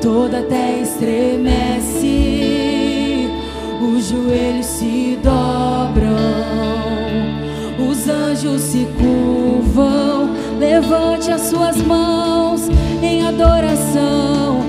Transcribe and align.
toda 0.00 0.42
terra 0.42 0.82
estremece, 0.82 2.18
os 3.80 4.08
joelhos 4.08 4.66
se 4.66 5.18
dobram, 5.22 6.14
os 7.90 8.08
anjos 8.08 8.60
se 8.60 8.86
curvam. 8.98 10.34
Levante 10.58 11.30
as 11.30 11.42
suas 11.42 11.76
mãos 11.78 12.68
em 13.02 13.26
adoração. 13.26 14.63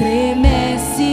Estremece, 0.00 1.04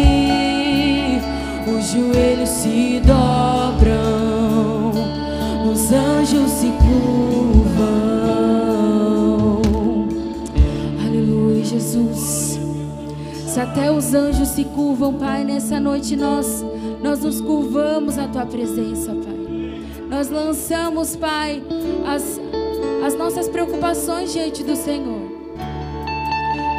os 1.67 1.91
joelhos 1.91 2.47
se 2.47 3.01
dobram, 3.05 4.91
os 5.69 5.91
anjos 5.91 6.49
se 6.51 6.67
curvam. 6.67 7.67
Aleluia, 11.05 11.65
Jesus. 11.65 12.57
Se 13.45 13.59
até 13.59 13.91
os 13.91 14.13
anjos 14.13 14.47
se 14.49 14.63
curvam, 14.63 15.15
Pai, 15.15 15.43
nessa 15.43 15.81
noite 15.81 16.15
nós 16.15 16.65
nós 17.03 17.19
nos 17.19 17.41
curvamos 17.41 18.17
à 18.17 18.27
tua 18.27 18.45
presença, 18.45 19.11
Pai. 19.13 19.81
Nós 20.09 20.29
lançamos, 20.29 21.15
Pai, 21.15 21.61
as, 22.07 22.39
as 23.05 23.13
nossas 23.15 23.49
preocupações 23.49 24.31
diante 24.31 24.63
do 24.63 24.75
Senhor. 24.75 25.27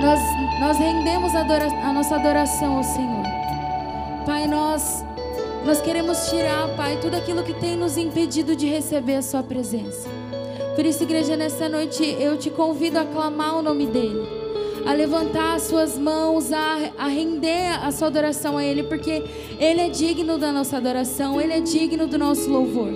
Nós, 0.00 0.20
nós 0.60 0.76
rendemos 0.78 1.34
a, 1.34 1.40
adora, 1.40 1.66
a 1.66 1.92
nossa 1.92 2.16
adoração 2.16 2.78
ao 2.78 2.84
Senhor. 2.84 3.24
Pai, 4.26 4.46
nós, 4.46 5.04
nós 5.64 5.80
queremos 5.80 6.28
tirar, 6.28 6.68
Pai, 6.76 6.98
tudo 7.00 7.16
aquilo 7.16 7.42
que 7.42 7.54
tem 7.54 7.76
nos 7.76 7.96
impedido 7.96 8.56
de 8.56 8.66
receber 8.66 9.16
a 9.16 9.22
Sua 9.22 9.42
presença. 9.42 10.08
Por 10.74 10.84
isso, 10.84 11.02
igreja, 11.02 11.36
nessa 11.36 11.68
noite 11.68 12.04
eu 12.20 12.36
te 12.36 12.50
convido 12.50 12.98
a 12.98 13.04
clamar 13.04 13.56
o 13.56 13.62
nome 13.62 13.86
dEle 13.86 14.38
a 14.86 14.94
levantar 14.94 15.54
as 15.54 15.64
suas 15.64 15.98
mãos, 15.98 16.50
a, 16.50 16.78
a 16.96 17.08
render 17.08 17.78
a 17.82 17.90
sua 17.92 18.08
adoração 18.08 18.56
a 18.56 18.64
Ele, 18.64 18.82
porque 18.84 19.22
Ele 19.58 19.82
é 19.82 19.88
digno 19.90 20.38
da 20.38 20.50
nossa 20.50 20.78
adoração, 20.78 21.38
Ele 21.38 21.52
é 21.52 21.60
digno 21.60 22.06
do 22.06 22.16
nosso 22.16 22.48
louvor. 22.48 22.88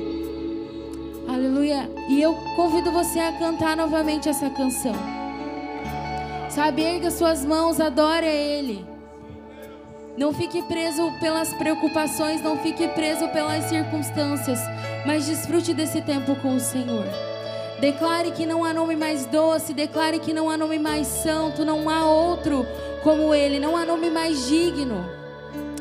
Aleluia. 1.29 1.91
E 2.09 2.21
eu 2.23 2.35
convido 2.57 2.91
você 2.91 3.19
a 3.19 3.33
cantar 3.33 3.77
novamente 3.77 4.27
essa 4.27 4.49
canção. 4.49 5.22
Sabe, 6.55 6.83
erga 6.83 7.11
suas 7.11 7.45
mãos, 7.47 7.81
adore 7.81 8.27
a 8.27 8.35
Ele. 8.35 8.85
Não 10.19 10.35
fique 10.35 10.61
preso 10.65 11.11
pelas 11.19 11.49
preocupações, 11.55 12.43
não 12.43 12.59
fique 12.59 12.87
preso 12.89 13.27
pelas 13.29 13.65
circunstâncias, 13.65 14.59
mas 15.07 15.25
desfrute 15.25 15.73
desse 15.73 16.03
tempo 16.03 16.37
com 16.37 16.55
o 16.55 16.61
Senhor. 16.61 17.07
Declare 17.81 18.33
que 18.33 18.45
não 18.45 18.67
há 18.67 18.75
nome 18.75 18.95
mais 18.97 19.25
doce, 19.25 19.73
declare 19.73 20.19
que 20.19 20.35
não 20.35 20.51
há 20.51 20.59
nome 20.59 20.79
mais 20.79 21.07
santo, 21.07 21.65
não 21.65 21.89
há 21.89 22.05
outro 22.05 22.67
como 23.03 23.35
Ele, 23.35 23.59
não 23.59 23.75
há 23.75 23.87
nome 23.87 24.11
mais 24.11 24.47
digno. 24.47 25.07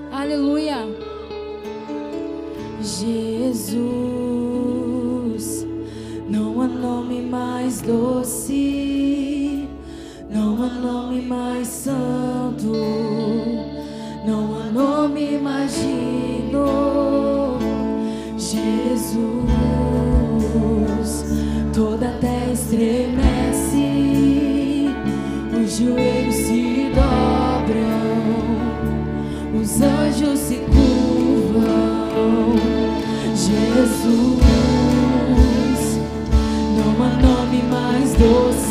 Aleluia. 0.10 0.88
Jesus, 2.82 3.68
não 6.30 6.62
há 6.62 6.68
nome 6.68 7.22
mais 7.24 7.82
doce, 7.82 9.41
não 10.32 10.64
há 10.64 10.70
nome 10.70 11.22
mais 11.22 11.68
santo, 11.68 12.72
não 14.26 14.60
há 14.60 14.64
nome 14.72 15.38
mais 15.38 15.74
digno. 15.74 17.60
Jesus, 18.38 19.12
toda 21.74 22.08
a 22.08 22.14
terra 22.20 22.54
estremece, 22.54 23.90
os 25.54 25.78
joelhos 25.78 26.36
se 26.36 26.92
dobram, 26.96 28.32
os 29.62 29.82
anjos 29.82 30.40
se 30.40 30.56
curvam. 30.56 32.56
Jesus, 33.36 34.42
não 36.78 37.04
há 37.04 37.10
nome 37.22 37.62
mais 37.70 38.14
doce, 38.14 38.71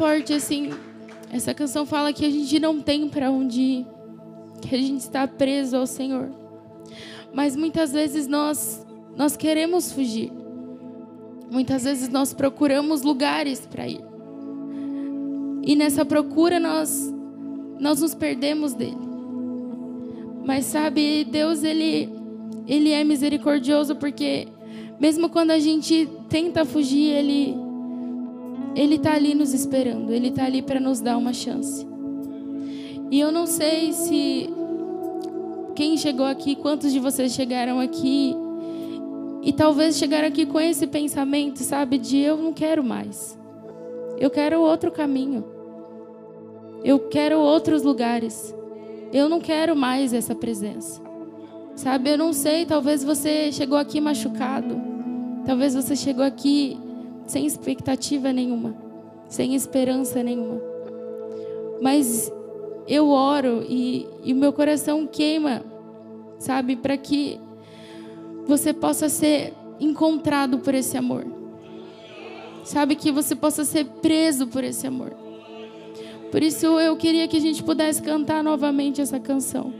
forte 0.00 0.32
assim. 0.32 0.70
Essa 1.30 1.52
canção 1.52 1.84
fala 1.84 2.10
que 2.10 2.24
a 2.24 2.30
gente 2.30 2.58
não 2.58 2.80
tem 2.80 3.06
para 3.06 3.30
onde 3.30 3.60
ir, 3.60 3.86
que 4.62 4.74
a 4.74 4.78
gente 4.78 5.00
está 5.00 5.28
preso 5.28 5.76
ao 5.76 5.86
Senhor. 5.86 6.30
Mas 7.34 7.54
muitas 7.54 7.92
vezes 7.92 8.26
nós 8.26 8.86
nós 9.14 9.36
queremos 9.36 9.92
fugir. 9.92 10.32
Muitas 11.50 11.84
vezes 11.84 12.08
nós 12.08 12.32
procuramos 12.32 13.02
lugares 13.02 13.66
para 13.66 13.86
ir. 13.86 14.00
E 15.62 15.76
nessa 15.76 16.02
procura 16.02 16.58
nós 16.58 17.12
nós 17.78 18.00
nos 18.00 18.14
perdemos 18.14 18.72
dele. 18.72 18.96
Mas 20.46 20.64
sabe, 20.64 21.24
Deus 21.24 21.62
ele 21.62 22.08
ele 22.66 22.90
é 22.90 23.04
misericordioso 23.04 23.94
porque 23.96 24.48
mesmo 24.98 25.28
quando 25.28 25.50
a 25.50 25.58
gente 25.58 26.08
tenta 26.30 26.64
fugir, 26.64 27.10
ele 27.10 27.69
ele 28.74 28.96
está 28.96 29.14
ali 29.14 29.34
nos 29.34 29.52
esperando, 29.52 30.12
Ele 30.12 30.28
está 30.28 30.44
ali 30.44 30.62
para 30.62 30.78
nos 30.78 31.00
dar 31.00 31.16
uma 31.16 31.32
chance. 31.32 31.86
E 33.10 33.18
eu 33.18 33.32
não 33.32 33.46
sei 33.46 33.92
se 33.92 34.48
quem 35.74 35.96
chegou 35.96 36.26
aqui, 36.26 36.54
quantos 36.54 36.92
de 36.92 37.00
vocês 37.00 37.32
chegaram 37.32 37.80
aqui 37.80 38.34
e 39.42 39.52
talvez 39.52 39.96
chegaram 39.96 40.28
aqui 40.28 40.46
com 40.46 40.60
esse 40.60 40.86
pensamento, 40.86 41.58
sabe, 41.60 41.98
de 41.98 42.18
eu 42.18 42.36
não 42.36 42.52
quero 42.52 42.84
mais. 42.84 43.38
Eu 44.18 44.30
quero 44.30 44.60
outro 44.60 44.92
caminho. 44.92 45.44
Eu 46.84 47.08
quero 47.08 47.40
outros 47.40 47.82
lugares. 47.82 48.54
Eu 49.12 49.28
não 49.28 49.40
quero 49.40 49.74
mais 49.74 50.12
essa 50.12 50.34
presença. 50.34 51.00
Sabe, 51.74 52.10
eu 52.10 52.18
não 52.18 52.32
sei, 52.32 52.66
talvez 52.66 53.02
você 53.02 53.50
chegou 53.50 53.78
aqui 53.78 54.00
machucado. 54.00 54.80
Talvez 55.46 55.74
você 55.74 55.96
chegou 55.96 56.24
aqui 56.24 56.78
sem 57.30 57.46
expectativa 57.46 58.32
nenhuma, 58.32 58.74
sem 59.28 59.54
esperança 59.54 60.20
nenhuma. 60.20 60.60
Mas 61.80 62.30
eu 62.88 63.08
oro 63.08 63.64
e, 63.68 64.08
o 64.24 64.34
meu 64.34 64.52
coração 64.52 65.06
queima, 65.06 65.64
sabe, 66.40 66.74
para 66.74 66.96
que 66.96 67.40
você 68.46 68.72
possa 68.72 69.08
ser 69.08 69.54
encontrado 69.78 70.58
por 70.58 70.74
esse 70.74 70.96
amor. 70.96 71.24
Sabe, 72.64 72.96
que 72.96 73.12
você 73.12 73.36
possa 73.36 73.64
ser 73.64 73.84
preso 74.02 74.48
por 74.48 74.64
esse 74.64 74.86
amor. 74.86 75.12
Por 76.32 76.42
isso 76.42 76.66
eu 76.80 76.96
queria 76.96 77.28
que 77.28 77.36
a 77.36 77.40
gente 77.40 77.62
pudesse 77.62 78.02
cantar 78.02 78.42
novamente 78.42 79.00
essa 79.00 79.20
canção. 79.20 79.72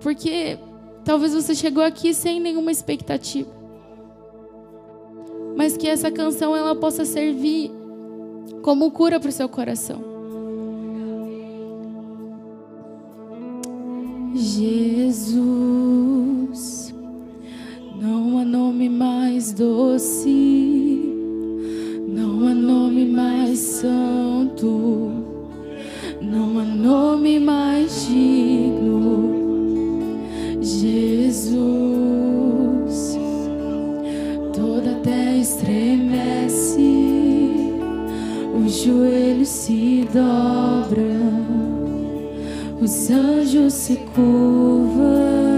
Porque 0.00 0.58
talvez 1.04 1.32
você 1.32 1.54
chegou 1.54 1.82
aqui 1.82 2.12
sem 2.12 2.40
nenhuma 2.40 2.72
expectativa 2.72 3.57
mas 5.58 5.76
que 5.76 5.86
essa 5.88 6.08
canção 6.08 6.54
ela 6.54 6.76
possa 6.76 7.04
servir 7.04 7.72
como 8.62 8.92
cura 8.92 9.18
para 9.18 9.28
o 9.28 9.32
seu 9.32 9.48
coração. 9.48 10.00
Jesus, 14.36 15.34
não 18.00 18.38
há 18.38 18.44
nome 18.44 18.88
mais 18.88 19.52
doce, 19.52 21.12
não 22.06 22.46
há 22.46 22.54
nome 22.54 23.04
mais 23.04 23.58
santo, 23.58 25.10
não 26.22 26.60
há 26.60 26.64
nome 26.64 27.40
mais 27.40 28.06
digno. 28.06 29.34
Jesus 30.60 32.27
estremece, 35.40 36.80
os 38.54 38.72
joelhos 38.82 39.48
se 39.48 40.08
dobram, 40.12 41.44
os 42.80 43.10
anjos 43.10 43.74
se 43.74 43.96
curvam. 44.14 45.57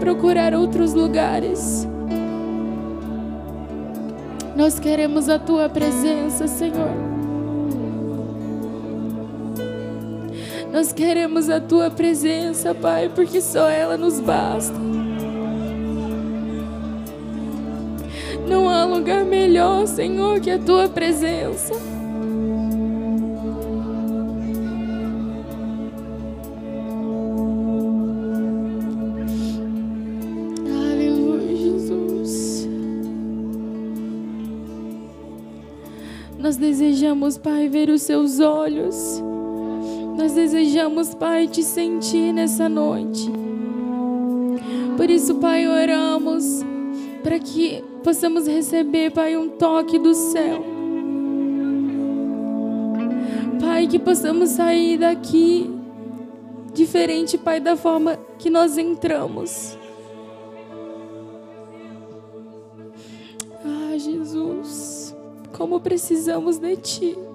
Procurar 0.00 0.54
outros 0.54 0.94
lugares. 0.94 1.86
Nós 4.56 4.80
queremos 4.80 5.28
a 5.28 5.38
tua 5.38 5.68
presença, 5.68 6.48
Senhor. 6.48 6.90
Nós 10.72 10.92
queremos 10.92 11.50
a 11.50 11.60
tua 11.60 11.90
presença, 11.90 12.74
Pai, 12.74 13.10
porque 13.14 13.40
só 13.40 13.68
ela 13.68 13.96
nos 13.96 14.18
basta. 14.18 14.78
Não 18.48 18.68
há 18.68 18.84
lugar 18.84 19.24
melhor, 19.24 19.86
Senhor, 19.86 20.40
que 20.40 20.50
a 20.50 20.58
tua 20.58 20.88
presença. 20.88 21.99
Desejamos, 37.30 37.38
Pai, 37.38 37.68
ver 37.68 37.90
os 37.90 38.02
seus 38.02 38.40
olhos. 38.40 39.22
Nós 40.16 40.32
desejamos, 40.32 41.14
Pai, 41.14 41.46
te 41.46 41.62
sentir 41.62 42.32
nessa 42.32 42.68
noite. 42.68 43.30
Por 44.96 45.08
isso, 45.08 45.36
Pai, 45.36 45.66
oramos 45.66 46.62
para 47.22 47.38
que 47.38 47.84
possamos 48.02 48.46
receber, 48.46 49.12
Pai, 49.12 49.36
um 49.36 49.48
toque 49.48 49.98
do 49.98 50.14
céu. 50.14 50.64
Pai, 53.60 53.86
que 53.86 53.98
possamos 53.98 54.50
sair 54.50 54.98
daqui 54.98 55.70
diferente, 56.74 57.38
Pai, 57.38 57.60
da 57.60 57.76
forma 57.76 58.18
que 58.38 58.50
nós 58.50 58.76
entramos. 58.76 59.78
Como 65.60 65.78
precisamos 65.78 66.58
de 66.58 66.74
Ti. 66.74 67.29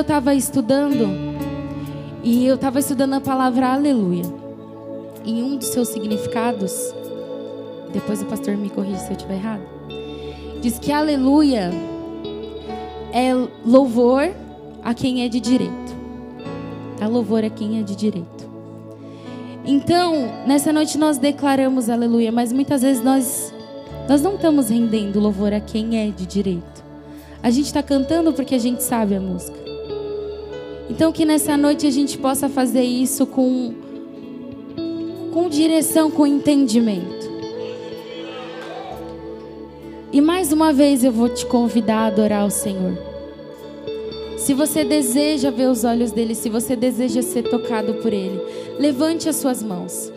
Eu 0.00 0.02
estava 0.02 0.34
estudando 0.34 1.10
e 2.22 2.46
eu 2.46 2.54
estava 2.54 2.78
estudando 2.78 3.12
a 3.14 3.20
palavra 3.20 3.70
aleluia. 3.74 4.24
Em 5.26 5.42
um 5.42 5.58
dos 5.58 5.68
seus 5.68 5.88
significados, 5.88 6.72
depois 7.92 8.22
o 8.22 8.24
pastor 8.24 8.56
me 8.56 8.70
corrige 8.70 8.98
se 8.98 9.08
eu 9.08 9.12
estiver 9.12 9.34
errado, 9.34 9.62
diz 10.62 10.78
que 10.78 10.90
aleluia 10.90 11.70
é 13.12 13.30
louvor 13.62 14.30
a 14.82 14.94
quem 14.94 15.22
é 15.22 15.28
de 15.28 15.38
direito. 15.38 15.94
A 16.98 17.06
louvor 17.06 17.44
a 17.44 17.50
quem 17.50 17.78
é 17.78 17.82
de 17.82 17.94
direito. 17.94 18.48
Então, 19.66 20.14
nessa 20.46 20.72
noite 20.72 20.96
nós 20.96 21.18
declaramos 21.18 21.90
aleluia, 21.90 22.32
mas 22.32 22.54
muitas 22.54 22.80
vezes 22.80 23.04
nós 23.04 23.52
nós 24.08 24.22
não 24.22 24.36
estamos 24.36 24.70
rendendo 24.70 25.20
louvor 25.20 25.52
a 25.52 25.60
quem 25.60 25.98
é 25.98 26.10
de 26.10 26.24
direito. 26.24 26.82
A 27.42 27.50
gente 27.50 27.66
está 27.66 27.82
cantando 27.82 28.32
porque 28.32 28.54
a 28.54 28.58
gente 28.58 28.82
sabe 28.82 29.14
a 29.14 29.20
música. 29.20 29.59
Então 30.90 31.12
que 31.12 31.24
nessa 31.24 31.56
noite 31.56 31.86
a 31.86 31.90
gente 31.90 32.18
possa 32.18 32.48
fazer 32.48 32.82
isso 32.82 33.24
com 33.24 33.72
com 35.32 35.48
direção, 35.48 36.10
com 36.10 36.26
entendimento. 36.26 37.30
E 40.12 40.20
mais 40.20 40.52
uma 40.52 40.72
vez 40.72 41.04
eu 41.04 41.12
vou 41.12 41.28
te 41.28 41.46
convidar 41.46 41.98
a 41.98 42.06
adorar 42.06 42.44
o 42.44 42.50
Senhor. 42.50 42.98
Se 44.36 44.52
você 44.52 44.82
deseja 44.82 45.52
ver 45.52 45.68
os 45.68 45.84
olhos 45.84 46.10
dele, 46.10 46.34
se 46.34 46.50
você 46.50 46.74
deseja 46.74 47.22
ser 47.22 47.44
tocado 47.44 47.94
por 47.94 48.12
ele, 48.12 48.40
levante 48.76 49.28
as 49.28 49.36
suas 49.36 49.62
mãos. 49.62 50.12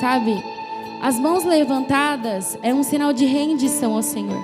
Sabe? 0.00 0.42
As 1.02 1.18
mãos 1.18 1.44
levantadas 1.44 2.58
é 2.62 2.72
um 2.72 2.82
sinal 2.82 3.12
de 3.12 3.26
rendição 3.26 3.94
ao 3.94 4.02
Senhor. 4.02 4.42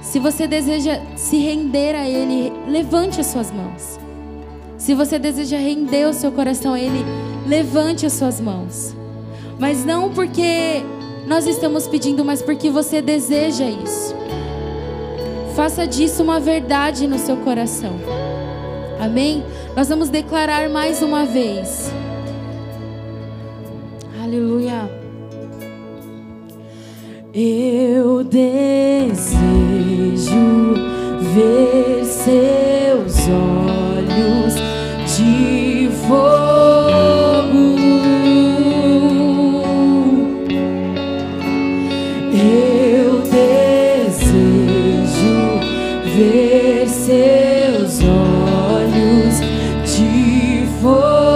Se 0.00 0.18
você 0.18 0.46
deseja 0.46 0.98
se 1.14 1.36
render 1.36 1.94
a 1.94 2.08
ele, 2.08 2.50
levante 2.66 3.20
as 3.20 3.26
suas 3.26 3.52
mãos. 3.52 4.00
Se 4.80 4.94
você 4.94 5.18
deseja 5.18 5.58
render 5.58 6.06
o 6.06 6.14
seu 6.14 6.32
coração 6.32 6.72
a 6.72 6.80
Ele, 6.80 7.04
levante 7.46 8.06
as 8.06 8.14
suas 8.14 8.40
mãos. 8.40 8.96
Mas 9.58 9.84
não 9.84 10.08
porque 10.08 10.82
nós 11.26 11.46
estamos 11.46 11.86
pedindo, 11.86 12.24
mas 12.24 12.40
porque 12.40 12.70
você 12.70 13.02
deseja 13.02 13.66
isso. 13.66 14.16
Faça 15.54 15.86
disso 15.86 16.22
uma 16.22 16.40
verdade 16.40 17.06
no 17.06 17.18
seu 17.18 17.36
coração. 17.36 17.92
Amém? 18.98 19.44
Nós 19.76 19.90
vamos 19.90 20.08
declarar 20.08 20.70
mais 20.70 21.02
uma 21.02 21.26
vez. 21.26 21.92
Aleluia. 24.22 24.90
Eu 27.34 28.24
desejo 28.24 29.30
ver 31.34 32.02
seus 32.06 33.28
olhos 33.28 34.69
de 35.20 35.90
fogo. 36.06 37.76
Eu 42.32 43.20
desejo 43.20 44.20
ver 46.16 46.88
seus 46.88 48.00
olhos 48.02 49.40
de 49.84 50.66
fogo. 50.80 51.30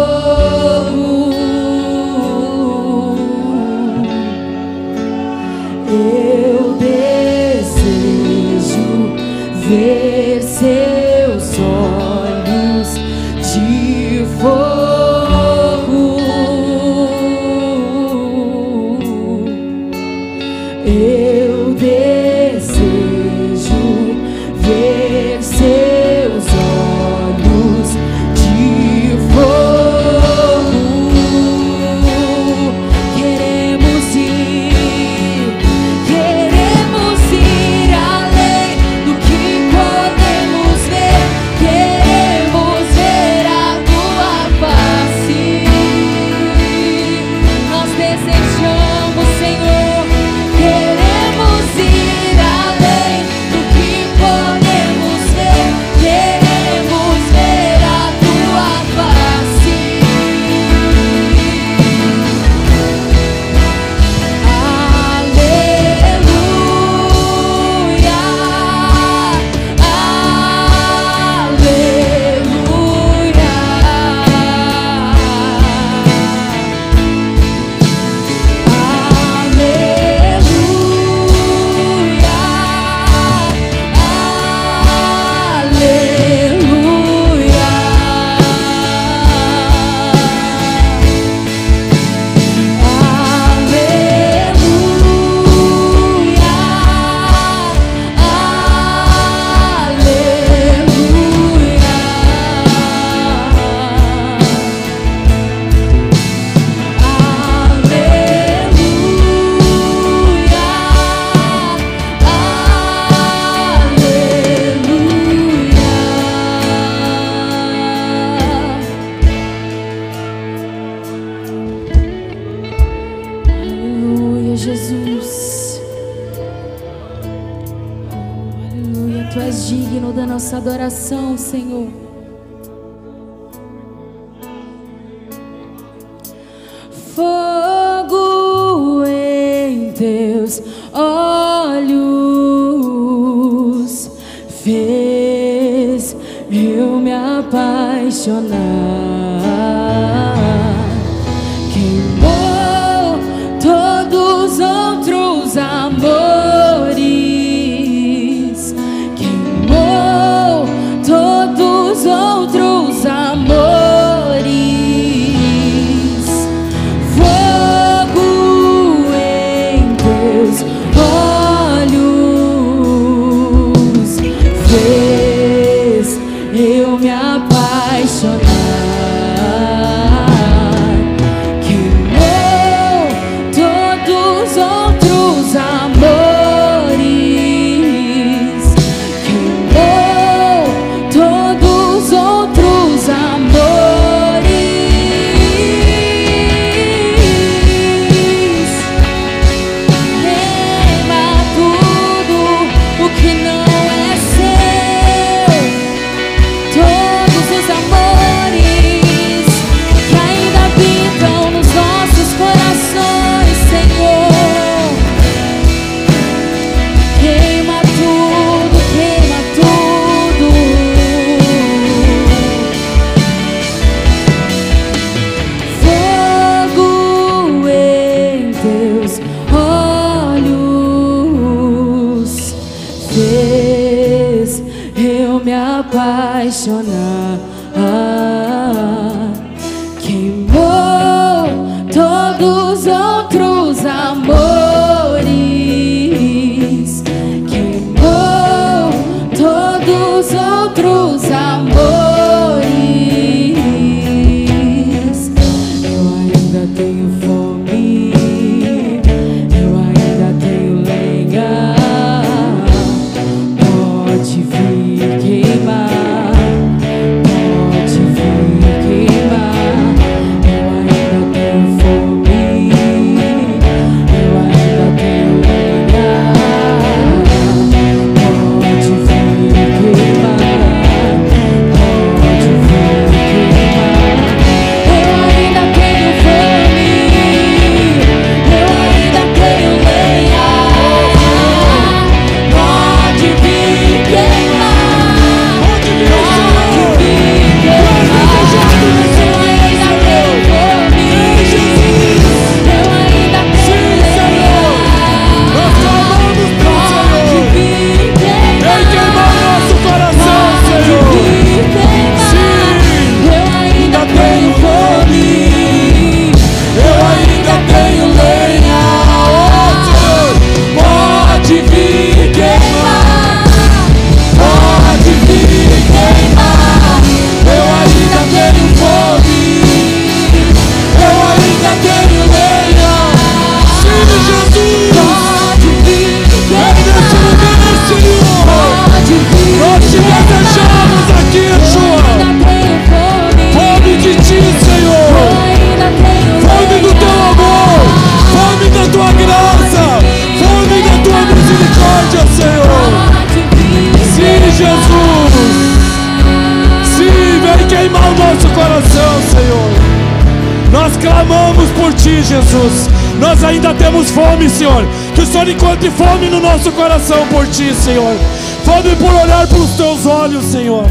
Jesus. 362.34 362.88
Nós 363.20 363.44
ainda 363.44 363.72
temos 363.74 364.10
fome, 364.10 364.48
Senhor. 364.48 364.84
Que 365.14 365.20
o 365.20 365.26
Senhor 365.26 365.48
encontre 365.48 365.90
fome 365.90 366.28
no 366.28 366.40
nosso 366.40 366.72
coração 366.72 367.26
por 367.28 367.46
ti, 367.46 367.72
Senhor. 367.74 368.16
Fome 368.64 368.96
por 368.96 369.12
olhar 369.14 369.46
para 369.46 369.58
os 369.58 369.70
teus 369.76 370.06
olhos, 370.06 370.44
Senhor. 370.44 370.84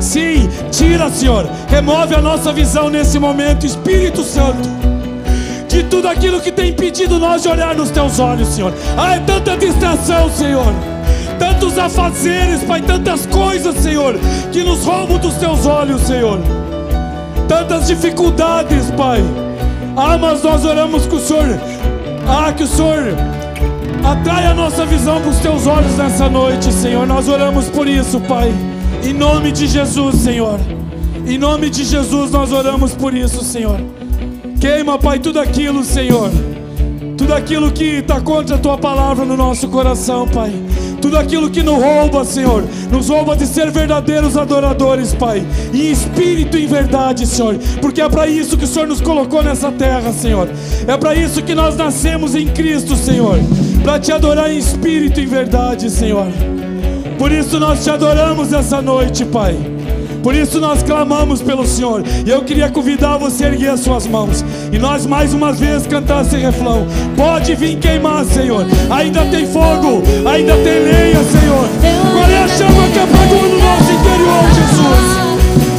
Sim, 0.00 0.48
tira, 0.70 1.10
Senhor. 1.10 1.48
Remove 1.68 2.14
a 2.14 2.20
nossa 2.20 2.52
visão 2.52 2.88
nesse 2.88 3.18
momento, 3.18 3.66
Espírito 3.66 4.22
Santo. 4.22 4.68
De 5.68 5.82
tudo 5.84 6.08
aquilo 6.08 6.40
que 6.40 6.52
tem 6.52 6.70
impedido 6.70 7.18
nós 7.18 7.42
de 7.42 7.48
olhar 7.48 7.74
nos 7.74 7.90
teus 7.90 8.20
olhos, 8.20 8.48
Senhor. 8.48 8.72
Ah, 8.96 9.16
é 9.16 9.20
tanta 9.20 9.56
distração, 9.56 10.30
Senhor. 10.30 10.72
Tantos 11.38 11.76
afazeres, 11.78 12.62
Pai, 12.62 12.80
tantas 12.80 13.26
coisas, 13.26 13.74
Senhor, 13.76 14.18
que 14.52 14.62
nos 14.62 14.84
roubam 14.84 15.18
dos 15.18 15.34
teus 15.34 15.66
olhos, 15.66 16.02
Senhor. 16.02 16.38
Tantas 17.48 17.88
dificuldades, 17.88 18.90
Pai. 18.92 19.22
Ah, 19.96 20.18
mas 20.18 20.42
nós 20.42 20.62
oramos 20.66 21.06
que 21.06 21.14
o 21.14 21.18
Senhor, 21.18 21.58
ah, 22.28 22.52
que 22.52 22.64
o 22.64 22.66
Senhor 22.66 23.16
atrai 24.04 24.46
a 24.46 24.52
nossa 24.52 24.84
visão 24.84 25.20
para 25.22 25.30
os 25.30 25.38
teus 25.38 25.66
olhos 25.66 25.96
nessa 25.96 26.28
noite, 26.28 26.70
Senhor. 26.70 27.06
Nós 27.06 27.28
oramos 27.28 27.70
por 27.70 27.88
isso, 27.88 28.20
Pai. 28.20 28.52
Em 29.02 29.14
nome 29.14 29.50
de 29.52 29.66
Jesus, 29.66 30.16
Senhor. 30.16 30.60
Em 31.26 31.38
nome 31.38 31.70
de 31.70 31.82
Jesus, 31.82 32.30
nós 32.30 32.52
oramos 32.52 32.94
por 32.94 33.14
isso, 33.14 33.42
Senhor. 33.42 33.80
Queima, 34.60 34.98
Pai, 34.98 35.18
tudo 35.18 35.40
aquilo, 35.40 35.82
Senhor. 35.82 36.30
Tudo 37.16 37.32
aquilo 37.32 37.72
que 37.72 38.00
está 38.00 38.20
contra 38.20 38.56
a 38.56 38.58
tua 38.58 38.76
palavra 38.76 39.24
no 39.24 39.36
nosso 39.36 39.66
coração, 39.68 40.28
Pai. 40.28 40.52
Tudo 41.06 41.18
aquilo 41.18 41.48
que 41.48 41.62
nos 41.62 41.80
rouba, 41.80 42.24
Senhor, 42.24 42.64
nos 42.90 43.08
rouba 43.08 43.36
de 43.36 43.46
ser 43.46 43.70
verdadeiros 43.70 44.36
adoradores, 44.36 45.14
Pai, 45.14 45.40
em 45.72 45.92
espírito 45.92 46.58
e 46.58 46.64
em 46.64 46.66
verdade, 46.66 47.24
Senhor, 47.24 47.56
porque 47.80 48.00
é 48.00 48.08
para 48.08 48.26
isso 48.26 48.56
que 48.56 48.64
o 48.64 48.66
Senhor 48.66 48.88
nos 48.88 49.00
colocou 49.00 49.40
nessa 49.40 49.70
terra, 49.70 50.12
Senhor. 50.12 50.48
É 50.84 50.96
para 50.96 51.14
isso 51.14 51.44
que 51.44 51.54
nós 51.54 51.76
nascemos 51.76 52.34
em 52.34 52.48
Cristo, 52.48 52.96
Senhor, 52.96 53.38
para 53.84 54.00
te 54.00 54.10
adorar 54.10 54.50
em 54.50 54.58
espírito 54.58 55.20
e 55.20 55.22
em 55.22 55.28
verdade, 55.28 55.88
Senhor. 55.90 56.26
Por 57.16 57.30
isso 57.30 57.60
nós 57.60 57.84
te 57.84 57.88
adoramos 57.88 58.52
essa 58.52 58.82
noite, 58.82 59.24
Pai. 59.24 59.75
Por 60.26 60.34
isso 60.34 60.58
nós 60.58 60.82
clamamos 60.82 61.40
pelo 61.40 61.64
Senhor. 61.64 62.02
E 62.26 62.28
eu 62.28 62.42
queria 62.42 62.68
convidar 62.68 63.16
você 63.16 63.44
a 63.44 63.46
erguer 63.46 63.70
as 63.70 63.78
suas 63.78 64.08
mãos. 64.08 64.44
E 64.72 64.76
nós 64.76 65.06
mais 65.06 65.32
uma 65.32 65.52
vez 65.52 65.86
cantar 65.86 66.22
esse 66.22 66.36
refrão. 66.36 66.84
Pode 67.16 67.54
vir 67.54 67.78
queimar, 67.78 68.24
Senhor. 68.24 68.66
Ainda 68.90 69.24
tem 69.26 69.46
fogo, 69.46 70.02
ainda 70.28 70.54
tem 70.54 70.82
lenha, 70.82 71.22
Senhor. 71.22 71.68
Qual 72.12 72.28
é 72.28 72.42
a 72.42 72.48
chama 72.48 72.88
que 72.92 72.98
apagou 72.98 73.40
no 73.40 73.56
nosso 73.56 73.92
interior, 73.92 74.50
Jesus? 74.50 75.06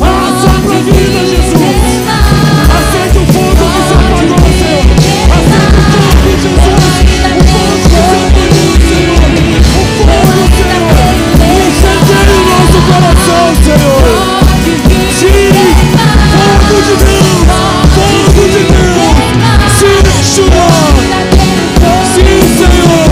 Ah, 0.02 0.32
sopra 0.40 0.78
a 0.78 0.80
vida, 0.80 1.20
Jesus. 1.28 2.08
Aceita 2.72 3.20
o 3.20 3.26
fogo 3.34 3.52
que 3.52 3.84
se 3.84 3.94
apagou, 4.00 4.48
Senhor. 4.64 4.88
Aceita 5.36 5.76
o 5.76 5.92
fogo, 5.92 6.24
Jesus. 6.24 6.64
O 7.36 7.52
fogo 7.52 7.68
que 7.68 8.40
Senhor. 8.88 9.28
O 9.76 10.06
fogo, 10.08 10.48
Senhor. 10.56 11.04
Incendeia 11.68 12.48
coração, 12.88 13.56
Senhor. 13.64 14.37
Fogo 16.78 16.84
de 16.84 16.96
Deus. 17.06 17.48
Fogo 17.96 18.44
de 18.50 18.62
Deus. 18.66 19.18
Sim, 19.80 20.02
Shua. 20.36 20.70
Sim, 22.14 22.38
Senhor. 22.56 23.10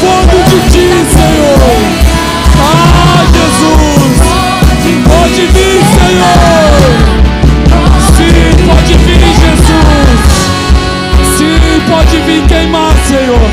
Fogo 0.00 0.38
de 0.48 0.58
ti, 0.70 0.86
Senhor. 1.14 1.60
Ah, 2.58 3.22
Jesus. 3.32 4.16
Pode 5.04 5.42
vir, 5.46 5.78
Senhor. 5.94 6.80
Sim, 8.16 8.48
pode 8.66 8.94
vir, 9.04 9.20
Jesus. 9.20 10.20
Sim, 11.38 11.80
pode 11.88 12.16
vir 12.26 12.42
queimar, 12.48 12.94
Senhor. 13.06 13.50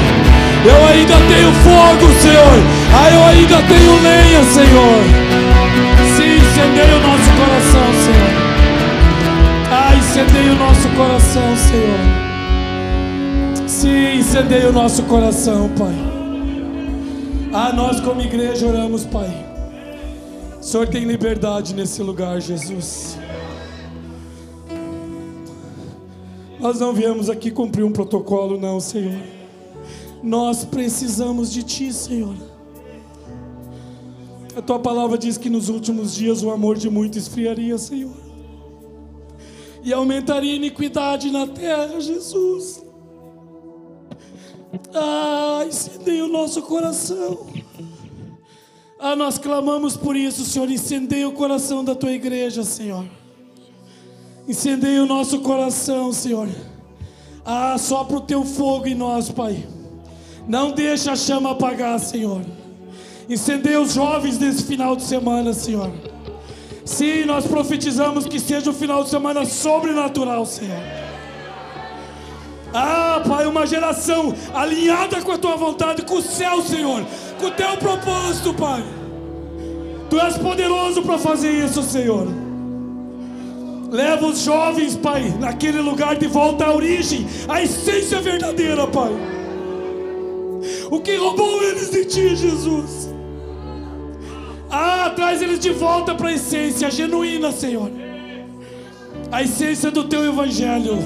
Eu 0.66 0.88
ainda 0.88 1.16
tenho 1.28 1.52
fogo, 1.64 2.12
Senhor. 2.22 2.64
Ah, 2.92 3.10
eu 3.12 3.24
ainda 3.26 3.62
tenho 3.68 4.02
lenha, 4.02 4.44
Senhor. 4.52 5.33
Coração, 11.34 11.58
Senhor. 11.58 12.00
Sim, 13.68 14.20
incendeia 14.20 14.70
o 14.70 14.72
nosso 14.72 15.02
coração, 15.04 15.68
Pai. 15.76 15.96
Ah, 17.52 17.74
nós 17.74 18.00
como 18.00 18.22
igreja 18.22 18.68
oramos, 18.68 19.04
Pai. 19.06 19.30
O 20.60 20.64
Senhor 20.64 20.88
tem 20.88 21.06
liberdade 21.06 21.74
nesse 21.74 22.04
lugar, 22.04 22.40
Jesus. 22.40 23.18
Nós 26.60 26.80
não 26.80 26.94
viemos 26.94 27.32
aqui 27.32 27.50
cumprir 27.50 27.84
um 27.84 27.92
protocolo, 27.92 28.60
não, 28.60 28.80
Senhor. 28.80 29.20
Nós 30.22 30.64
precisamos 30.64 31.52
de 31.52 31.64
Ti, 31.64 31.92
Senhor. 31.92 32.36
A 34.56 34.62
Tua 34.62 34.78
palavra 34.78 35.18
diz 35.18 35.36
que 35.36 35.50
nos 35.50 35.68
últimos 35.68 36.14
dias 36.14 36.44
o 36.44 36.52
amor 36.52 36.78
de 36.78 36.92
muitos 36.92 37.24
esfriaria, 37.24 37.78
Senhor. 37.80 38.23
E 39.84 39.92
aumentaria 39.92 40.54
a 40.54 40.56
iniquidade 40.56 41.30
na 41.30 41.46
terra, 41.46 42.00
Jesus. 42.00 42.84
Ah, 44.94 45.66
incendeia 45.68 46.24
o 46.24 46.30
nosso 46.30 46.62
coração. 46.62 47.48
Ah, 48.98 49.16
nós 49.16 49.38
clamamos 49.38 49.98
por 49.98 50.16
isso, 50.16 50.46
Senhor. 50.46 50.72
Incendeia 50.72 51.28
o 51.28 51.34
coração 51.34 51.84
da 51.84 51.94
tua 51.94 52.14
igreja, 52.14 52.64
Senhor. 52.64 53.06
Incendeia 54.48 55.04
o 55.04 55.06
nosso 55.06 55.40
coração, 55.42 56.14
Senhor. 56.14 56.48
Ah, 57.46 57.78
sopra 57.78 58.18
o 58.18 58.22
teu 58.22 58.46
fogo 58.46 58.88
em 58.88 58.96
nós, 58.96 59.30
Pai. 59.30 59.68
Não 60.48 60.72
deixa 60.72 61.12
a 61.12 61.16
chama 61.16 61.52
apagar, 61.52 62.00
Senhor. 62.00 62.42
Incendeia 63.30 63.82
os 63.82 63.94
jovens 63.94 64.38
nesse 64.38 64.64
final 64.64 64.96
de 64.96 65.04
semana, 65.04 65.54
Senhor. 65.54 65.92
Sim, 66.86 67.26
nós 67.26 67.46
profetizamos 67.46 68.26
que 68.26 68.40
seja 68.40 68.70
um 68.70 68.74
final 68.74 69.04
de 69.04 69.10
semana 69.10 69.46
sobrenatural, 69.46 70.46
Senhor. 70.46 70.82
Ah, 72.74 73.22
Pai, 73.26 73.46
uma 73.46 73.66
geração 73.68 74.34
alinhada 74.54 75.22
com 75.22 75.32
a 75.32 75.38
tua 75.38 75.56
vontade, 75.56 76.02
com 76.02 76.16
o 76.16 76.22
céu, 76.22 76.62
Senhor, 76.62 77.06
com 77.40 77.46
o 77.46 77.52
teu 77.52 77.78
propósito, 77.78 78.54
Pai. 78.54 78.84
Tu 80.10 80.20
és 80.20 80.38
poderoso 80.38 81.04
para 81.04 81.18
fazer 81.18 81.52
isso, 81.52 81.84
Senhor. 81.84 82.28
Leva 83.92 84.26
os 84.26 84.40
jovens, 84.40 84.96
Pai, 84.96 85.34
naquele 85.40 85.80
lugar 85.80 86.16
de 86.16 86.26
volta 86.26 86.66
à 86.66 86.74
origem, 86.74 87.28
à 87.48 87.62
essência 87.62 88.20
verdadeira, 88.20 88.88
Pai. 88.88 89.12
O 90.90 91.00
que 91.00 91.16
roubou 91.16 91.62
eles 91.64 91.92
de 91.92 92.06
ti, 92.06 92.36
Jesus? 92.36 93.13
Ah, 94.76 95.12
traz 95.16 95.40
eles 95.40 95.60
de 95.60 95.70
volta 95.70 96.16
para 96.16 96.30
a 96.30 96.34
essência 96.34 96.90
genuína, 96.90 97.52
Senhor. 97.52 97.92
A 99.32 99.44
essência 99.44 99.92
do 99.92 100.04
teu 100.06 100.26
evangelho, 100.26 100.98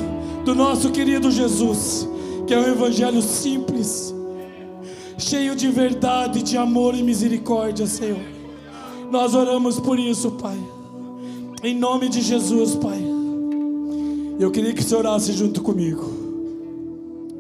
do 0.46 0.56
nosso 0.56 0.90
querido 0.90 1.30
Jesus, 1.30 2.08
que 2.48 2.54
é 2.54 2.58
um 2.58 2.66
evangelho 2.66 3.22
simples, 3.22 4.16
cheio 5.18 5.54
de 5.54 5.68
verdade, 5.68 6.42
de 6.42 6.56
amor 6.56 6.96
e 6.96 7.04
misericórdia, 7.04 7.86
Senhor. 7.86 8.22
Nós 9.12 9.36
oramos 9.36 9.82
por 9.82 10.00
isso, 10.00 10.32
Pai. 10.32 10.58
Em 11.62 11.76
nome 11.76 12.08
de 12.08 12.22
Jesus, 12.22 12.74
Pai. 12.76 13.04
Eu 14.40 14.50
queria 14.50 14.72
que 14.72 14.82
você 14.82 14.96
orasse 14.96 15.34
junto 15.34 15.62
comigo. 15.62 16.10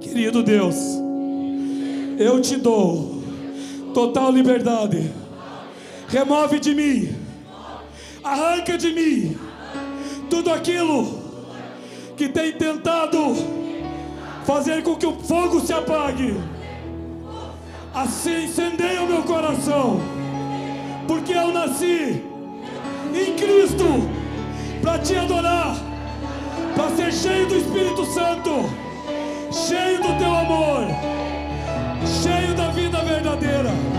Querido 0.02 0.44
Deus, 0.44 0.76
eu 2.20 2.42
te 2.42 2.58
dou 2.58 3.24
total 3.94 4.30
liberdade. 4.30 5.10
Remove 6.10 6.60
de 6.60 6.74
mim, 6.74 7.15
arranca 8.24 8.78
de 8.78 8.93
mim 8.93 9.38
tudo 10.30 10.52
aquilo 10.54 11.22
que 12.15 12.30
tem 12.30 12.54
tentado 12.54 13.36
fazer 14.46 14.82
com 14.84 14.96
que 14.96 15.06
o 15.06 15.13
fogo 15.20 15.60
se 15.60 15.74
apague. 15.74 16.39
Assim 17.93 18.46
incendeia 18.46 19.02
o 19.02 19.08
meu 19.08 19.24
coração, 19.24 20.00
porque 21.08 21.34
eu 21.34 21.52
nasci 21.52 22.24
em 23.13 23.36
Cristo 23.36 23.86
para 24.82 25.00
te 25.00 25.15
adorar, 25.15 25.76
para 26.76 26.96
ser 26.96 27.12
cheio 27.12 27.48
do 27.48 27.58
Espírito 27.58 28.06
Santo, 28.06 28.70
cheio 29.52 29.98
do 30.02 30.17
teu 30.17 30.34
amor, 30.34 30.86
cheio 32.24 32.54
da 32.56 32.70
vida 32.70 33.02
verdadeira. 33.04 33.97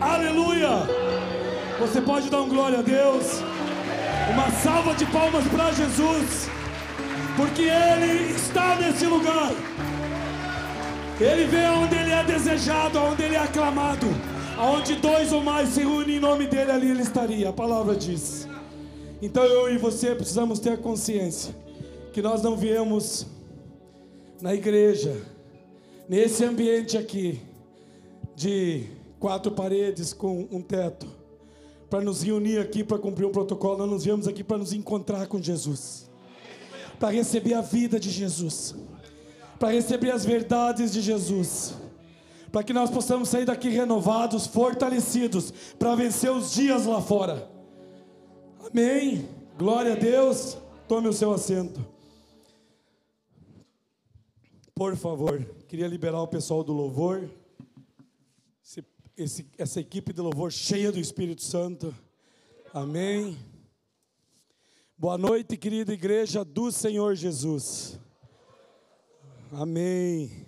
Aleluia! 0.00 0.86
Você 1.80 2.00
pode 2.00 2.30
dar 2.30 2.42
um 2.42 2.48
glória 2.48 2.78
a 2.78 2.82
Deus, 2.82 3.40
uma 4.32 4.48
salva 4.62 4.94
de 4.94 5.04
palmas 5.06 5.44
para 5.48 5.72
Jesus, 5.72 6.48
porque 7.36 7.62
Ele 7.62 8.32
está 8.32 8.76
nesse 8.76 9.06
lugar. 9.06 9.50
Ele 11.20 11.46
vem 11.46 11.66
aonde 11.66 11.96
Ele 11.96 12.12
é 12.12 12.22
desejado, 12.22 12.96
aonde 12.96 13.24
Ele 13.24 13.34
é 13.34 13.40
aclamado, 13.40 14.06
aonde 14.56 14.94
dois 14.94 15.32
ou 15.32 15.42
mais 15.42 15.70
se 15.70 15.84
unem 15.84 16.18
em 16.18 16.20
nome 16.20 16.46
dEle, 16.46 16.70
ali 16.70 16.90
Ele 16.92 17.02
estaria. 17.02 17.48
A 17.48 17.52
palavra 17.52 17.96
diz. 17.96 18.46
Então 19.20 19.42
eu 19.42 19.68
e 19.68 19.78
você 19.78 20.14
precisamos 20.14 20.60
ter 20.60 20.74
a 20.74 20.76
consciência 20.76 21.52
que 22.12 22.22
nós 22.22 22.40
não 22.40 22.56
viemos 22.56 23.26
na 24.40 24.54
igreja, 24.54 25.20
nesse 26.08 26.44
ambiente 26.44 26.96
aqui, 26.96 27.40
de 28.36 28.96
quatro 29.18 29.52
paredes 29.52 30.12
com 30.12 30.48
um 30.50 30.62
teto, 30.62 31.06
para 31.90 32.00
nos 32.00 32.22
reunir 32.22 32.58
aqui 32.58 32.84
para 32.84 32.98
cumprir 32.98 33.26
um 33.26 33.32
protocolo, 33.32 33.78
nós 33.78 33.90
nos 33.90 34.04
viemos 34.04 34.28
aqui 34.28 34.44
para 34.44 34.58
nos 34.58 34.72
encontrar 34.72 35.26
com 35.26 35.40
Jesus, 35.40 36.08
para 36.98 37.10
receber 37.10 37.54
a 37.54 37.60
vida 37.60 37.98
de 37.98 38.10
Jesus, 38.10 38.74
para 39.58 39.72
receber 39.72 40.10
as 40.10 40.24
verdades 40.24 40.92
de 40.92 41.00
Jesus, 41.00 41.74
para 42.52 42.62
que 42.62 42.72
nós 42.72 42.90
possamos 42.90 43.28
sair 43.28 43.44
daqui 43.44 43.68
renovados, 43.68 44.46
fortalecidos, 44.46 45.52
para 45.78 45.94
vencer 45.94 46.30
os 46.30 46.52
dias 46.52 46.86
lá 46.86 47.00
fora. 47.00 47.48
Amém. 48.70 49.28
Glória 49.58 49.92
a 49.92 49.96
Deus. 49.96 50.56
Tome 50.86 51.08
o 51.08 51.12
seu 51.12 51.32
assento. 51.32 51.84
Por 54.74 54.96
favor, 54.96 55.44
queria 55.66 55.88
liberar 55.88 56.22
o 56.22 56.28
pessoal 56.28 56.62
do 56.62 56.72
louvor. 56.72 57.28
Esse, 59.18 59.44
essa 59.58 59.80
equipe 59.80 60.12
de 60.12 60.20
louvor 60.20 60.52
cheia 60.52 60.92
do 60.92 61.00
Espírito 61.00 61.42
Santo. 61.42 61.92
Amém. 62.72 63.36
Boa 64.96 65.18
noite, 65.18 65.56
querida 65.56 65.92
igreja 65.92 66.44
do 66.44 66.70
Senhor 66.70 67.16
Jesus. 67.16 67.98
Amém. 69.50 70.46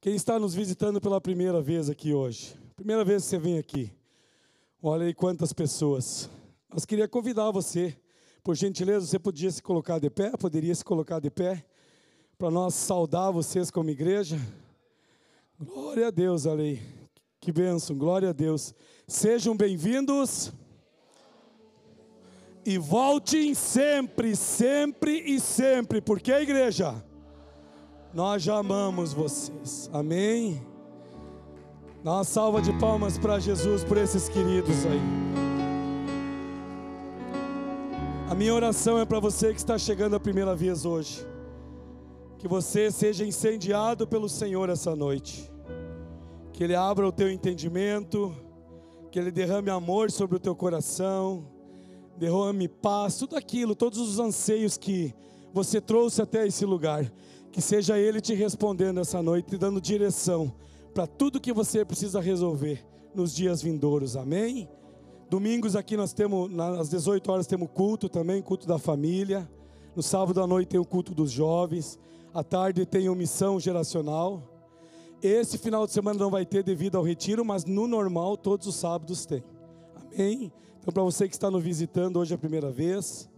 Quem 0.00 0.16
está 0.16 0.40
nos 0.40 0.56
visitando 0.56 1.00
pela 1.00 1.20
primeira 1.20 1.62
vez 1.62 1.88
aqui 1.88 2.12
hoje? 2.12 2.56
Primeira 2.74 3.04
vez 3.04 3.22
que 3.22 3.28
você 3.28 3.38
vem 3.38 3.58
aqui. 3.58 3.92
Olha 4.82 5.06
aí 5.06 5.14
quantas 5.14 5.52
pessoas. 5.52 6.28
Nós 6.68 6.84
queria 6.84 7.06
convidar 7.06 7.52
você, 7.52 7.96
por 8.42 8.56
gentileza, 8.56 9.06
você 9.06 9.20
podia 9.20 9.52
se 9.52 9.62
colocar 9.62 10.00
de 10.00 10.10
pé, 10.10 10.32
poderia 10.32 10.74
se 10.74 10.84
colocar 10.84 11.20
de 11.20 11.30
pé 11.30 11.64
para 12.36 12.50
nós 12.50 12.74
saudar 12.74 13.30
vocês 13.30 13.70
como 13.70 13.88
igreja. 13.88 14.36
Glória 15.60 16.08
a 16.08 16.10
Deus, 16.10 16.44
ali. 16.44 17.01
Que 17.42 17.50
bênção, 17.50 17.98
glória 17.98 18.30
a 18.30 18.32
Deus. 18.32 18.72
Sejam 19.04 19.56
bem-vindos. 19.56 20.52
E 22.64 22.78
voltem 22.78 23.52
sempre, 23.52 24.36
sempre 24.36 25.18
e 25.26 25.40
sempre. 25.40 26.00
Porque 26.00 26.32
a 26.32 26.40
igreja, 26.40 27.04
nós 28.14 28.44
já 28.44 28.58
amamos 28.58 29.12
vocês. 29.12 29.90
Amém. 29.92 30.64
Dá 32.04 32.12
uma 32.12 32.22
salva 32.22 32.62
de 32.62 32.72
palmas 32.78 33.18
para 33.18 33.40
Jesus 33.40 33.82
por 33.82 33.98
esses 33.98 34.28
queridos 34.28 34.86
aí. 34.86 35.00
A 38.30 38.36
minha 38.36 38.54
oração 38.54 39.00
é 39.00 39.04
para 39.04 39.18
você 39.18 39.52
que 39.52 39.58
está 39.58 39.76
chegando 39.76 40.14
a 40.14 40.20
primeira 40.20 40.54
vez 40.54 40.84
hoje. 40.84 41.26
Que 42.38 42.46
você 42.46 42.88
seja 42.92 43.26
incendiado 43.26 44.06
pelo 44.06 44.28
Senhor 44.28 44.68
essa 44.68 44.94
noite. 44.94 45.51
Que 46.62 46.66
Ele 46.66 46.76
abra 46.76 47.08
o 47.08 47.10
teu 47.10 47.28
entendimento. 47.28 48.32
Que 49.10 49.18
Ele 49.18 49.32
derrame 49.32 49.68
amor 49.68 50.12
sobre 50.12 50.36
o 50.36 50.38
teu 50.38 50.54
coração. 50.54 51.44
Derrame 52.16 52.68
paz, 52.68 53.16
tudo 53.16 53.34
aquilo, 53.34 53.74
todos 53.74 53.98
os 53.98 54.20
anseios 54.20 54.78
que 54.78 55.12
você 55.52 55.80
trouxe 55.80 56.22
até 56.22 56.46
esse 56.46 56.64
lugar. 56.64 57.12
Que 57.50 57.60
seja 57.60 57.98
Ele 57.98 58.20
te 58.20 58.32
respondendo 58.32 59.00
essa 59.00 59.20
noite, 59.20 59.56
e 59.56 59.58
dando 59.58 59.80
direção 59.80 60.54
para 60.94 61.04
tudo 61.04 61.40
que 61.40 61.52
você 61.52 61.84
precisa 61.84 62.20
resolver 62.20 62.86
nos 63.12 63.34
dias 63.34 63.60
vindouros. 63.60 64.16
Amém? 64.16 64.68
Domingos 65.28 65.74
aqui 65.74 65.96
nós 65.96 66.12
temos, 66.12 66.48
às 66.78 66.88
18 66.90 67.32
horas, 67.32 67.46
temos 67.48 67.70
culto 67.74 68.08
também, 68.08 68.40
culto 68.40 68.68
da 68.68 68.78
família. 68.78 69.50
No 69.96 70.02
sábado 70.02 70.40
à 70.40 70.46
noite 70.46 70.68
tem 70.68 70.78
o 70.78 70.86
culto 70.86 71.12
dos 71.12 71.32
jovens. 71.32 71.98
À 72.32 72.44
tarde 72.44 72.86
tem 72.86 73.08
o 73.08 73.16
missão 73.16 73.58
geracional. 73.58 74.51
Esse 75.22 75.56
final 75.56 75.86
de 75.86 75.92
semana 75.92 76.18
não 76.18 76.30
vai 76.30 76.44
ter 76.44 76.64
devido 76.64 76.98
ao 76.98 77.04
retiro, 77.04 77.44
mas 77.44 77.64
no 77.64 77.86
normal 77.86 78.36
todos 78.36 78.66
os 78.66 78.74
sábados 78.74 79.24
tem. 79.24 79.44
Amém? 79.94 80.52
Então, 80.80 80.92
para 80.92 81.04
você 81.04 81.28
que 81.28 81.34
está 81.34 81.48
nos 81.48 81.62
visitando 81.62 82.18
hoje 82.18 82.34
a 82.34 82.38
primeira 82.38 82.72
vez, 82.72 83.30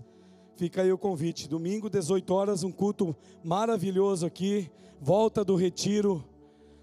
fica 0.57 0.81
aí 0.81 0.91
o 0.91 0.97
convite. 0.97 1.47
Domingo, 1.47 1.91
18 1.91 2.33
horas, 2.33 2.65
um 2.65 2.73
culto 2.73 3.15
maravilhoso 3.43 4.25
aqui. 4.25 4.71
Volta 4.99 5.45
do 5.45 5.57
retiro 5.57 6.25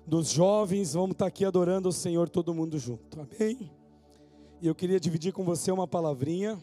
dos 0.05 0.29
jovens. 0.29 0.93
Vamos 0.93 1.13
estar 1.13 1.25
aqui 1.25 1.45
adorando 1.45 1.89
o 1.89 1.91
Senhor, 1.91 2.29
todo 2.29 2.53
mundo 2.53 2.77
junto. 2.77 3.19
Amém? 3.19 3.71
E 4.61 4.67
eu 4.67 4.75
queria 4.75 4.99
dividir 4.99 5.33
com 5.33 5.43
você 5.43 5.71
uma 5.71 5.87
palavrinha. 5.87 6.61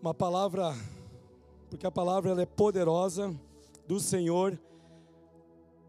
Uma 0.00 0.14
palavra, 0.14 0.72
porque 1.68 1.84
a 1.84 1.90
palavra 1.90 2.40
é 2.40 2.46
poderosa 2.46 3.34
do 3.88 3.98
Senhor, 3.98 4.56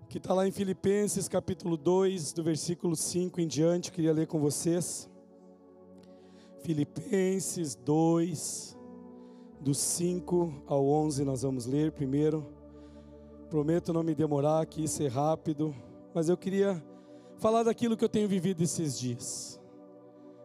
que 0.09 0.19
está 0.19 0.33
lá 0.33 0.47
em 0.47 0.51
Filipenses 0.51 1.27
capítulo 1.27 1.75
2, 1.75 2.31
do 2.31 2.41
versículo 2.41 2.95
5 2.95 3.41
em 3.41 3.47
diante, 3.47 3.91
queria 3.91 4.13
ler 4.13 4.25
com 4.25 4.39
vocês. 4.39 5.09
Filipenses 6.61 7.75
2, 7.75 8.77
do 9.59 9.73
5 9.73 10.63
ao 10.65 10.87
11, 10.87 11.25
nós 11.25 11.41
vamos 11.41 11.65
ler 11.65 11.91
primeiro. 11.91 12.47
Prometo 13.49 13.91
não 13.91 14.01
me 14.01 14.15
demorar 14.15 14.61
aqui, 14.61 14.87
ser 14.87 15.09
rápido, 15.09 15.75
mas 16.13 16.29
eu 16.29 16.37
queria 16.37 16.81
falar 17.37 17.63
daquilo 17.63 17.97
que 17.97 18.03
eu 18.03 18.09
tenho 18.09 18.29
vivido 18.29 18.63
esses 18.63 18.97
dias. 18.97 19.59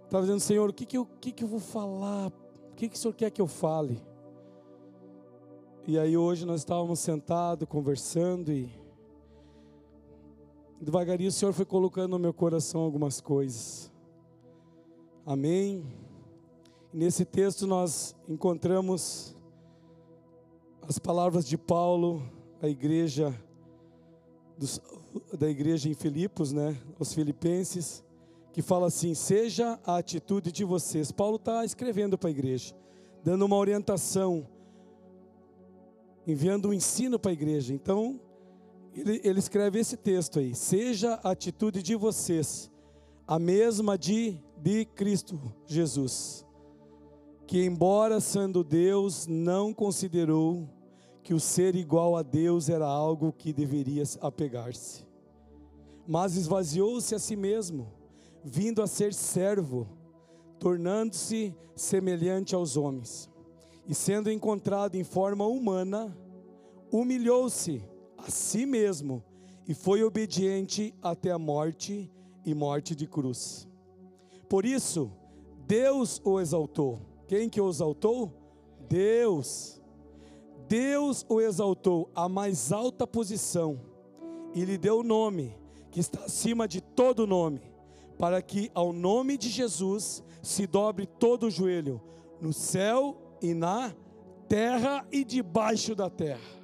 Estava 0.04 0.24
dizendo, 0.24 0.40
Senhor, 0.40 0.70
o 0.70 0.72
que, 0.72 0.84
que, 0.84 0.98
eu, 0.98 1.06
que, 1.20 1.30
que 1.30 1.44
eu 1.44 1.48
vou 1.48 1.60
falar? 1.60 2.32
O 2.72 2.74
que, 2.74 2.88
que 2.88 2.96
o 2.96 2.98
Senhor 2.98 3.14
quer 3.14 3.30
que 3.30 3.40
eu 3.40 3.46
fale? 3.46 4.02
E 5.86 5.96
aí 5.96 6.16
hoje 6.16 6.44
nós 6.44 6.62
estávamos 6.62 6.98
sentados, 6.98 7.68
conversando 7.68 8.52
e 8.52 8.81
devagarinho 10.82 11.28
o 11.28 11.32
Senhor 11.32 11.52
foi 11.52 11.64
colocando 11.64 12.12
no 12.12 12.18
meu 12.18 12.34
coração 12.34 12.80
algumas 12.80 13.20
coisas. 13.20 13.90
Amém. 15.24 15.86
Nesse 16.92 17.24
texto 17.24 17.68
nós 17.68 18.16
encontramos 18.28 19.36
as 20.82 20.98
palavras 20.98 21.46
de 21.46 21.56
Paulo 21.56 22.20
à 22.60 22.68
igreja 22.68 23.32
dos, 24.58 24.80
da 25.38 25.48
igreja 25.48 25.88
em 25.88 25.94
Filipos, 25.94 26.52
né, 26.52 26.76
os 26.98 27.14
filipenses, 27.14 28.02
que 28.52 28.60
fala 28.60 28.88
assim: 28.88 29.14
"Seja 29.14 29.78
a 29.86 29.98
atitude 29.98 30.50
de 30.50 30.64
vocês". 30.64 31.12
Paulo 31.12 31.36
está 31.36 31.64
escrevendo 31.64 32.18
para 32.18 32.28
a 32.28 32.32
igreja, 32.32 32.74
dando 33.22 33.44
uma 33.46 33.56
orientação 33.56 34.48
enviando 36.26 36.68
um 36.68 36.72
ensino 36.72 37.20
para 37.20 37.30
a 37.30 37.34
igreja. 37.34 37.72
Então, 37.72 38.20
ele, 38.94 39.20
ele 39.24 39.38
escreve 39.38 39.78
esse 39.78 39.96
texto 39.96 40.38
aí: 40.38 40.54
Seja 40.54 41.18
a 41.22 41.30
atitude 41.30 41.82
de 41.82 41.96
vocês 41.96 42.70
a 43.26 43.38
mesma 43.38 43.96
de, 43.96 44.38
de 44.58 44.84
Cristo 44.84 45.40
Jesus, 45.66 46.44
que, 47.46 47.64
embora 47.64 48.20
sendo 48.20 48.62
Deus, 48.62 49.26
não 49.26 49.72
considerou 49.72 50.68
que 51.22 51.32
o 51.32 51.40
ser 51.40 51.74
igual 51.76 52.16
a 52.16 52.22
Deus 52.22 52.68
era 52.68 52.86
algo 52.86 53.32
que 53.32 53.52
deveria 53.52 54.02
apegar-se, 54.20 55.06
mas 56.06 56.36
esvaziou-se 56.36 57.14
a 57.14 57.18
si 57.18 57.36
mesmo, 57.36 57.92
vindo 58.44 58.82
a 58.82 58.86
ser 58.86 59.14
servo, 59.14 59.88
tornando-se 60.58 61.54
semelhante 61.76 62.54
aos 62.54 62.76
homens. 62.76 63.30
E 63.86 63.94
sendo 63.94 64.30
encontrado 64.30 64.96
em 64.96 65.04
forma 65.04 65.46
humana, 65.46 66.16
humilhou-se 66.90 67.82
a 68.26 68.30
si 68.30 68.64
mesmo 68.64 69.22
e 69.66 69.74
foi 69.74 70.02
obediente 70.02 70.94
até 71.02 71.30
a 71.30 71.38
morte 71.38 72.10
e 72.44 72.54
morte 72.54 72.94
de 72.94 73.06
cruz. 73.06 73.68
Por 74.48 74.64
isso, 74.64 75.10
Deus 75.66 76.20
o 76.24 76.40
exaltou. 76.40 77.00
Quem 77.26 77.48
que 77.48 77.60
o 77.60 77.68
exaltou? 77.68 78.32
Deus. 78.88 79.80
Deus 80.68 81.24
o 81.28 81.40
exaltou 81.40 82.10
à 82.14 82.28
mais 82.28 82.72
alta 82.72 83.06
posição 83.06 83.80
e 84.54 84.64
lhe 84.64 84.76
deu 84.76 84.98
o 84.98 85.02
nome 85.02 85.56
que 85.90 86.00
está 86.00 86.24
acima 86.24 86.66
de 86.66 86.80
todo 86.80 87.26
nome, 87.26 87.60
para 88.18 88.40
que 88.40 88.70
ao 88.74 88.92
nome 88.92 89.36
de 89.36 89.48
Jesus 89.48 90.22
se 90.42 90.66
dobre 90.66 91.06
todo 91.06 91.46
o 91.46 91.50
joelho, 91.50 92.00
no 92.40 92.52
céu 92.52 93.16
e 93.40 93.52
na 93.52 93.94
terra 94.48 95.06
e 95.12 95.24
debaixo 95.24 95.94
da 95.94 96.08
terra. 96.08 96.61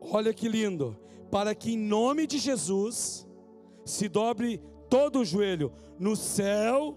Olha 0.00 0.32
que 0.32 0.48
lindo, 0.48 0.96
para 1.30 1.54
que 1.54 1.72
em 1.72 1.78
nome 1.78 2.26
de 2.26 2.38
Jesus 2.38 3.28
se 3.84 4.08
dobre 4.08 4.62
todo 4.88 5.20
o 5.20 5.24
joelho 5.24 5.72
no 5.98 6.16
céu, 6.16 6.96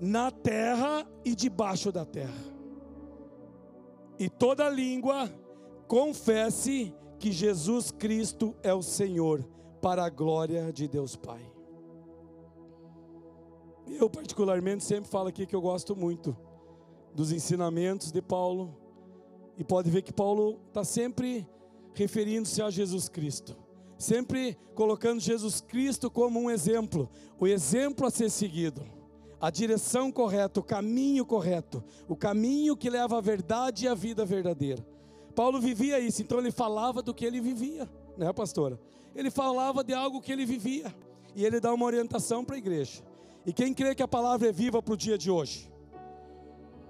na 0.00 0.30
terra 0.30 1.06
e 1.24 1.34
debaixo 1.34 1.92
da 1.92 2.04
terra. 2.04 2.52
E 4.18 4.28
toda 4.28 4.68
língua 4.68 5.30
confesse 5.86 6.94
que 7.18 7.30
Jesus 7.30 7.90
Cristo 7.90 8.54
é 8.62 8.74
o 8.74 8.82
Senhor, 8.82 9.48
para 9.80 10.04
a 10.04 10.10
glória 10.10 10.72
de 10.72 10.86
Deus 10.86 11.16
Pai. 11.16 11.40
Eu 13.86 14.08
particularmente 14.08 14.84
sempre 14.84 15.10
falo 15.10 15.28
aqui 15.28 15.44
que 15.44 15.54
eu 15.54 15.60
gosto 15.60 15.94
muito 15.96 16.36
dos 17.14 17.32
ensinamentos 17.32 18.10
de 18.10 18.22
Paulo, 18.22 18.76
E 19.56 19.64
pode 19.64 19.90
ver 19.90 20.02
que 20.02 20.12
Paulo 20.12 20.58
está 20.68 20.82
sempre 20.82 21.46
referindo-se 21.94 22.60
a 22.62 22.70
Jesus 22.70 23.08
Cristo, 23.08 23.56
sempre 23.98 24.56
colocando 24.74 25.20
Jesus 25.20 25.60
Cristo 25.60 26.10
como 26.10 26.40
um 26.40 26.50
exemplo, 26.50 27.08
o 27.38 27.46
exemplo 27.46 28.06
a 28.06 28.10
ser 28.10 28.30
seguido, 28.30 28.82
a 29.40 29.50
direção 29.50 30.12
correta, 30.12 30.60
o 30.60 30.62
caminho 30.62 31.26
correto, 31.26 31.82
o 32.08 32.16
caminho 32.16 32.76
que 32.76 32.88
leva 32.88 33.18
à 33.18 33.20
verdade 33.20 33.84
e 33.84 33.88
à 33.88 33.94
vida 33.94 34.24
verdadeira. 34.24 34.86
Paulo 35.34 35.60
vivia 35.60 35.98
isso, 35.98 36.22
então 36.22 36.38
ele 36.38 36.52
falava 36.52 37.02
do 37.02 37.14
que 37.14 37.24
ele 37.24 37.40
vivia, 37.40 37.90
né, 38.16 38.32
pastora? 38.32 38.78
Ele 39.14 39.30
falava 39.30 39.82
de 39.82 39.92
algo 39.92 40.20
que 40.20 40.32
ele 40.32 40.46
vivia 40.46 40.94
e 41.34 41.44
ele 41.44 41.58
dá 41.58 41.72
uma 41.72 41.86
orientação 41.86 42.44
para 42.44 42.56
a 42.56 42.58
igreja. 42.58 43.02
E 43.44 43.52
quem 43.52 43.74
crê 43.74 43.94
que 43.94 44.02
a 44.02 44.08
palavra 44.08 44.48
é 44.48 44.52
viva 44.52 44.82
para 44.82 44.94
o 44.94 44.96
dia 44.96 45.18
de 45.18 45.30
hoje? 45.30 45.71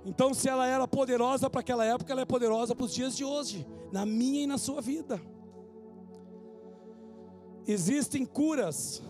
Então, 0.04 0.34
se 0.34 0.48
ela 0.48 0.66
era 0.66 0.86
poderosa 0.88 1.48
para 1.48 1.60
aquela 1.60 1.84
época, 1.84 2.12
ela 2.12 2.22
é 2.22 2.24
poderosa 2.24 2.74
para 2.74 2.84
os 2.84 2.92
dias 2.92 3.16
de 3.16 3.24
hoje, 3.24 3.66
na 3.92 4.04
minha 4.04 4.42
e 4.42 4.46
na 4.46 4.58
sua 4.58 4.80
vida. 4.80 5.20
Existem 7.66 8.24
curas, 8.26 9.00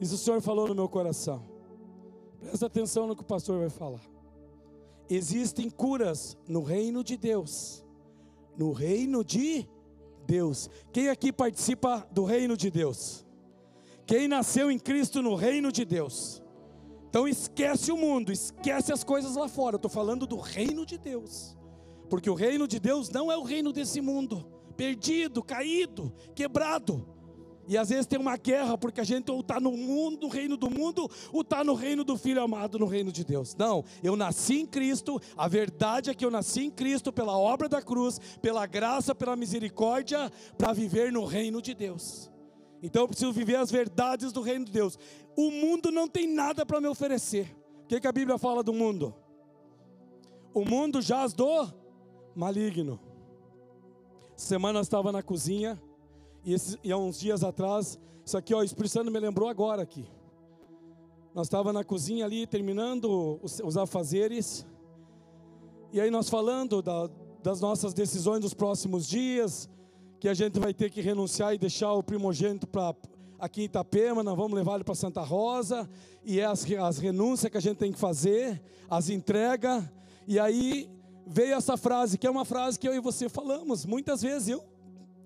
isso 0.00 0.14
o 0.14 0.18
Senhor 0.18 0.40
falou 0.40 0.68
no 0.68 0.74
meu 0.74 0.88
coração. 0.88 1.42
Presta 2.40 2.66
atenção 2.66 3.06
no 3.06 3.14
que 3.14 3.22
o 3.22 3.24
pastor 3.26 3.60
vai 3.60 3.70
falar. 3.70 4.00
Existem 5.08 5.70
curas 5.70 6.36
no 6.48 6.62
reino 6.62 7.04
de 7.04 7.16
Deus. 7.16 7.84
No 8.56 8.72
reino 8.72 9.24
de 9.24 9.68
Deus. 10.26 10.68
Quem 10.92 11.08
aqui 11.08 11.32
participa 11.32 12.06
do 12.10 12.24
reino 12.24 12.56
de 12.56 12.70
Deus? 12.70 13.24
Quem 14.06 14.26
nasceu 14.26 14.70
em 14.70 14.78
Cristo 14.78 15.22
no 15.22 15.34
reino 15.34 15.70
de 15.70 15.84
Deus? 15.84 16.41
Então 17.12 17.28
esquece 17.28 17.92
o 17.92 17.96
mundo, 17.98 18.32
esquece 18.32 18.90
as 18.90 19.04
coisas 19.04 19.36
lá 19.36 19.46
fora. 19.46 19.74
Eu 19.74 19.76
estou 19.76 19.90
falando 19.90 20.26
do 20.26 20.38
reino 20.38 20.86
de 20.86 20.96
Deus. 20.96 21.54
Porque 22.08 22.30
o 22.30 22.34
reino 22.34 22.66
de 22.66 22.80
Deus 22.80 23.10
não 23.10 23.30
é 23.30 23.36
o 23.36 23.42
reino 23.42 23.70
desse 23.70 24.00
mundo, 24.00 24.46
perdido, 24.78 25.42
caído, 25.42 26.10
quebrado. 26.34 27.06
E 27.68 27.76
às 27.76 27.90
vezes 27.90 28.06
tem 28.06 28.18
uma 28.18 28.38
guerra, 28.38 28.78
porque 28.78 28.98
a 28.98 29.04
gente 29.04 29.30
ou 29.30 29.40
está 29.40 29.60
no 29.60 29.72
mundo, 29.72 30.22
no 30.22 30.28
reino 30.28 30.56
do 30.56 30.70
mundo, 30.70 31.06
ou 31.30 31.42
está 31.42 31.62
no 31.62 31.74
reino 31.74 32.02
do 32.02 32.16
Filho 32.16 32.42
amado, 32.42 32.78
no 32.78 32.86
reino 32.86 33.12
de 33.12 33.24
Deus. 33.24 33.54
Não, 33.56 33.84
eu 34.02 34.16
nasci 34.16 34.60
em 34.60 34.66
Cristo, 34.66 35.20
a 35.36 35.46
verdade 35.46 36.08
é 36.08 36.14
que 36.14 36.24
eu 36.24 36.30
nasci 36.30 36.62
em 36.64 36.70
Cristo 36.70 37.12
pela 37.12 37.36
obra 37.36 37.68
da 37.68 37.82
cruz, 37.82 38.18
pela 38.40 38.64
graça, 38.64 39.14
pela 39.14 39.36
misericórdia, 39.36 40.32
para 40.56 40.72
viver 40.72 41.12
no 41.12 41.26
reino 41.26 41.60
de 41.60 41.74
Deus. 41.74 42.31
Então 42.82 43.02
eu 43.02 43.08
preciso 43.08 43.32
viver 43.32 43.56
as 43.56 43.70
verdades 43.70 44.32
do 44.32 44.42
reino 44.42 44.64
de 44.64 44.72
Deus. 44.72 44.98
O 45.36 45.50
mundo 45.50 45.92
não 45.92 46.08
tem 46.08 46.26
nada 46.26 46.66
para 46.66 46.80
me 46.80 46.88
oferecer. 46.88 47.54
O 47.84 47.86
que, 47.86 48.00
que 48.00 48.08
a 48.08 48.12
Bíblia 48.12 48.38
fala 48.38 48.62
do 48.62 48.72
mundo? 48.72 49.14
O 50.52 50.64
mundo 50.64 51.00
jaz 51.00 51.32
do 51.32 51.68
maligno. 52.34 52.98
Semana 54.36 54.80
eu 54.80 54.82
estava 54.82 55.12
na 55.12 55.22
cozinha 55.22 55.80
e, 56.44 56.52
esse, 56.52 56.78
e 56.82 56.90
há 56.90 56.96
uns 56.96 57.20
dias 57.20 57.44
atrás, 57.44 57.98
isso 58.24 58.36
aqui, 58.36 58.52
ó, 58.52 58.58
o 58.58 58.64
Espírito 58.64 58.92
Santo 58.92 59.10
me 59.10 59.20
lembrou 59.20 59.48
agora 59.48 59.82
aqui. 59.82 60.04
Nós 61.34 61.46
estávamos 61.46 61.74
na 61.74 61.84
cozinha 61.84 62.24
ali, 62.24 62.46
terminando 62.46 63.38
os, 63.42 63.60
os 63.60 63.76
afazeres, 63.76 64.66
e 65.92 66.00
aí 66.00 66.10
nós 66.10 66.28
falando 66.28 66.82
da, 66.82 67.08
das 67.42 67.60
nossas 67.60 67.94
decisões 67.94 68.40
dos 68.40 68.52
próximos 68.52 69.06
dias, 69.06 69.68
que 70.22 70.28
a 70.28 70.34
gente 70.34 70.60
vai 70.60 70.72
ter 70.72 70.88
que 70.88 71.00
renunciar 71.00 71.52
e 71.52 71.58
deixar 71.58 71.92
o 71.94 72.00
primogênito 72.00 72.64
para 72.64 72.94
aqui 73.40 73.62
em 73.62 73.64
Itapema, 73.64 74.22
nós 74.22 74.36
vamos 74.36 74.52
levar 74.52 74.76
ele 74.76 74.84
para 74.84 74.94
Santa 74.94 75.20
Rosa, 75.20 75.90
e 76.24 76.38
é 76.38 76.44
as, 76.44 76.64
as 76.64 76.98
renúncias 76.98 77.50
que 77.50 77.58
a 77.58 77.60
gente 77.60 77.78
tem 77.78 77.90
que 77.90 77.98
fazer, 77.98 78.62
as 78.88 79.08
entregas, 79.08 79.82
e 80.28 80.38
aí 80.38 80.88
veio 81.26 81.54
essa 81.54 81.76
frase, 81.76 82.16
que 82.16 82.24
é 82.24 82.30
uma 82.30 82.44
frase 82.44 82.78
que 82.78 82.86
eu 82.86 82.94
e 82.94 83.00
você 83.00 83.28
falamos, 83.28 83.84
muitas 83.84 84.22
vezes 84.22 84.50
eu, 84.50 84.64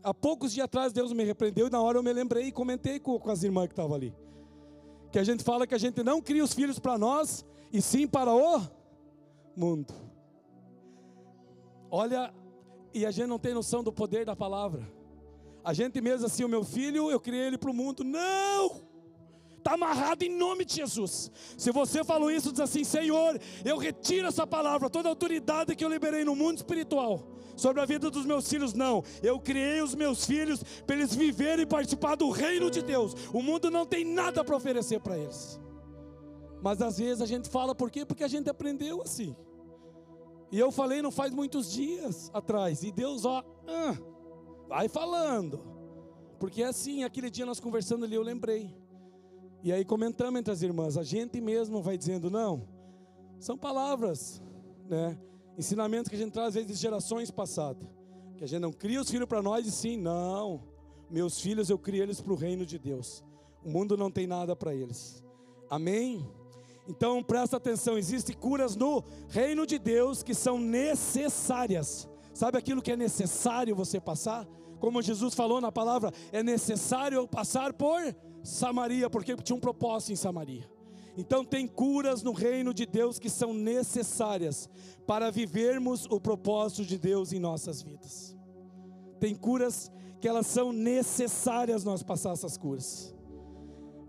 há 0.03 0.14
poucos 0.14 0.55
dias 0.55 0.64
atrás 0.64 0.95
Deus 0.95 1.12
me 1.12 1.25
repreendeu, 1.25 1.66
e 1.66 1.71
na 1.71 1.83
hora 1.83 1.99
eu 1.99 2.03
me 2.03 2.11
lembrei 2.11 2.45
e 2.45 2.51
comentei 2.51 2.99
com, 2.99 3.18
com 3.18 3.31
as 3.31 3.43
irmãs 3.43 3.66
que 3.66 3.75
estavam 3.75 3.95
ali, 3.95 4.14
que 5.12 5.18
a 5.18 5.25
gente 5.25 5.45
fala 5.45 5.66
que 5.66 5.75
a 5.75 5.79
gente 5.79 6.03
não 6.03 6.23
cria 6.23 6.43
os 6.43 6.55
filhos 6.55 6.79
para 6.79 6.97
nós, 6.97 7.45
e 7.71 7.83
sim 7.83 8.07
para 8.09 8.35
o 8.35 8.62
mundo. 9.55 9.93
Olha 11.91 12.33
e 12.97 13.05
a 13.05 13.11
gente 13.11 13.27
não 13.27 13.39
tem 13.39 13.53
noção 13.53 13.85
do 13.85 13.93
poder 13.93 14.25
da 14.25 14.35
palavra. 14.35 14.91
A 15.63 15.75
gente 15.75 16.01
mesmo 16.01 16.25
assim, 16.25 16.45
o 16.45 16.49
meu 16.49 16.65
filho, 16.65 17.11
eu 17.11 17.21
criei 17.21 17.47
ele 17.47 17.59
para 17.59 17.71
o 17.71 17.75
mundo. 17.75 18.03
Não! 18.03 18.81
Está 19.59 19.75
amarrado 19.75 20.23
em 20.23 20.31
nome 20.31 20.65
de 20.65 20.77
Jesus. 20.77 21.31
Se 21.59 21.71
você 21.71 22.03
falou 22.03 22.31
isso, 22.31 22.53
diz 22.53 22.61
assim: 22.61 22.85
Senhor, 22.85 23.39
eu 23.65 23.77
retiro 23.77 24.29
essa 24.29 24.47
palavra, 24.47 24.89
toda 24.89 25.09
a 25.09 25.13
autoridade 25.13 25.77
que 25.77 25.85
eu 25.85 25.91
liberei 25.91 26.25
no 26.25 26.35
mundo 26.35 26.57
espiritual 26.57 27.37
sobre 27.55 27.83
a 27.83 27.85
vida 27.85 28.11
dos 28.11 28.25
meus 28.25 28.49
filhos. 28.49 28.73
Não, 28.73 29.05
eu 29.23 29.39
criei 29.39 29.83
os 29.83 29.95
meus 29.95 30.25
filhos 30.25 30.63
para 30.87 30.97
eles 30.97 31.15
viverem 31.15 31.65
e 31.65 31.67
participar 31.67 32.15
do 32.15 32.31
reino 32.31 32.71
de 32.71 32.81
Deus. 32.81 33.15
O 33.31 33.43
mundo 33.43 33.71
não 33.71 33.85
tem 33.85 34.05
nada 34.07 34.43
para 34.43 34.57
oferecer 34.57 35.01
para 35.01 35.19
eles. 35.19 35.61
Mas 36.63 36.81
às 36.81 36.97
vezes 36.97 37.21
a 37.21 37.27
gente 37.27 37.51
fala 37.51 37.75
por 37.75 37.91
quê? 37.91 38.07
Porque 38.07 38.25
a 38.25 38.29
gente 38.29 38.49
aprendeu 38.49 39.03
assim. 39.03 39.37
E 40.51 40.59
eu 40.59 40.71
falei 40.71 41.03
não 41.03 41.11
faz 41.11 41.33
muitos 41.33 41.71
dias 41.73 42.31
atrás. 42.33 42.83
E 42.83 42.93
Deus, 42.93 43.25
ó, 43.25 43.45
ah, 43.67 43.97
vai 44.69 44.89
falando. 44.89 45.61
Porque 46.39 46.63
é 46.63 46.67
assim, 46.67 47.05
aquele 47.05 47.31
dia 47.31 47.47
nós 47.47 47.61
conversando 47.61 48.05
ali, 48.05 48.15
eu 48.15 48.23
lembrei. 48.23 48.75
E 49.63 49.73
aí 49.73 49.85
comentamos 49.85 50.39
entre 50.39 50.53
as 50.53 50.63
irmãs, 50.63 50.97
a 50.97 51.03
gente 51.03 51.41
mesmo 51.41 51.83
vai 51.83 51.97
dizendo, 51.99 52.31
não, 52.31 52.69
são 53.41 53.57
palavras, 53.57 54.43
né? 54.89 55.19
Ensinamentos 55.59 56.09
que 56.09 56.15
a 56.15 56.19
gente 56.19 56.33
traz 56.33 56.49
às 56.49 56.55
vezes 56.55 56.69
de 56.69 56.75
gerações 56.75 57.31
passadas. 57.31 57.89
Que 58.37 58.45
a 58.45 58.47
gente 58.47 58.61
não 58.61 58.73
cria 58.73 59.01
os 59.01 59.11
filhos 59.11 59.27
para 59.27 59.43
nós 59.43 59.67
e 59.67 59.73
sim, 59.73 59.97
não. 59.97 60.63
Meus 61.11 61.41
filhos 61.41 61.71
eu 61.71 61.79
crio 61.79 62.03
eles 62.03 62.21
para 62.21 62.33
o 62.33 62.37
reino 62.37 62.67
de 62.67 62.79
Deus. 62.79 63.25
O 63.65 63.71
mundo 63.71 63.97
não 63.97 64.11
tem 64.11 64.27
nada 64.27 64.55
para 64.55 64.75
eles. 64.75 65.25
Amém? 65.71 66.29
Então 66.89 67.22
presta 67.22 67.57
atenção, 67.57 67.99
existem 67.99 68.37
curas 68.37 68.76
no 68.76 69.03
reino 69.28 69.66
de 69.66 69.78
Deus 69.78 70.22
que 70.22 70.34
são 70.34 70.59
necessárias. 70.59 72.09
Sabe 72.32 72.59
aquilo 72.59 72.82
que 72.82 72.93
é 72.93 72.97
necessário 72.97 73.74
você 73.74 74.01
passar? 74.01 74.47
Como 74.78 75.03
Jesus 75.03 75.34
falou 75.34 75.61
na 75.61 75.72
palavra, 75.72 76.12
é 76.30 76.43
necessário 76.43 77.26
passar 77.26 77.72
por 77.72 78.14
Samaria, 78.43 79.11
porque 79.11 79.34
tinha 79.37 79.57
um 79.57 79.61
propósito 79.61 80.12
em 80.12 80.16
Samaria. 80.16 80.70
Então 81.16 81.45
tem 81.45 81.66
curas 81.66 82.22
no 82.22 82.32
reino 82.32 82.74
de 82.74 82.84
Deus 82.84 83.18
que 83.18 83.30
são 83.30 83.55
necessárias 83.55 84.68
para 85.07 85.30
vivermos 85.30 86.07
o 86.11 86.20
propósito 86.20 86.84
de 86.84 86.99
Deus 86.99 87.32
em 87.32 87.41
nossas 87.41 87.80
vidas. 87.82 88.37
Tem 89.18 89.34
curas 89.34 89.91
que 90.20 90.28
elas 90.28 90.47
são 90.47 90.72
necessárias 90.72 91.84
nós 91.84 92.03
passar 92.03 92.32
essas 92.32 92.59
curas 92.59 93.16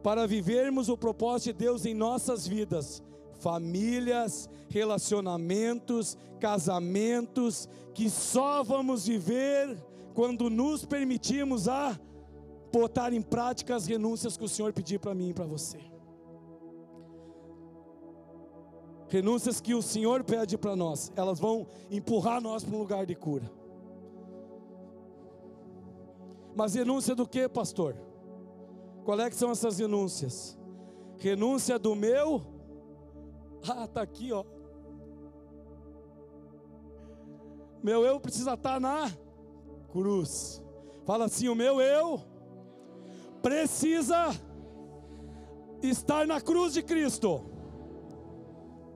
para 0.04 0.28
vivermos 0.28 0.90
o 0.90 0.98
propósito 0.98 1.54
de 1.54 1.66
Deus 1.66 1.86
em 1.86 1.94
nossas 1.94 2.48
vidas, 2.48 3.04
famílias, 3.40 4.50
relacionamentos, 4.70 6.18
casamentos, 6.40 7.68
que 7.94 8.10
só 8.10 8.64
vamos 8.64 9.08
viver 9.08 9.78
quando 10.14 10.50
nos 10.50 10.86
permitimos 10.86 11.68
a 11.68 12.00
botar 12.72 13.14
em 13.14 13.22
prática 13.22 13.76
as 13.76 13.86
renúncias 13.86 14.38
que 14.38 14.44
o 14.44 14.50
Senhor 14.50 14.74
pediu 14.74 15.00
para 15.00 15.16
mim 15.16 15.30
e 15.30 15.34
para 15.34 15.46
você. 15.46 15.80
Renúncias 19.10 19.62
que 19.62 19.74
o 19.74 19.82
Senhor 19.82 20.24
pede 20.24 20.58
para 20.58 20.76
nós, 20.76 21.12
elas 21.16 21.40
vão 21.40 21.66
empurrar 21.90 22.42
nós 22.42 22.64
para 22.64 22.76
um 22.76 22.80
lugar 22.80 23.06
de 23.06 23.16
cura. 23.16 23.50
Mas 26.56 26.74
renúncia 26.74 27.16
do 27.16 27.28
que, 27.28 27.48
pastor? 27.48 27.96
Qual 29.08 29.22
é 29.22 29.30
que 29.30 29.38
são 29.38 29.52
essas 29.52 29.80
renúncias? 29.80 30.60
Renúncia 31.18 31.80
do 31.80 31.96
meu. 31.96 32.42
Ah, 33.66 33.86
está 33.86 34.02
aqui, 34.02 34.34
ó. 34.34 34.44
Meu 37.82 38.04
eu 38.04 38.20
precisa 38.20 38.56
estar 38.56 38.74
tá 38.74 38.80
na 38.82 39.10
cruz. 39.94 40.62
Fala 41.06 41.24
assim: 41.24 41.48
o 41.48 41.56
meu 41.56 41.80
eu 41.80 42.20
precisa 43.42 44.28
estar 45.82 46.28
na 46.28 46.42
cruz 46.42 46.74
de 46.74 46.84
Cristo. 46.84 47.46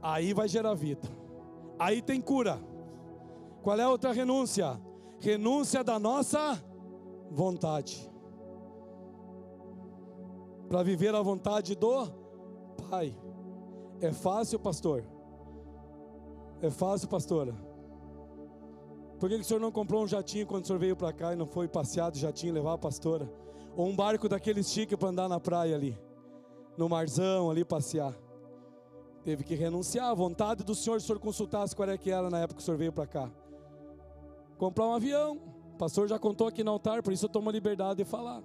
Aí 0.02 0.34
vai 0.34 0.50
gerar 0.50 0.74
vida. 0.74 1.08
Aí 1.80 2.02
tem 2.02 2.20
cura. 2.20 2.60
Qual 3.64 3.80
é 3.80 3.84
a 3.84 3.90
outra 3.90 4.12
renúncia? 4.12 4.78
Renúncia 5.22 5.86
da 5.86 5.98
nossa 5.98 6.62
vontade 7.32 8.11
para 10.72 10.84
viver 10.84 11.14
a 11.14 11.22
vontade 11.22 11.76
do 11.76 12.08
Pai. 12.90 13.14
É 14.00 14.14
fácil, 14.14 14.58
pastor? 14.58 15.04
É 16.62 16.70
fácil, 16.70 17.10
pastora? 17.10 17.54
Por 19.20 19.28
que, 19.28 19.36
que 19.36 19.42
o 19.42 19.44
senhor 19.44 19.60
não 19.60 19.70
comprou 19.70 20.02
um 20.02 20.08
jatinho 20.08 20.48
quando 20.48 20.64
o 20.64 20.68
senhor 20.68 20.80
veio 20.80 20.96
para 20.96 21.12
cá 21.12 21.34
e 21.34 21.36
não 21.36 21.46
foi 21.46 21.68
passeado 21.68 22.16
jatinho 22.16 22.54
levar 22.54 22.76
a 22.76 22.78
pastora? 22.78 23.30
Ou 23.76 23.86
um 23.86 23.94
barco 23.94 24.30
daqueles 24.30 24.72
chique 24.72 24.96
para 24.96 25.10
andar 25.10 25.28
na 25.28 25.42
praia 25.42 25.76
ali, 25.76 26.00
no 26.78 26.88
marzão 26.88 27.52
ali 27.52 27.66
passear? 27.66 28.18
Teve 29.26 29.44
que 29.44 29.56
renunciar 29.56 30.10
à 30.10 30.14
vontade 30.14 30.64
do 30.64 30.74
senhor, 30.74 31.02
se 31.02 31.04
o 31.04 31.08
senhor 31.08 31.20
consultasse 31.20 31.76
qual 31.76 31.90
é 31.90 31.98
que 31.98 32.10
era 32.10 32.30
na 32.30 32.40
época 32.40 32.56
que 32.56 32.62
o 32.62 32.66
senhor 32.66 32.78
veio 32.78 32.94
para 32.94 33.06
cá. 33.06 33.30
comprar 34.58 34.88
um 34.88 34.94
avião. 34.94 35.38
O 35.74 35.78
pastor 35.78 36.08
já 36.08 36.18
contou 36.18 36.48
aqui 36.48 36.64
no 36.64 36.72
altar, 36.72 37.04
por 37.04 37.12
isso 37.12 37.26
eu 37.26 37.30
tomo 37.30 37.50
a 37.50 37.52
liberdade 37.52 37.98
de 37.98 38.06
falar. 38.06 38.42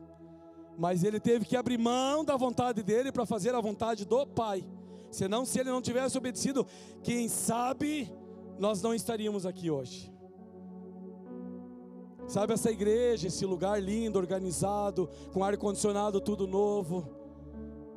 Mas 0.79 1.03
ele 1.03 1.19
teve 1.19 1.45
que 1.45 1.57
abrir 1.57 1.79
mão 1.79 2.25
da 2.25 2.37
vontade 2.37 2.83
dele 2.83 3.11
para 3.11 3.25
fazer 3.25 3.55
a 3.55 3.61
vontade 3.61 4.05
do 4.05 4.27
Pai. 4.27 4.65
Senão, 5.11 5.45
se 5.45 5.59
ele 5.59 5.71
não 5.71 5.81
tivesse 5.81 6.19
obedecido, 6.19 6.67
quem 7.03 7.29
sabe 7.29 8.13
nós 8.59 8.83
não 8.83 8.95
estaríamos 8.95 9.47
aqui 9.47 9.71
hoje. 9.71 10.13
Sabe 12.27 12.55
essa 12.55 12.71
igreja, 12.71 13.29
esse 13.29 13.47
lugar 13.47 13.81
lindo, 13.81 14.19
organizado, 14.19 15.09
com 15.33 15.45
ar-condicionado 15.45 16.21
tudo 16.21 16.47
novo. 16.47 17.09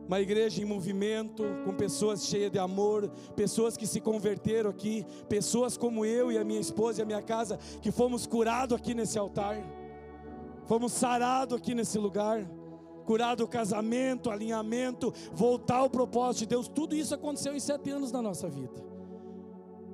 Uma 0.08 0.22
igreja 0.22 0.62
em 0.62 0.66
movimento, 0.66 1.44
com 1.66 1.74
pessoas 1.74 2.26
cheias 2.26 2.52
de 2.52 2.60
amor, 2.60 3.10
pessoas 3.36 3.76
que 3.76 3.86
se 3.86 4.00
converteram 4.00 4.70
aqui, 4.70 5.06
pessoas 5.28 5.78
como 5.78 6.06
eu 6.06 6.32
e 6.32 6.38
a 6.38 6.44
minha 6.44 6.60
esposa 6.60 7.00
e 7.00 7.04
a 7.04 7.06
minha 7.06 7.22
casa, 7.22 7.58
que 7.82 7.92
fomos 7.92 8.26
curados 8.26 8.76
aqui 8.76 8.94
nesse 8.94 9.20
altar, 9.20 9.58
fomos 10.66 10.94
sarados 10.94 11.58
aqui 11.58 11.76
nesse 11.76 11.98
lugar, 11.98 12.48
curado 13.10 13.44
o 13.44 13.48
casamento, 13.48 14.30
alinhamento, 14.30 15.12
voltar 15.34 15.78
ao 15.78 15.90
propósito 15.90 16.42
de 16.42 16.46
Deus, 16.46 16.68
tudo 16.68 16.96
isso 16.96 17.16
aconteceu 17.16 17.56
em 17.56 17.60
sete 17.60 17.90
anos 17.90 18.12
na 18.12 18.22
nossa 18.22 18.48
vida. 18.48 18.86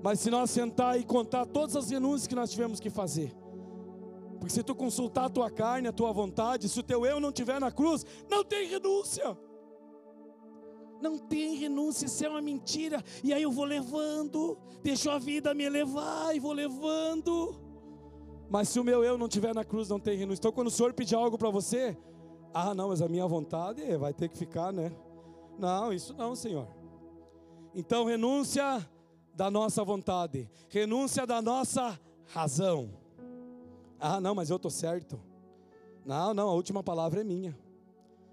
Mas 0.04 0.20
se 0.20 0.30
nós 0.30 0.50
sentar 0.52 1.00
e 1.00 1.06
contar 1.06 1.46
todas 1.46 1.78
as 1.78 1.90
renúncias 1.90 2.28
que 2.28 2.36
nós 2.36 2.52
tivemos 2.52 2.78
que 2.78 2.90
fazer, 2.90 3.34
porque 4.38 4.54
se 4.54 4.62
tu 4.62 4.76
consultar 4.76 5.28
a 5.28 5.30
tua 5.30 5.50
carne, 5.50 5.88
a 5.88 5.94
tua 5.94 6.12
vontade, 6.12 6.68
se 6.68 6.78
o 6.78 6.84
teu 6.84 7.06
eu 7.06 7.22
não 7.22 7.30
estiver 7.30 7.58
na 7.58 7.72
cruz, 7.72 8.06
não 8.30 8.44
tem 8.44 8.68
renúncia. 8.68 9.38
Não 11.02 11.18
tem 11.18 11.56
renúncia, 11.56 12.08
isso 12.08 12.26
é 12.26 12.28
uma 12.28 12.42
mentira. 12.42 13.02
E 13.24 13.32
aí 13.32 13.44
eu 13.44 13.52
vou 13.52 13.64
levando, 13.64 14.58
deixo 14.84 15.10
a 15.10 15.18
vida 15.18 15.54
me 15.54 15.70
levar 15.70 16.36
e 16.36 16.40
vou 16.42 16.52
levando. 16.52 17.56
Mas 18.50 18.68
se 18.68 18.78
o 18.78 18.84
meu 18.84 19.06
eu 19.06 19.18
não 19.18 19.28
estiver 19.28 19.56
na 19.56 19.64
cruz, 19.64 19.88
não 19.88 20.02
tem 20.02 20.18
renúncia. 20.18 20.42
Então 20.42 20.52
quando 20.52 20.68
o 20.68 20.72
Senhor 20.72 20.92
pedir 20.92 21.16
algo 21.16 21.38
para 21.38 21.50
você, 21.50 21.98
ah, 22.58 22.74
não, 22.74 22.88
mas 22.88 23.02
a 23.02 23.10
minha 23.10 23.28
vontade 23.28 23.82
vai 23.98 24.14
ter 24.14 24.30
que 24.30 24.38
ficar, 24.38 24.72
né? 24.72 24.90
Não, 25.60 25.92
isso 25.92 26.14
não, 26.14 26.34
Senhor. 26.38 26.66
Então 27.74 28.06
renúncia 28.06 28.90
da 29.34 29.52
nossa 29.52 29.84
vontade, 29.84 30.50
renúncia 30.70 31.28
da 31.28 31.42
nossa 31.42 32.00
razão. 32.28 32.94
Ah, 34.00 34.22
não, 34.22 34.34
mas 34.34 34.50
eu 34.50 34.56
estou 34.56 34.72
certo. 34.72 35.20
Não, 36.06 36.34
não, 36.34 36.48
a 36.48 36.54
última 36.54 36.82
palavra 36.82 37.20
é 37.20 37.24
minha. 37.26 37.60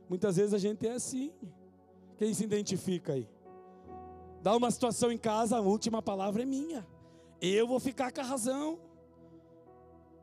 Muitas 0.09 0.37
vezes 0.37 0.55
a 0.55 0.59
gente 0.59 0.87
é 0.87 0.93
assim. 0.93 1.33
Quem 2.17 2.33
se 2.33 2.45
identifica 2.45 3.15
aí? 3.15 3.29
Dá 4.41 4.55
uma 4.55 4.71
situação 4.71 5.11
em 5.11 5.19
casa, 5.19 5.57
a 5.57 5.61
última 5.61 6.01
palavra 6.01 6.43
é 6.43 6.47
minha. 6.47 6.87
Eu 7.41 7.67
vou 7.67 7.81
ficar 7.81 8.13
com 8.13 8.21
a 8.21 8.25
razão. 8.25 8.79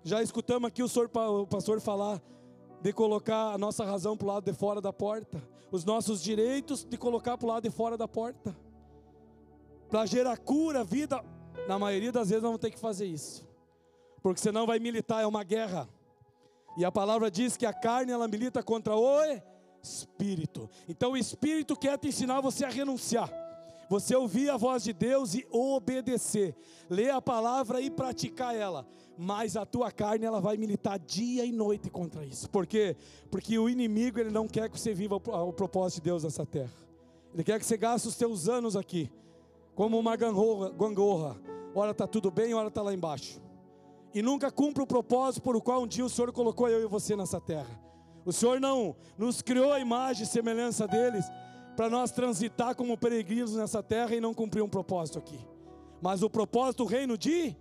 Já 0.06 0.24
escutamos 0.24 0.70
aqui 0.70 0.82
o 0.82 1.47
pastor 1.47 1.82
falar 1.82 2.22
de 2.82 2.93
colocar 2.93 3.53
a 3.53 3.57
nossa 3.57 3.84
razão 3.84 4.15
para 4.15 4.25
o 4.25 4.27
lado 4.27 4.45
de 4.45 4.53
fora 4.57 4.82
da 4.82 4.93
porta, 4.93 5.41
os 5.71 5.84
nossos 5.84 6.21
direitos 6.21 6.84
de 6.84 6.97
colocar 6.97 7.38
para 7.38 7.45
o 7.45 7.49
lado 7.49 7.63
de 7.63 7.69
fora 7.69 7.97
da 7.97 8.07
porta, 8.07 8.55
para 9.89 10.05
gerar 10.05 10.38
cura, 10.38 10.84
vida. 10.84 11.23
Na 11.67 11.77
maioria 11.77 12.11
das 12.11 12.30
vezes 12.30 12.41
vamos 12.41 12.59
ter 12.59 12.71
que 12.71 12.80
fazer 12.80 13.05
isso, 13.05 13.47
porque 14.23 14.39
senão 14.39 14.65
vai 14.65 14.80
militar, 14.80 15.21
é 15.21 15.27
uma 15.27 15.43
guerra. 15.43 15.88
E 16.77 16.86
a 16.86 16.91
palavra 16.91 17.30
diz 17.30 17.57
que 17.57 17.65
a 17.65 17.73
carne 17.73 18.11
ela 18.11 18.27
milita 18.27 18.63
contra 18.63 18.95
o 18.95 19.21
espírito. 19.84 20.69
Então 20.88 21.11
o 21.11 21.17
espírito 21.17 21.75
quer 21.75 21.97
te 21.97 22.07
ensinar 22.07 22.41
você 22.41 22.65
a 22.65 22.69
renunciar. 22.69 23.30
Você 23.89 24.15
ouvir 24.15 24.51
a 24.51 24.55
voz 24.55 24.83
de 24.83 24.93
Deus 24.93 25.33
e 25.33 25.45
obedecer, 25.49 26.55
ler 26.87 27.09
a 27.09 27.19
palavra 27.19 27.81
e 27.81 27.89
praticar 27.89 28.55
ela. 28.55 28.87
Mas 29.17 29.57
a 29.57 29.65
tua 29.65 29.91
carne 29.91 30.25
ela 30.25 30.39
vai 30.39 30.57
militar 30.57 30.99
dia 30.99 31.43
e 31.43 31.51
noite 31.51 31.89
contra 31.89 32.23
isso. 32.23 32.47
Por 32.49 32.67
quê? 32.67 32.95
Porque 33.31 33.57
o 33.57 33.67
inimigo 33.67 34.19
ele 34.19 34.29
não 34.29 34.47
quer 34.47 34.69
que 34.69 34.79
você 34.79 34.93
viva 34.93 35.15
o 35.15 35.53
propósito 35.53 36.01
de 36.01 36.05
Deus 36.05 36.23
nessa 36.23 36.45
terra. 36.45 36.71
Ele 37.33 37.43
quer 37.43 37.59
que 37.59 37.65
você 37.65 37.75
gaste 37.75 38.07
os 38.07 38.15
teus 38.15 38.47
anos 38.47 38.75
aqui 38.75 39.09
como 39.73 39.97
uma 39.97 40.15
gangorra, 40.15 40.69
gangorra. 40.69 41.37
Ora 41.73 41.91
está 41.91 42.05
tudo 42.05 42.29
bem, 42.29 42.53
ora 42.53 42.67
está 42.67 42.83
lá 42.83 42.93
embaixo. 42.93 43.41
E 44.13 44.21
nunca 44.21 44.51
cumpre 44.51 44.83
o 44.83 44.87
propósito 44.87 45.41
por 45.41 45.55
o 45.55 45.61
qual 45.61 45.81
um 45.81 45.87
dia 45.87 46.05
o 46.05 46.09
Senhor 46.09 46.31
colocou 46.31 46.69
eu 46.69 46.83
e 46.83 46.87
você 46.87 47.15
nessa 47.15 47.41
terra. 47.41 47.79
O 48.23 48.31
Senhor 48.31 48.59
não 48.59 48.95
nos 49.17 49.41
criou 49.41 49.73
a 49.73 49.79
imagem 49.79 50.23
e 50.23 50.27
semelhança 50.27 50.87
deles 50.87 51.25
para 51.80 51.89
nós 51.89 52.11
transitar 52.11 52.75
como 52.75 52.97
peregrinos 52.97 53.55
nessa 53.55 53.82
terra 53.82 54.13
e 54.13 54.19
não 54.19 54.34
cumprir 54.34 54.61
um 54.61 54.67
propósito 54.67 55.17
aqui. 55.17 55.39
Mas 56.01 56.21
o 56.21 56.30
propósito 56.30 56.84
do 56.84 56.89
reino 56.89 57.17
de 57.17 57.55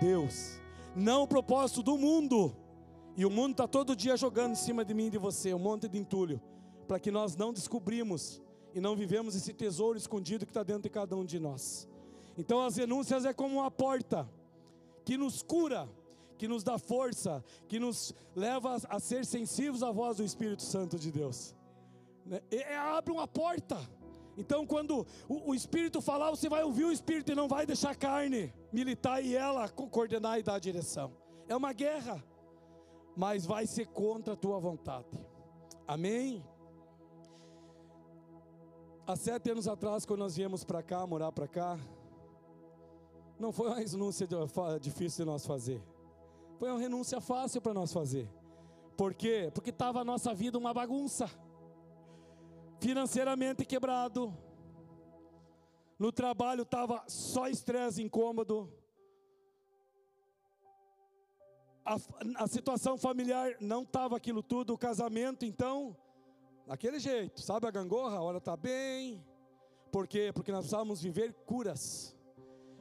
Deus, 0.00 0.60
não 0.94 1.24
o 1.24 1.26
propósito 1.26 1.82
do 1.82 1.98
mundo. 1.98 2.54
E 3.16 3.26
o 3.26 3.30
mundo 3.30 3.50
está 3.50 3.66
todo 3.66 3.96
dia 3.96 4.16
jogando 4.16 4.52
em 4.52 4.54
cima 4.54 4.84
de 4.84 4.94
mim 4.94 5.06
e 5.06 5.10
de 5.10 5.18
você 5.18 5.52
um 5.52 5.58
monte 5.58 5.88
de 5.88 5.98
entulho, 5.98 6.40
para 6.86 7.00
que 7.00 7.10
nós 7.10 7.34
não 7.34 7.52
descobrimos 7.52 8.40
e 8.72 8.80
não 8.80 8.94
vivemos 8.94 9.34
esse 9.34 9.52
tesouro 9.52 9.98
escondido 9.98 10.46
que 10.46 10.52
está 10.52 10.62
dentro 10.62 10.82
de 10.82 10.90
cada 10.90 11.16
um 11.16 11.24
de 11.24 11.40
nós. 11.40 11.88
Então 12.38 12.62
as 12.62 12.76
renúncias 12.76 13.24
é 13.24 13.32
como 13.32 13.56
uma 13.56 13.70
porta 13.72 14.30
que 15.04 15.16
nos 15.16 15.42
cura 15.42 15.88
que 16.38 16.46
nos 16.46 16.62
dá 16.62 16.78
força, 16.78 17.42
que 17.66 17.80
nos 17.80 18.14
leva 18.36 18.76
a 18.88 19.00
ser 19.00 19.26
sensíveis 19.26 19.82
à 19.82 19.90
voz 19.90 20.18
do 20.18 20.22
Espírito 20.22 20.62
Santo 20.62 20.98
de 20.98 21.10
Deus. 21.10 21.55
Né? 22.26 22.40
É, 22.50 22.76
abre 22.76 23.12
uma 23.12 23.26
porta. 23.26 23.78
Então, 24.36 24.66
quando 24.66 25.06
o, 25.28 25.50
o, 25.50 25.54
Espírito 25.54 26.02
falar, 26.02 26.30
você 26.30 26.48
vai 26.48 26.62
ouvir 26.62 26.84
o 26.84 26.92
Espírito 26.92 27.32
e 27.32 27.34
não 27.34 27.48
vai 27.48 27.64
deixar 27.64 27.90
a 27.92 27.94
carne 27.94 28.52
militar 28.70 29.24
e 29.24 29.34
ela 29.34 29.68
coordenar 29.68 30.38
e 30.38 30.42
dar 30.42 30.56
a 30.56 30.58
direção. 30.58 31.12
É 31.48 31.56
uma 31.56 31.72
guerra, 31.72 32.22
mas 33.16 33.46
vai 33.46 33.66
ser 33.66 33.86
contra 33.86 34.34
a 34.34 34.36
tua 34.36 34.58
vontade. 34.58 35.18
Amém? 35.86 36.44
Há 39.06 39.16
sete 39.16 39.50
anos 39.50 39.68
atrás, 39.68 40.04
quando 40.04 40.20
nós 40.20 40.36
viemos 40.36 40.64
para 40.64 40.82
cá, 40.82 41.06
morar 41.06 41.32
para 41.32 41.46
cá, 41.48 41.78
não 43.38 43.52
foi 43.52 43.68
uma 43.68 43.76
renúncia 43.76 44.26
difícil 44.80 45.24
de 45.24 45.30
nós 45.30 45.46
fazer. 45.46 45.80
Foi 46.58 46.70
uma 46.70 46.80
renúncia 46.80 47.20
fácil 47.20 47.60
para 47.62 47.72
nós 47.72 47.92
fazer. 47.92 48.28
Por 48.96 49.14
quê? 49.14 49.50
Porque 49.54 49.70
estava 49.70 50.00
a 50.00 50.04
nossa 50.04 50.34
vida 50.34 50.58
uma 50.58 50.74
bagunça. 50.74 51.30
Financeiramente 52.80 53.64
quebrado. 53.64 54.36
No 55.98 56.12
trabalho 56.12 56.62
estava 56.62 57.02
só 57.08 57.48
estresse, 57.48 58.02
incômodo. 58.02 58.72
A, 61.84 61.96
a, 62.36 62.46
situação 62.46 62.98
familiar 62.98 63.56
não 63.60 63.82
estava 63.82 64.16
aquilo 64.16 64.42
tudo. 64.42 64.74
O 64.74 64.78
casamento, 64.78 65.44
então, 65.44 65.96
daquele 66.66 66.98
jeito. 66.98 67.40
Sabe 67.40 67.66
a 67.66 67.70
gangorra? 67.70 68.16
A 68.16 68.22
hora 68.22 68.38
está 68.38 68.56
bem. 68.56 69.24
Por 69.90 70.06
quê? 70.06 70.30
Porque 70.34 70.52
nós 70.52 70.60
precisávamos 70.60 71.00
viver 71.00 71.32
curas. 71.46 72.14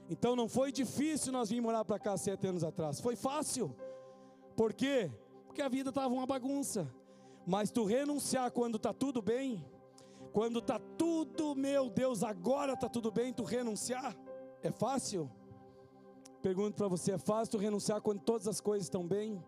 Então 0.09 0.35
não 0.35 0.47
foi 0.47 0.71
difícil 0.71 1.31
nós 1.31 1.49
vir 1.49 1.61
morar 1.61 1.83
para 1.83 1.97
cá 1.97 2.15
sete 2.17 2.45
anos 2.45 2.63
atrás, 2.63 2.99
foi 2.99 3.15
fácil. 3.15 3.75
Por 4.55 4.73
quê? 4.73 5.11
Porque 5.47 5.61
a 5.61 5.69
vida 5.69 5.89
estava 5.89 6.13
uma 6.13 6.27
bagunça. 6.27 6.91
Mas 7.45 7.71
tu 7.71 7.85
renunciar 7.85 8.51
quando 8.51 8.77
está 8.77 8.93
tudo 8.93 9.21
bem, 9.21 9.63
quando 10.36 10.59
está 10.59 10.77
tudo, 10.97 11.55
meu 11.55 11.89
Deus, 11.89 12.21
agora 12.21 12.73
está 12.73 12.89
tudo 12.89 13.09
bem, 13.09 13.31
tu 13.31 13.45
renunciar, 13.45 14.13
é 14.61 14.69
fácil? 14.69 15.31
Pergunto 16.41 16.75
para 16.75 16.89
você, 16.89 17.13
é 17.13 17.17
fácil 17.17 17.53
tu 17.53 17.57
renunciar 17.57 18.01
quando 18.01 18.19
todas 18.19 18.45
as 18.45 18.59
coisas 18.59 18.86
estão 18.86 19.07
bem? 19.07 19.41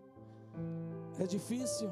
É 1.20 1.28
difícil. 1.28 1.92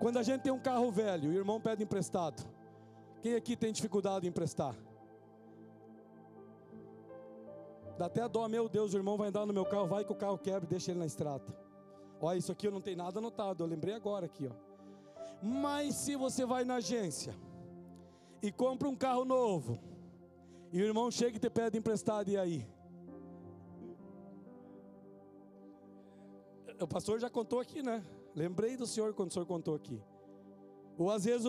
Quando 0.00 0.18
a 0.18 0.24
gente 0.24 0.42
tem 0.42 0.52
um 0.52 0.58
carro 0.58 0.90
velho, 0.90 1.30
o 1.30 1.32
irmão 1.32 1.60
pede 1.60 1.84
emprestado. 1.84 2.44
Quem 3.22 3.36
aqui 3.36 3.56
tem 3.56 3.72
dificuldade 3.72 4.26
em 4.26 4.30
emprestar? 4.30 4.74
Dá 7.96 8.06
até 8.06 8.28
dó, 8.28 8.48
meu 8.48 8.68
Deus, 8.68 8.92
o 8.92 8.96
irmão 8.96 9.16
vai 9.16 9.28
andar 9.28 9.46
no 9.46 9.52
meu 9.52 9.64
carro, 9.64 9.86
vai 9.86 10.04
que 10.04 10.10
o 10.10 10.16
carro 10.16 10.36
quebra 10.36 10.64
e 10.64 10.68
deixa 10.68 10.90
ele 10.90 10.98
na 10.98 11.06
estrada. 11.06 11.56
Olha, 12.20 12.38
isso 12.38 12.50
aqui 12.50 12.66
eu 12.66 12.72
não 12.72 12.80
tenho 12.80 12.96
nada 12.96 13.20
anotado, 13.20 13.62
eu 13.62 13.68
lembrei 13.68 13.94
agora 13.94 14.26
aqui, 14.26 14.50
ó. 14.50 15.40
Mas 15.40 15.94
se 15.94 16.16
você 16.16 16.44
vai 16.44 16.64
na 16.64 16.76
agência 16.76 17.32
e 18.44 18.52
compra 18.52 18.86
um 18.86 18.94
carro 18.94 19.24
novo, 19.24 19.80
e 20.70 20.82
o 20.82 20.84
irmão 20.84 21.10
chega 21.10 21.38
e 21.38 21.40
te 21.40 21.48
pede 21.48 21.78
emprestado, 21.78 22.28
e 22.28 22.36
aí? 22.36 22.66
O 26.78 26.86
pastor 26.86 27.18
já 27.18 27.30
contou 27.30 27.58
aqui, 27.58 27.82
né? 27.82 28.04
Lembrei 28.34 28.76
do 28.76 28.86
senhor 28.86 29.14
quando 29.14 29.30
o 29.30 29.32
senhor 29.32 29.46
contou 29.46 29.74
aqui. 29.74 29.98
Ou 30.98 31.10
às 31.10 31.24
vezes 31.24 31.48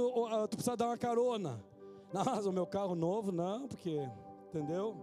tu 0.50 0.56
precisa 0.56 0.78
dar 0.78 0.88
uma 0.88 0.98
carona. 0.98 1.62
Não, 2.14 2.50
o 2.50 2.54
meu 2.54 2.66
carro 2.66 2.96
novo, 2.96 3.30
não, 3.30 3.68
porque, 3.68 4.00
entendeu? 4.48 4.96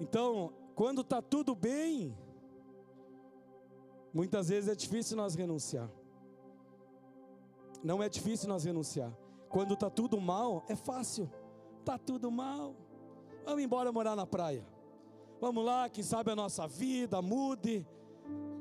Então, 0.00 0.50
quando 0.74 1.02
está 1.02 1.20
tudo 1.20 1.54
bem, 1.54 2.16
muitas 4.14 4.48
vezes 4.48 4.70
é 4.70 4.74
difícil 4.74 5.14
nós 5.14 5.34
renunciar. 5.34 5.90
Não 7.84 8.02
é 8.02 8.08
difícil 8.08 8.48
nós 8.48 8.64
renunciar. 8.64 9.12
Quando 9.50 9.74
está 9.74 9.90
tudo 9.90 10.18
mal, 10.20 10.64
é 10.68 10.76
fácil. 10.76 11.28
Está 11.80 11.98
tudo 11.98 12.30
mal. 12.30 12.74
Vamos 13.44 13.62
embora 13.62 13.90
morar 13.90 14.14
na 14.14 14.24
praia. 14.24 14.64
Vamos 15.40 15.64
lá, 15.64 15.88
quem 15.88 16.04
sabe 16.04 16.30
a 16.30 16.36
nossa 16.36 16.68
vida 16.68 17.20
mude. 17.20 17.84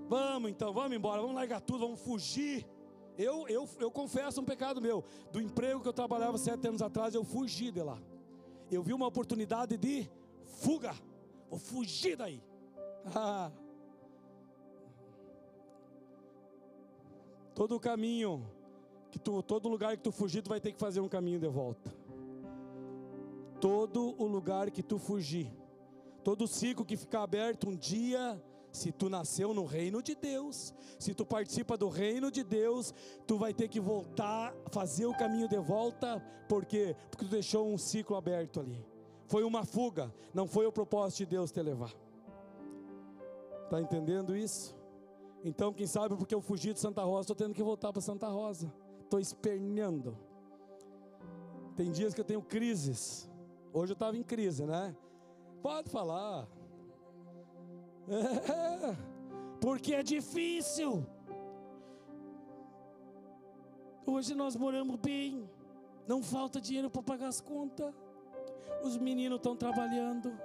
Vamos 0.08 0.50
então, 0.50 0.74
vamos 0.74 0.98
embora, 0.98 1.22
vamos 1.22 1.36
largar 1.36 1.62
tudo, 1.62 1.82
vamos 1.82 2.02
fugir. 2.02 2.68
Eu, 3.16 3.48
eu, 3.48 3.70
eu 3.80 3.92
confesso 3.92 4.42
um 4.42 4.46
pecado 4.46 4.82
meu. 4.82 5.04
Do 5.32 5.40
emprego 5.40 5.82
que 5.82 5.88
eu 5.88 5.94
trabalhava 5.94 6.38
sete 6.40 6.68
anos 6.68 6.82
atrás, 6.82 7.14
eu 7.14 7.24
fugi 7.24 7.70
de 7.70 7.84
lá. 7.84 8.02
Eu 8.72 8.82
vi 8.82 8.92
uma 8.92 9.06
oportunidade 9.06 9.78
de 9.78 10.10
fuga. 10.46 10.96
Vou 11.50 11.60
fugir 11.60 12.16
daí. 12.16 12.42
todo 17.54 17.80
caminho 17.80 18.50
que 19.12 19.20
tu, 19.20 19.41
todo 19.41 19.68
lugar 19.68 19.95
que 19.97 20.03
tu 20.03 20.12
fugir, 20.12 20.41
tu 20.41 20.49
vai 20.49 20.60
ter 20.60 20.72
que 20.72 20.80
fazer 20.80 20.99
um 20.99 21.10
caminho 21.10 21.39
de 21.39 21.47
volta. 21.47 21.93
Todo 23.60 24.16
o 24.18 24.26
lugar 24.26 24.72
que 24.72 24.82
tu 24.82 24.97
fugir, 24.97 25.51
todo 26.24 26.47
ciclo 26.47 26.86
que 26.86 26.95
ficar 26.95 27.24
aberto 27.24 27.70
um 27.70 27.76
dia 27.76 28.41
se 28.72 28.91
tu 28.91 29.10
nasceu 29.10 29.53
no 29.53 29.66
reino 29.66 30.01
de 30.01 30.16
Deus, 30.16 30.74
se 30.97 31.14
tu 31.14 31.26
participa 31.26 31.76
do 31.76 31.89
reino 31.89 32.32
de 32.32 32.43
Deus, 32.43 32.93
tu 33.26 33.38
vai 33.38 33.53
ter 33.53 33.68
que 33.68 33.80
voltar, 33.80 34.53
fazer 34.72 35.05
o 35.05 35.18
caminho 35.18 35.47
de 35.47 35.57
volta, 35.57 36.24
por 36.47 36.66
quê? 36.66 36.95
Porque 37.10 37.26
tu 37.26 37.32
deixou 37.32 37.68
um 37.68 37.78
ciclo 37.78 38.16
aberto 38.16 38.60
ali. 38.60 38.86
Foi 39.28 39.43
uma 39.43 39.64
fuga, 39.64 40.14
não 40.34 40.47
foi 40.47 40.66
o 40.66 40.72
propósito 40.72 41.20
de 41.20 41.26
Deus 41.28 41.51
te 41.51 41.62
levar. 41.62 41.93
Tá 43.70 43.80
entendendo 43.80 44.36
isso? 44.36 44.76
Então, 45.43 45.72
quem 45.72 45.88
sabe 45.88 46.16
porque 46.16 46.34
eu 46.34 46.41
fugi 46.41 46.74
de 46.74 46.80
Santa 46.80 47.03
Rosa, 47.03 47.22
estou 47.22 47.36
tendo 47.36 47.53
que 47.53 47.64
voltar 47.64 47.93
para 47.93 48.01
Santa 48.01 48.28
Rosa. 48.28 48.72
Estou 49.10 49.20
esperneando. 49.20 50.16
Tem 51.76 51.91
dias 51.91 52.14
que 52.14 52.22
eu 52.22 52.24
tenho 52.24 52.43
crises. 52.43 53.28
Hoje 53.74 53.93
eu 53.93 53.95
estava 53.95 54.16
em 54.16 54.22
crise, 54.22 54.68
né? 54.68 54.95
Pode 55.64 55.89
falar. 55.89 56.47
É, 58.07 58.95
porque 59.60 59.95
é 59.95 60.03
difícil. 60.03 61.03
Hoje 64.05 64.36
nós 64.36 64.55
moramos 64.55 64.97
bem, 64.97 65.49
não 66.07 66.22
falta 66.22 66.62
dinheiro 66.62 66.88
para 66.88 67.01
pagar 67.01 67.30
as 67.30 67.41
contas. 67.41 67.91
Os 68.84 68.95
meninos 68.95 69.38
estão 69.38 69.55
trabalhando. 69.55 70.39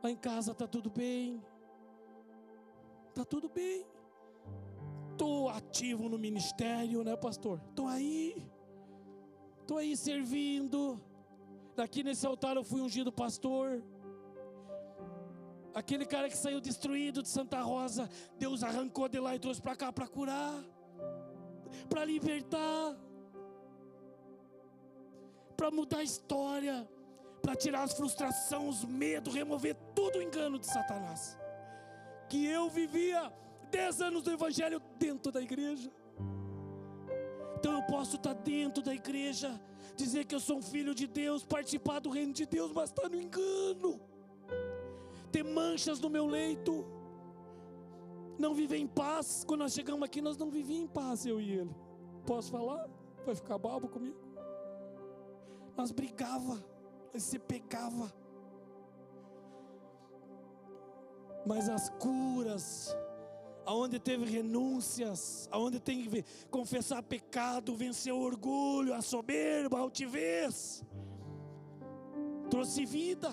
Lá 0.00 0.12
em 0.12 0.16
casa 0.16 0.52
está 0.52 0.68
tudo 0.68 0.90
bem. 0.90 1.42
Está 3.08 3.24
tudo 3.24 3.48
bem. 3.48 3.84
Estou 5.28 5.50
ativo 5.50 6.08
no 6.08 6.18
ministério, 6.18 7.04
né, 7.04 7.14
pastor? 7.14 7.60
Estou 7.68 7.86
aí. 7.86 8.50
Estou 9.60 9.76
aí 9.76 9.94
servindo. 9.94 10.98
Daqui 11.76 12.02
nesse 12.02 12.26
altar 12.26 12.56
eu 12.56 12.64
fui 12.64 12.80
ungido 12.80 13.12
pastor. 13.12 13.82
Aquele 15.74 16.06
cara 16.06 16.30
que 16.30 16.36
saiu 16.36 16.62
destruído 16.62 17.22
de 17.22 17.28
Santa 17.28 17.60
Rosa, 17.60 18.08
Deus 18.38 18.62
arrancou 18.62 19.06
de 19.06 19.20
lá 19.20 19.36
e 19.36 19.38
trouxe 19.38 19.60
para 19.60 19.76
cá 19.76 19.92
para 19.92 20.08
curar, 20.08 20.64
para 21.90 22.06
libertar, 22.06 22.96
para 25.58 25.70
mudar 25.70 25.98
a 25.98 26.02
história, 26.02 26.88
para 27.42 27.54
tirar 27.54 27.82
as 27.82 27.92
frustrações, 27.92 28.82
os 28.82 28.84
medos, 28.86 29.34
remover 29.34 29.74
todo 29.94 30.16
o 30.16 30.22
engano 30.22 30.58
de 30.58 30.66
Satanás. 30.66 31.38
Que 32.30 32.46
eu 32.46 32.70
vivia 32.70 33.30
dez 33.68 34.00
anos 34.00 34.22
do 34.22 34.30
Evangelho 34.30 34.80
dentro 34.98 35.30
da 35.30 35.40
igreja. 35.40 35.90
Então 37.56 37.72
eu 37.74 37.82
posso 37.82 38.16
estar 38.16 38.34
dentro 38.34 38.82
da 38.82 38.94
igreja, 38.94 39.60
dizer 39.96 40.24
que 40.24 40.34
eu 40.34 40.40
sou 40.40 40.58
um 40.58 40.62
filho 40.62 40.94
de 40.94 41.06
Deus, 41.06 41.44
participar 41.44 41.98
do 42.00 42.10
reino 42.10 42.32
de 42.32 42.46
Deus, 42.46 42.72
mas 42.72 42.90
estar 42.90 43.08
no 43.08 43.20
engano 43.20 44.00
ter 45.30 45.44
manchas 45.44 46.00
no 46.00 46.08
meu 46.08 46.26
leito, 46.26 46.84
não 48.38 48.54
viver 48.54 48.78
em 48.78 48.86
paz. 48.86 49.44
Quando 49.46 49.60
nós 49.60 49.72
chegamos 49.72 50.02
aqui, 50.02 50.20
nós 50.20 50.36
não 50.36 50.50
vivíamos 50.50 50.84
em 50.84 50.88
paz, 50.88 51.26
eu 51.26 51.40
e 51.40 51.50
ele. 51.50 51.74
Posso 52.26 52.50
falar? 52.50 52.88
Vai 53.24 53.34
ficar 53.34 53.58
babo 53.58 53.88
comigo? 53.88 54.16
Nós 55.76 55.90
brigava, 55.90 56.64
nós 57.12 57.22
se 57.22 57.38
pegava. 57.38 58.12
Mas 61.46 61.68
as 61.68 61.88
curas, 61.90 62.96
aonde 63.68 63.98
teve 63.98 64.24
renúncias, 64.24 65.46
aonde 65.52 65.78
tem 65.78 66.08
que 66.08 66.24
confessar 66.50 67.02
pecado, 67.02 67.76
vencer 67.76 68.14
o 68.14 68.18
orgulho, 68.18 68.94
a 68.94 69.02
soberba, 69.02 69.76
a 69.76 69.80
altivez, 69.80 70.82
trouxe 72.48 72.86
vida. 72.86 73.30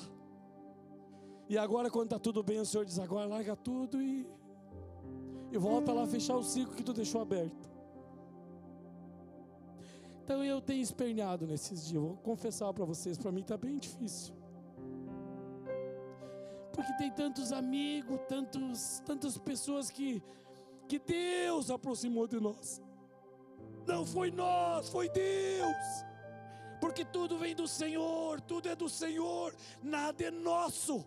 E 1.48 1.58
agora, 1.58 1.90
quando 1.90 2.08
está 2.08 2.20
tudo 2.20 2.44
bem, 2.44 2.60
o 2.60 2.66
Senhor 2.66 2.84
diz: 2.84 3.00
agora 3.00 3.26
larga 3.26 3.56
tudo 3.56 4.02
e, 4.02 4.28
e 5.54 5.58
volta 5.58 5.94
lá 5.94 6.06
fechar 6.06 6.36
o 6.36 6.44
ciclo 6.44 6.76
que 6.76 6.84
tu 6.84 6.92
deixou 6.92 7.22
aberto. 7.22 7.70
Então 10.22 10.44
eu 10.44 10.60
tenho 10.60 10.82
esperneado 10.82 11.48
nesses 11.48 11.86
dias, 11.86 12.02
vou 12.02 12.18
confessar 12.18 12.74
para 12.74 12.84
vocês, 12.84 13.18
para 13.18 13.32
mim 13.32 13.42
está 13.42 13.56
bem 13.56 13.78
difícil. 13.78 14.34
Porque 16.76 16.94
tem 16.94 17.10
tantos 17.10 17.54
amigos, 17.54 18.20
tantos, 18.28 19.02
tantas 19.06 19.38
pessoas 19.38 19.90
que, 19.90 20.22
que 20.88 21.00
Deus 21.00 21.72
aproximou 21.72 22.28
de 22.28 22.40
nós. 22.40 22.82
Não 23.88 24.06
foi 24.06 24.30
nós, 24.30 24.90
foi 24.90 25.08
Deus. 25.08 25.78
Porque 26.82 27.06
tudo 27.06 27.38
vem 27.38 27.56
do 27.56 27.68
Senhor, 27.68 28.42
tudo 28.42 28.68
é 28.68 28.76
do 28.76 28.90
Senhor, 28.90 29.56
nada 29.82 30.26
é 30.26 30.32
nosso. 30.32 31.06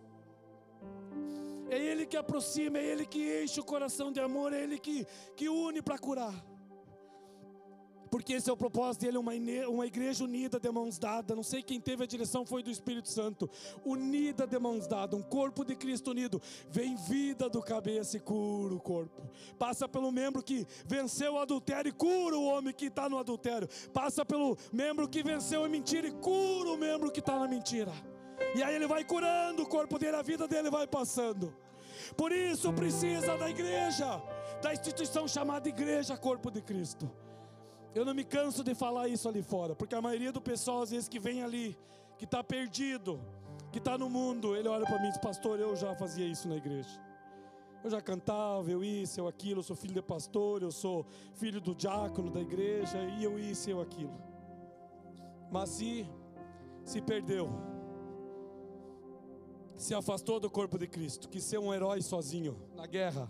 É 1.68 1.78
Ele 1.78 2.06
que 2.06 2.16
aproxima, 2.16 2.78
é 2.78 2.84
Ele 2.84 3.04
que 3.04 3.42
enche 3.42 3.60
o 3.60 3.64
coração 3.64 4.10
de 4.10 4.20
amor, 4.20 4.54
é 4.54 4.62
Ele 4.62 4.78
que, 4.78 5.06
que 5.36 5.48
une 5.48 5.82
para 5.82 5.98
curar. 5.98 6.34
Porque 8.10 8.34
esse 8.34 8.48
é 8.48 8.52
o 8.52 8.56
propósito 8.56 9.02
dele, 9.02 9.18
uma, 9.18 9.32
uma 9.68 9.86
igreja 9.86 10.24
unida 10.24 10.58
de 10.58 10.70
mãos 10.70 10.98
dadas. 10.98 11.36
Não 11.36 11.42
sei 11.42 11.62
quem 11.62 11.80
teve 11.80 12.04
a 12.04 12.06
direção, 12.06 12.44
foi 12.44 12.62
do 12.62 12.70
Espírito 12.70 13.08
Santo. 13.08 13.48
Unida 13.84 14.46
de 14.46 14.58
mãos 14.58 14.86
dadas, 14.86 15.18
um 15.18 15.22
corpo 15.22 15.64
de 15.64 15.74
Cristo 15.74 16.10
unido. 16.10 16.40
Vem 16.70 16.96
vida 16.96 17.48
do 17.48 17.62
cabeça 17.62 18.16
e 18.16 18.20
cura 18.20 18.74
o 18.74 18.80
corpo. 18.80 19.22
Passa 19.58 19.88
pelo 19.88 20.10
membro 20.10 20.42
que 20.42 20.66
venceu 20.86 21.34
o 21.34 21.38
adultério 21.38 21.88
e 21.88 21.92
cura 21.92 22.36
o 22.36 22.44
homem 22.44 22.72
que 22.72 22.86
está 22.86 23.08
no 23.08 23.18
adultério. 23.18 23.68
Passa 23.92 24.24
pelo 24.24 24.56
membro 24.72 25.08
que 25.08 25.22
venceu 25.22 25.64
a 25.64 25.68
mentira 25.68 26.06
e 26.08 26.12
cura 26.12 26.70
o 26.70 26.76
membro 26.76 27.10
que 27.10 27.20
está 27.20 27.38
na 27.38 27.48
mentira. 27.48 27.92
E 28.54 28.62
aí 28.62 28.74
ele 28.74 28.86
vai 28.86 29.04
curando 29.04 29.62
o 29.62 29.68
corpo 29.68 29.98
dele, 29.98 30.16
a 30.16 30.22
vida 30.22 30.46
dele 30.48 30.70
vai 30.70 30.86
passando. 30.86 31.54
Por 32.16 32.32
isso 32.32 32.72
precisa 32.72 33.36
da 33.36 33.50
igreja, 33.50 34.22
da 34.62 34.72
instituição 34.72 35.26
chamada 35.26 35.68
Igreja 35.68 36.16
Corpo 36.16 36.50
de 36.50 36.62
Cristo. 36.62 37.10
Eu 37.98 38.04
não 38.04 38.14
me 38.14 38.22
canso 38.22 38.62
de 38.62 38.76
falar 38.76 39.08
isso 39.08 39.28
ali 39.28 39.42
fora, 39.42 39.74
porque 39.74 39.92
a 39.92 40.00
maioria 40.00 40.30
do 40.30 40.40
pessoal, 40.40 40.82
às 40.82 40.90
vezes, 40.92 41.08
que 41.08 41.18
vem 41.18 41.42
ali, 41.42 41.76
que 42.16 42.26
está 42.26 42.44
perdido, 42.44 43.20
que 43.72 43.78
está 43.78 43.98
no 43.98 44.08
mundo, 44.08 44.54
ele 44.54 44.68
olha 44.68 44.86
para 44.86 45.00
mim 45.00 45.08
e 45.08 45.10
diz: 45.10 45.18
Pastor, 45.18 45.58
eu 45.58 45.74
já 45.74 45.96
fazia 45.96 46.24
isso 46.24 46.48
na 46.48 46.54
igreja. 46.54 46.96
Eu 47.82 47.90
já 47.90 48.00
cantava, 48.00 48.70
eu 48.70 48.84
isso, 48.84 49.18
eu 49.18 49.26
aquilo, 49.26 49.58
eu 49.58 49.64
sou 49.64 49.74
filho 49.74 49.94
de 49.94 50.02
pastor, 50.02 50.62
eu 50.62 50.70
sou 50.70 51.04
filho 51.34 51.60
do 51.60 51.74
diácono 51.74 52.30
da 52.30 52.40
igreja, 52.40 53.02
e 53.18 53.24
eu 53.24 53.36
isso, 53.36 53.68
eu 53.68 53.80
aquilo. 53.80 54.16
Mas 55.50 55.70
se 55.70 56.08
se 56.84 57.00
perdeu, 57.00 57.50
se 59.74 59.92
afastou 59.92 60.38
do 60.38 60.48
corpo 60.48 60.78
de 60.78 60.86
Cristo, 60.86 61.28
que 61.28 61.40
ser 61.40 61.58
um 61.58 61.74
herói 61.74 62.00
sozinho 62.00 62.56
na 62.76 62.86
guerra, 62.86 63.28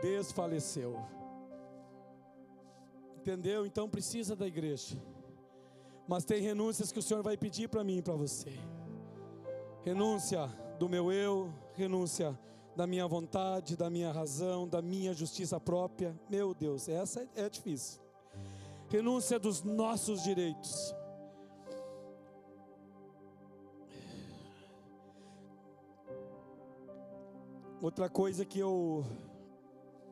desfaleceu. 0.00 0.96
Entendeu? 3.26 3.66
Então 3.66 3.88
precisa 3.88 4.36
da 4.36 4.46
igreja. 4.46 4.96
Mas 6.06 6.24
tem 6.24 6.40
renúncias 6.40 6.92
que 6.92 7.00
o 7.00 7.02
Senhor 7.02 7.24
vai 7.24 7.36
pedir 7.36 7.68
para 7.68 7.82
mim 7.82 7.96
e 7.96 8.02
para 8.02 8.14
você. 8.14 8.52
Renúncia 9.84 10.46
do 10.78 10.88
meu 10.88 11.10
eu, 11.10 11.52
renúncia 11.74 12.38
da 12.76 12.86
minha 12.86 13.04
vontade, 13.08 13.76
da 13.76 13.90
minha 13.90 14.12
razão, 14.12 14.68
da 14.68 14.80
minha 14.80 15.12
justiça 15.12 15.58
própria. 15.58 16.16
Meu 16.30 16.54
Deus, 16.54 16.88
essa 16.88 17.28
é 17.34 17.50
difícil. 17.50 18.00
Renúncia 18.88 19.40
dos 19.40 19.64
nossos 19.64 20.22
direitos. 20.22 20.94
Outra 27.82 28.08
coisa 28.08 28.44
que 28.44 28.60
eu 28.60 29.04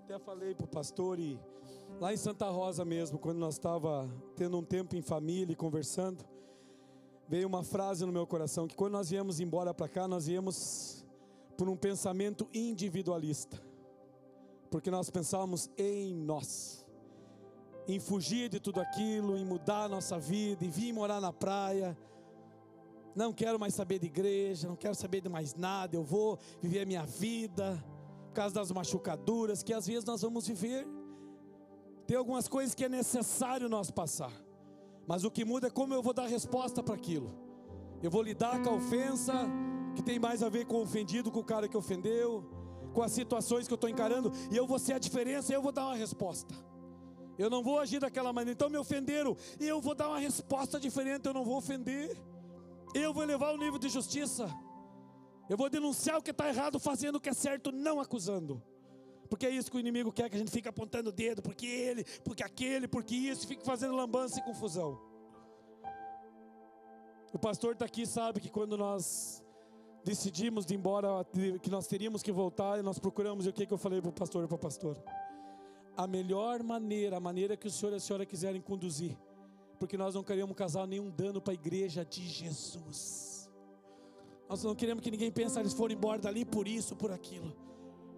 até 0.03 0.19
falei 0.19 0.53
para 0.53 0.65
o 0.65 0.69
pastor 0.69 1.21
e 1.21 1.39
lá 2.01 2.12
em 2.12 2.16
Santa 2.16 2.49
Rosa 2.51 2.84
mesmo, 2.84 3.18
quando 3.18 3.38
nós 3.38 3.55
estava 3.55 4.09
tendo 4.36 4.59
um 4.59 4.64
tempo 4.64 4.97
em 4.97 5.03
família 5.03 5.53
e 5.53 5.57
conversando, 5.57 6.24
veio 7.28 7.47
uma 7.47 7.62
frase 7.62 8.05
no 8.05 8.12
meu 8.12 8.26
coração 8.26 8.66
que 8.66 8.74
quando 8.74 8.92
nós 8.92 9.11
viemos 9.11 9.40
embora 9.40 9.72
para 9.72 9.88
cá, 9.88 10.07
nós 10.07 10.26
viemos 10.26 11.05
por 11.57 11.68
um 11.68 11.76
pensamento 11.76 12.49
individualista, 12.53 13.62
porque 14.70 14.90
nós 14.90 15.09
pensávamos 15.09 15.70
em 15.78 16.14
nós, 16.14 16.84
em 17.86 18.01
fugir 18.01 18.49
de 18.49 18.61
tudo 18.61 18.80
aquilo, 18.80 19.36
em 19.36 19.45
mudar 19.45 19.84
a 19.84 19.88
nossa 19.88 20.18
vida, 20.18 20.64
em 20.64 20.70
vir 20.70 20.92
morar 20.92 21.20
na 21.20 21.32
praia 21.32 21.97
não 23.14 23.32
quero 23.32 23.59
mais 23.59 23.74
saber 23.74 23.99
de 24.01 24.07
igreja, 24.07 24.66
não 24.66 24.76
quero 24.76 24.95
saber 24.95 25.20
de 25.20 25.28
mais 25.28 25.55
nada, 25.55 25.95
eu 25.95 26.03
vou 26.03 26.38
viver 26.61 26.80
a 26.80 26.86
minha 26.86 27.07
vida. 27.07 27.82
por 28.26 28.34
causa 28.34 28.55
das 28.57 28.72
machucaduras 28.72 29.62
que 29.62 29.72
às 29.72 29.86
vezes 29.86 30.05
nós 30.05 30.22
vamos 30.22 30.49
viver. 30.49 30.84
Tem 32.07 32.17
algumas 32.17 32.47
coisas 32.49 32.75
que 32.75 32.85
é 32.85 32.89
necessário 32.89 33.69
nós 33.69 33.91
passar, 33.91 34.33
mas 35.07 35.25
o 35.25 35.31
que 35.31 35.45
muda 35.45 35.69
é 35.69 35.71
como 35.71 35.95
eu 35.95 36.03
vou 36.03 36.13
dar 36.13 36.27
resposta 36.27 36.83
para 36.83 36.95
aquilo. 36.95 37.33
Eu 38.03 38.11
vou 38.11 38.23
lidar 38.23 38.63
com 38.63 38.71
a 38.71 38.75
ofensa, 38.75 39.33
que 39.97 40.03
tem 40.03 40.19
mais 40.19 40.43
a 40.43 40.49
ver 40.49 40.67
com 40.67 40.77
o 40.77 40.83
ofendido, 40.83 41.31
com 41.31 41.41
o 41.41 41.45
cara 41.45 41.67
que 41.67 41.77
ofendeu, 41.77 42.45
com 42.93 43.03
as 43.03 43.13
situações 43.13 43.67
que 43.67 43.73
eu 43.73 43.77
estou 43.77 43.89
encarando, 43.89 44.31
e 44.51 44.57
eu 44.57 44.67
vou 44.67 44.79
ser 44.79 44.93
a 44.93 44.99
diferença 44.99 45.53
eu 45.53 45.63
vou 45.63 45.73
dar 45.73 45.87
uma 45.87 45.97
resposta. 45.97 46.55
Eu 47.39 47.51
não 47.51 47.63
vou 47.63 47.79
agir 47.81 47.99
daquela 47.99 48.33
maneira. 48.33 48.53
Então 48.53 48.71
me 48.71 48.79
ofenderam, 48.79 49.37
e 49.59 49.67
eu 49.67 49.81
vou 49.81 49.95
dar 49.95 50.09
uma 50.09 50.19
resposta 50.19 50.79
diferente, 50.79 51.27
eu 51.27 51.35
não 51.35 51.45
vou 51.45 51.57
ofender. 51.57 52.17
Eu 52.95 53.13
vou 53.13 53.23
elevar 53.23 53.53
o 53.53 53.57
nível 53.57 53.79
de 53.79 53.89
justiça. 53.89 54.47
Eu 55.49 55.57
vou 55.57 55.69
denunciar 55.69 56.19
o 56.19 56.23
que 56.23 56.31
está 56.31 56.49
errado, 56.49 56.79
fazendo 56.79 57.17
o 57.17 57.21
que 57.21 57.29
é 57.29 57.35
certo, 57.35 57.73
não 57.73 58.01
acusando. 58.01 58.63
Porque 59.29 59.47
é 59.47 59.51
isso 59.51 59.70
que 59.70 59.77
o 59.77 59.81
inimigo 59.81 60.12
quer, 60.12 60.29
que 60.29 60.37
a 60.37 60.39
gente 60.39 60.51
fique 60.51 60.68
apontando 60.68 61.11
o 61.11 61.12
dedo, 61.12 61.43
porque 61.43 61.66
ele, 61.66 62.05
porque 62.25 62.43
aquele, 62.43 62.87
porque 62.87 63.14
isso, 63.14 63.47
fique 63.47 63.64
fazendo 63.64 63.95
lambança 63.95 64.39
e 64.39 64.43
confusão. 64.43 65.01
O 67.33 67.39
pastor 67.39 67.72
está 67.72 67.85
aqui, 67.85 68.07
sabe 68.07 68.41
que 68.41 68.49
quando 68.49 68.77
nós 68.77 69.43
decidimos 70.05 70.64
de 70.64 70.75
ir 70.75 70.77
embora, 70.77 71.09
que 71.61 71.70
nós 71.70 71.87
teríamos 71.87 72.22
que 72.22 72.31
voltar, 72.31 72.79
e 72.79 72.83
nós 72.83 72.99
procuramos, 72.99 73.47
e 73.47 73.49
o 73.49 73.53
que, 73.53 73.66
que 73.66 73.72
eu 73.72 73.79
falei 73.79 74.01
para 74.01 74.11
o 74.11 74.12
pastor 74.12 74.45
e 74.45 74.47
para 74.47 74.57
a 74.57 74.59
pastora? 74.59 75.03
A 75.97 76.07
melhor 76.07 76.62
maneira, 76.62 77.16
a 77.16 77.20
maneira 77.20 77.57
que 77.57 77.66
o 77.66 77.70
senhor 77.70 77.93
e 77.93 77.97
a 77.97 78.01
senhora 78.01 78.27
quiserem 78.27 78.61
conduzir, 78.61 79.16
porque 79.81 79.97
nós 79.97 80.14
não 80.14 80.22
queremos 80.22 80.55
causar 80.55 80.87
nenhum 80.87 81.11
dano 81.11 81.41
para 81.41 81.53
a 81.53 81.55
igreja 81.55 82.05
de 82.05 82.27
Jesus. 82.27 83.51
Nós 84.49 84.62
não 84.62 84.75
queremos 84.75 85.03
que 85.03 85.11
ninguém 85.11 85.33
pense 85.33 85.55
que 85.55 85.61
eles 85.61 85.72
foram 85.72 85.95
embora 85.95 86.20
dali 86.20 86.45
por 86.45 86.68
isso, 86.68 86.95
por 86.95 87.11
aquilo. 87.11 87.64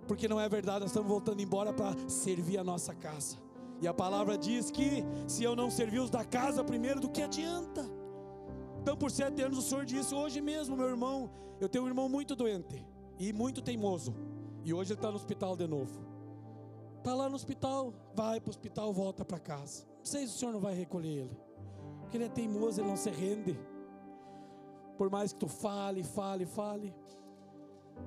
Porque 0.06 0.28
não 0.28 0.40
é 0.40 0.48
verdade, 0.48 0.80
nós 0.80 0.90
estamos 0.90 1.08
voltando 1.08 1.40
embora 1.40 1.72
para 1.72 1.96
servir 2.08 2.58
a 2.58 2.64
nossa 2.64 2.94
casa. 2.94 3.36
E 3.80 3.86
a 3.86 3.92
palavra 3.92 4.38
diz 4.38 4.70
que 4.70 5.04
se 5.26 5.44
eu 5.44 5.54
não 5.54 5.70
servir 5.70 5.98
os 5.98 6.10
da 6.10 6.24
casa 6.24 6.64
primeiro, 6.64 7.00
do 7.00 7.08
que 7.08 7.22
adianta? 7.22 7.84
Então, 8.80 8.96
por 8.96 9.10
sete 9.10 9.42
anos, 9.42 9.58
o 9.58 9.62
Senhor 9.62 9.84
disse: 9.84 10.14
Hoje 10.14 10.40
mesmo, 10.40 10.76
meu 10.76 10.88
irmão, 10.88 11.30
eu 11.60 11.68
tenho 11.68 11.84
um 11.84 11.88
irmão 11.88 12.08
muito 12.08 12.36
doente 12.36 12.86
e 13.18 13.32
muito 13.32 13.60
teimoso. 13.60 14.14
E 14.64 14.72
hoje 14.72 14.92
ele 14.92 14.98
está 14.98 15.10
no 15.10 15.16
hospital 15.16 15.56
de 15.56 15.66
novo. 15.66 16.06
Está 16.98 17.14
lá 17.14 17.28
no 17.28 17.36
hospital, 17.36 17.92
vai 18.14 18.40
para 18.40 18.48
o 18.48 18.50
hospital, 18.50 18.92
volta 18.92 19.24
para 19.24 19.38
casa. 19.38 19.84
Não 19.98 20.04
sei 20.04 20.26
se 20.26 20.34
o 20.34 20.38
Senhor 20.38 20.52
não 20.52 20.60
vai 20.60 20.74
recolher 20.74 21.18
ele, 21.18 21.36
porque 22.00 22.16
ele 22.16 22.24
é 22.24 22.28
teimoso, 22.28 22.80
ele 22.80 22.88
não 22.88 22.96
se 22.96 23.10
rende. 23.10 23.58
Por 24.96 25.10
mais 25.10 25.32
que 25.32 25.38
tu 25.38 25.46
fale, 25.46 26.02
fale, 26.02 26.46
fale, 26.46 26.94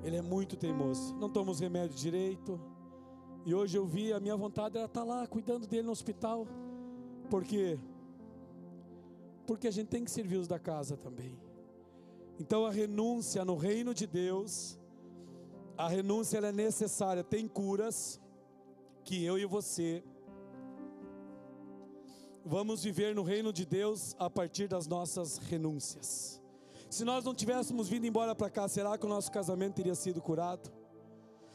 ele 0.04 0.16
é 0.16 0.22
muito 0.22 0.56
teimoso. 0.56 1.16
Não 1.16 1.30
toma 1.30 1.52
os 1.52 1.60
remédios 1.60 2.00
direito. 2.00 2.60
E 3.46 3.54
hoje 3.54 3.78
eu 3.78 3.86
vi, 3.86 4.14
a 4.14 4.20
minha 4.20 4.36
vontade 4.36 4.78
era 4.78 4.86
estar 4.86 5.04
lá 5.04 5.26
cuidando 5.28 5.68
dele 5.68 5.84
no 5.84 5.92
hospital. 5.92 6.48
Por 7.30 7.44
quê? 7.44 7.80
Porque 9.46 9.68
a 9.68 9.72
gente 9.72 9.88
tem 9.88 10.04
que 10.04 10.12
servir 10.12 10.38
os 10.38 10.48
da 10.48 10.60
casa 10.60 10.96
também. 10.96 11.38
Então 12.40 12.66
a 12.66 12.72
renúncia 12.72 13.44
no 13.44 13.56
reino 13.56 13.94
de 13.94 14.08
Deus, 14.08 14.80
a 15.78 15.88
renúncia 15.88 16.38
é 16.38 16.52
necessária. 16.52 17.24
Tem 17.24 17.48
curas 17.48 18.20
que 19.04 19.24
eu 19.24 19.38
e 19.38 19.46
você 19.46 20.04
vamos 22.46 22.84
viver 22.84 23.14
no 23.14 23.24
reino 23.24 23.52
de 23.54 23.66
Deus 23.66 24.16
a 24.18 24.30
partir 24.30 24.68
das 24.68 24.88
nossas 24.88 25.38
renúncias. 25.38 26.39
Se 26.90 27.06
nós 27.06 27.24
não 27.24 27.36
tivéssemos 27.36 27.88
vindo 27.88 28.08
embora 28.08 28.34
para 28.34 28.50
cá, 28.50 28.68
será 28.68 28.98
que 28.98 29.06
o 29.06 29.10
nosso 29.10 29.32
casamento 29.32 29.76
teria 29.76 29.94
sido 29.94 30.20
curado? 30.20 30.72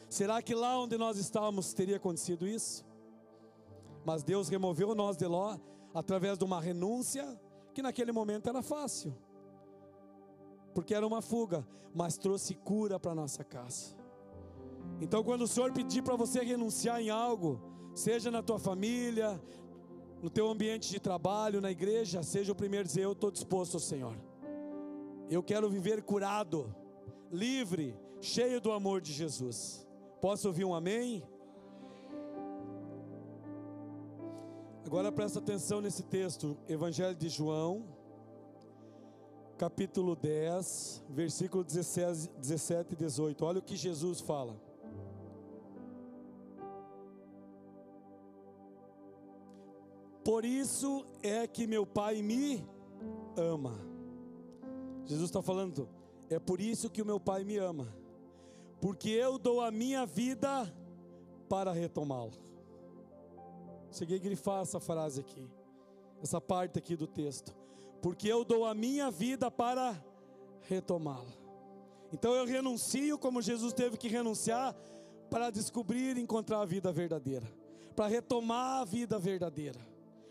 Será 0.09 0.41
que 0.41 0.55
lá 0.55 0.79
onde 0.79 0.97
nós 0.97 1.17
estávamos 1.17 1.73
teria 1.73 1.97
acontecido 1.97 2.47
isso? 2.47 2.85
Mas 4.05 4.23
Deus 4.23 4.47
removeu 4.47 4.95
nós 4.95 5.17
de 5.17 5.25
Ló 5.25 5.57
através 5.93 6.37
de 6.37 6.45
uma 6.45 6.61
renúncia 6.61 7.37
que 7.73 7.81
naquele 7.81 8.13
momento 8.13 8.47
era 8.47 8.61
fácil, 8.61 9.13
porque 10.73 10.93
era 10.93 11.05
uma 11.05 11.21
fuga, 11.21 11.67
mas 11.93 12.17
trouxe 12.17 12.53
cura 12.55 12.97
para 12.97 13.13
nossa 13.13 13.43
casa. 13.43 13.93
Então, 15.01 15.21
quando 15.21 15.41
o 15.41 15.47
Senhor 15.47 15.73
pedir 15.73 16.01
para 16.01 16.15
você 16.15 16.41
renunciar 16.41 17.01
em 17.01 17.09
algo, 17.09 17.59
seja 17.93 18.31
na 18.31 18.41
tua 18.41 18.57
família, 18.57 19.41
no 20.21 20.29
teu 20.29 20.47
ambiente 20.49 20.89
de 20.89 20.99
trabalho, 20.99 21.59
na 21.59 21.71
igreja, 21.71 22.23
seja 22.23 22.53
o 22.53 22.55
primeiro 22.55 22.85
a 22.85 22.87
dizer: 22.87 23.01
Eu 23.01 23.11
estou 23.11 23.29
disposto, 23.29 23.79
Senhor. 23.79 24.15
Eu 25.29 25.41
quero 25.41 25.67
viver 25.67 26.03
curado, 26.03 26.73
livre, 27.31 27.97
cheio 28.21 28.61
do 28.61 28.71
amor 28.71 29.01
de 29.01 29.11
Jesus. 29.11 29.87
Posso 30.21 30.47
ouvir 30.47 30.65
um 30.65 30.73
amém? 30.73 31.23
Agora 34.85 35.11
presta 35.11 35.39
atenção 35.39 35.81
nesse 35.81 36.03
texto, 36.03 36.55
Evangelho 36.69 37.15
de 37.15 37.27
João, 37.27 37.87
capítulo 39.57 40.15
10, 40.15 41.03
versículo 41.09 41.63
17 41.63 42.93
e 42.93 42.95
18. 42.95 43.45
Olha 43.45 43.59
o 43.59 43.63
que 43.63 43.75
Jesus 43.75 44.21
fala. 44.21 44.55
Por 50.23 50.45
isso 50.45 51.03
é 51.23 51.47
que 51.47 51.65
meu 51.65 51.83
Pai 51.83 52.21
me 52.21 52.63
ama 53.35 53.94
Jesus 55.05 55.29
está 55.29 55.41
falando, 55.41 55.87
é 56.29 56.39
por 56.39 56.59
isso 56.59 56.89
que 56.89 57.01
o 57.01 57.05
meu 57.05 57.19
Pai 57.19 57.43
me 57.43 57.57
ama, 57.57 57.87
porque 58.81 59.09
eu 59.09 59.37
dou 59.37 59.61
a 59.61 59.71
minha 59.71 60.05
vida 60.05 60.71
para 61.47 61.71
retomá-lo. 61.71 62.33
Cheguei 63.91 64.17
a 64.17 64.21
grifar 64.21 64.61
essa 64.61 64.79
frase 64.79 65.21
aqui, 65.21 65.47
essa 66.21 66.41
parte 66.41 66.79
aqui 66.79 66.95
do 66.95 67.07
texto, 67.07 67.55
porque 68.01 68.27
eu 68.27 68.43
dou 68.43 68.65
a 68.65 68.73
minha 68.73 69.09
vida 69.11 69.49
para 69.49 69.95
retomá-la. 70.61 71.33
Então 72.11 72.33
eu 72.33 72.45
renuncio 72.45 73.17
como 73.17 73.41
Jesus 73.41 73.73
teve 73.73 73.97
que 73.97 74.07
renunciar 74.07 74.75
para 75.29 75.49
descobrir 75.49 76.17
e 76.17 76.21
encontrar 76.21 76.61
a 76.61 76.65
vida 76.65 76.91
verdadeira, 76.91 77.45
para 77.95 78.07
retomar 78.07 78.81
a 78.81 78.85
vida 78.85 79.17
verdadeira, 79.19 79.79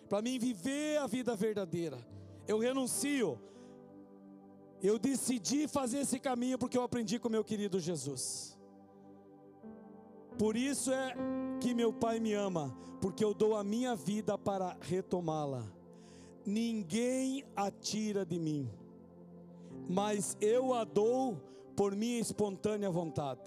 para 0.09 0.21
mim 0.21 0.39
viver 0.39 0.99
a 0.99 1.07
vida 1.07 1.35
verdadeira. 1.35 1.99
Eu 2.47 2.59
renuncio 2.59 3.39
eu 4.85 4.99
decidi 4.99 5.67
fazer 5.67 6.01
esse 6.01 6.21
caminho 6.21 6.59
porque 6.59 6.77
eu 6.77 6.83
aprendi 6.83 7.19
com 7.19 7.31
meu 7.31 7.43
querido 7.43 7.81
Jesus. 7.81 8.55
Por 10.39 10.57
isso 10.57 10.93
é 10.93 11.15
que 11.59 11.73
meu 11.73 11.91
Pai 11.91 12.21
me 12.21 12.35
ama, 12.35 12.77
porque 13.01 13.25
eu 13.25 13.33
dou 13.33 13.57
a 13.57 13.65
minha 13.65 13.97
vida 13.97 14.37
para 14.37 14.77
retomá-la. 14.83 15.65
Ninguém 16.45 17.43
a 17.57 17.71
tira 17.71 18.27
de 18.27 18.39
mim, 18.39 18.71
mas 19.89 20.37
eu 20.39 20.75
a 20.75 20.85
dou 20.85 21.41
por 21.75 21.97
minha 21.97 22.21
espontânea 22.21 22.91
vontade. 22.91 23.41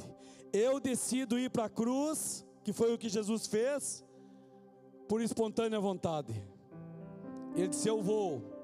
Eu 0.52 0.80
decido 0.80 1.38
ir 1.38 1.52
para 1.52 1.66
a 1.66 1.70
cruz, 1.70 2.44
que 2.64 2.74
foi 2.74 2.92
o 2.92 2.98
que 2.98 3.10
Jesus 3.10 3.46
fez, 3.46 4.04
por 5.08 5.22
espontânea 5.22 5.80
vontade. 5.80 6.34
Ele 7.56 7.68
disse: 7.68 7.88
Eu 7.88 8.02
vou 8.02 8.57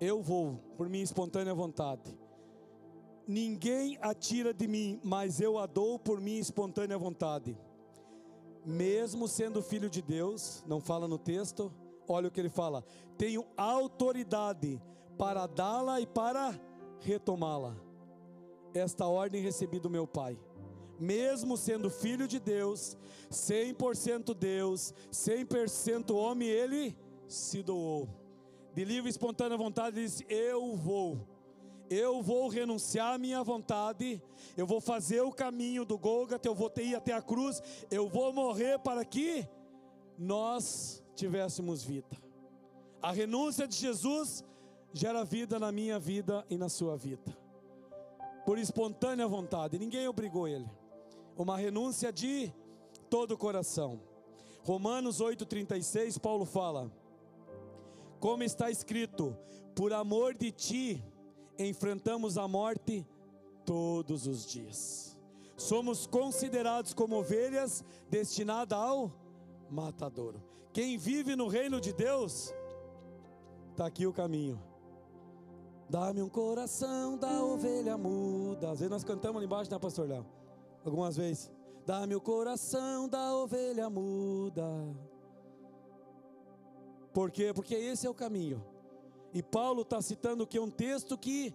eu 0.00 0.22
vou 0.22 0.58
por 0.76 0.88
minha 0.88 1.04
espontânea 1.04 1.54
vontade. 1.54 2.18
Ninguém 3.26 3.98
a 4.00 4.14
tira 4.14 4.52
de 4.52 4.66
mim, 4.66 4.98
mas 5.04 5.40
eu 5.40 5.58
a 5.58 5.66
dou 5.66 5.98
por 5.98 6.20
minha 6.20 6.40
espontânea 6.40 6.96
vontade. 6.96 7.56
Mesmo 8.64 9.28
sendo 9.28 9.62
filho 9.62 9.90
de 9.90 10.00
Deus, 10.00 10.64
não 10.66 10.80
fala 10.80 11.06
no 11.06 11.18
texto, 11.18 11.72
olha 12.08 12.28
o 12.28 12.30
que 12.30 12.40
ele 12.40 12.48
fala: 12.48 12.82
tenho 13.18 13.46
autoridade 13.56 14.82
para 15.18 15.46
dá-la 15.46 16.00
e 16.00 16.06
para 16.06 16.58
retomá-la. 17.00 17.76
Esta 18.72 19.06
ordem 19.06 19.42
recebi 19.42 19.78
do 19.78 19.90
meu 19.90 20.06
Pai. 20.06 20.38
Mesmo 20.98 21.56
sendo 21.56 21.88
filho 21.90 22.26
de 22.28 22.38
Deus, 22.38 22.96
100% 23.30 24.34
Deus, 24.34 24.94
100% 25.10 26.14
homem, 26.14 26.48
ele 26.48 26.96
se 27.26 27.62
doou 27.62 28.19
de 28.80 28.84
livre 28.86 29.10
e 29.10 29.10
espontânea 29.10 29.58
vontade, 29.58 29.98
ele 29.98 30.06
disse: 30.06 30.24
Eu 30.26 30.74
vou, 30.74 31.20
eu 31.90 32.22
vou 32.22 32.48
renunciar 32.48 33.12
à 33.12 33.18
minha 33.18 33.44
vontade, 33.44 34.22
eu 34.56 34.66
vou 34.66 34.80
fazer 34.80 35.20
o 35.20 35.30
caminho 35.30 35.84
do 35.84 35.98
Golgata, 35.98 36.48
eu 36.48 36.54
vou 36.54 36.70
ter 36.70 36.84
ir 36.84 36.94
até 36.94 37.12
a 37.12 37.20
cruz, 37.20 37.62
eu 37.90 38.08
vou 38.08 38.32
morrer 38.32 38.78
para 38.78 39.04
que 39.04 39.46
nós 40.16 41.04
tivéssemos 41.14 41.84
vida. 41.84 42.16
A 43.02 43.12
renúncia 43.12 43.68
de 43.68 43.76
Jesus 43.76 44.42
gera 44.94 45.24
vida 45.24 45.58
na 45.58 45.70
minha 45.70 45.98
vida 45.98 46.42
e 46.48 46.56
na 46.56 46.70
sua 46.70 46.96
vida, 46.96 47.36
por 48.46 48.56
espontânea 48.58 49.28
vontade, 49.28 49.78
ninguém 49.78 50.08
obrigou 50.08 50.48
ele, 50.48 50.68
uma 51.36 51.58
renúncia 51.58 52.10
de 52.10 52.50
todo 53.10 53.32
o 53.32 53.36
coração. 53.36 54.00
Romanos 54.62 55.20
8,36, 55.20 56.18
Paulo 56.18 56.46
fala 56.46 56.90
como 58.20 58.44
está 58.44 58.70
escrito: 58.70 59.36
por 59.74 59.92
amor 59.92 60.34
de 60.34 60.52
ti 60.52 61.04
enfrentamos 61.58 62.38
a 62.38 62.46
morte 62.46 63.06
todos 63.64 64.26
os 64.26 64.46
dias. 64.46 65.16
somos 65.56 66.06
considerados 66.06 66.94
como 66.94 67.16
ovelhas 67.16 67.84
destinadas 68.08 68.78
ao 68.78 69.12
matadouro. 69.70 70.42
Quem 70.72 70.96
vive 70.96 71.36
no 71.36 71.48
reino 71.48 71.80
de 71.80 71.92
Deus, 71.92 72.54
está 73.70 73.86
aqui 73.86 74.06
o 74.06 74.12
caminho. 74.12 74.60
Dá-me 75.88 76.22
um 76.22 76.28
coração 76.28 77.18
da 77.18 77.42
ovelha 77.42 77.98
muda. 77.98 78.70
Às 78.70 78.78
vezes 78.78 78.90
nós 78.90 79.04
cantamos 79.04 79.36
ali 79.36 79.46
embaixo, 79.46 79.70
né, 79.70 79.78
Pastor 79.78 80.08
Léo? 80.08 80.24
Algumas 80.84 81.16
vezes. 81.16 81.50
Dá-me 81.84 82.14
o 82.14 82.20
coração 82.20 83.08
da 83.08 83.34
ovelha 83.34 83.90
muda. 83.90 84.64
Por 87.12 87.30
quê? 87.30 87.52
Porque 87.52 87.74
esse 87.74 88.06
é 88.06 88.10
o 88.10 88.14
caminho. 88.14 88.64
E 89.32 89.42
Paulo 89.42 89.82
está 89.82 90.00
citando 90.00 90.46
que 90.46 90.58
um 90.58 90.70
texto 90.70 91.16
que 91.16 91.54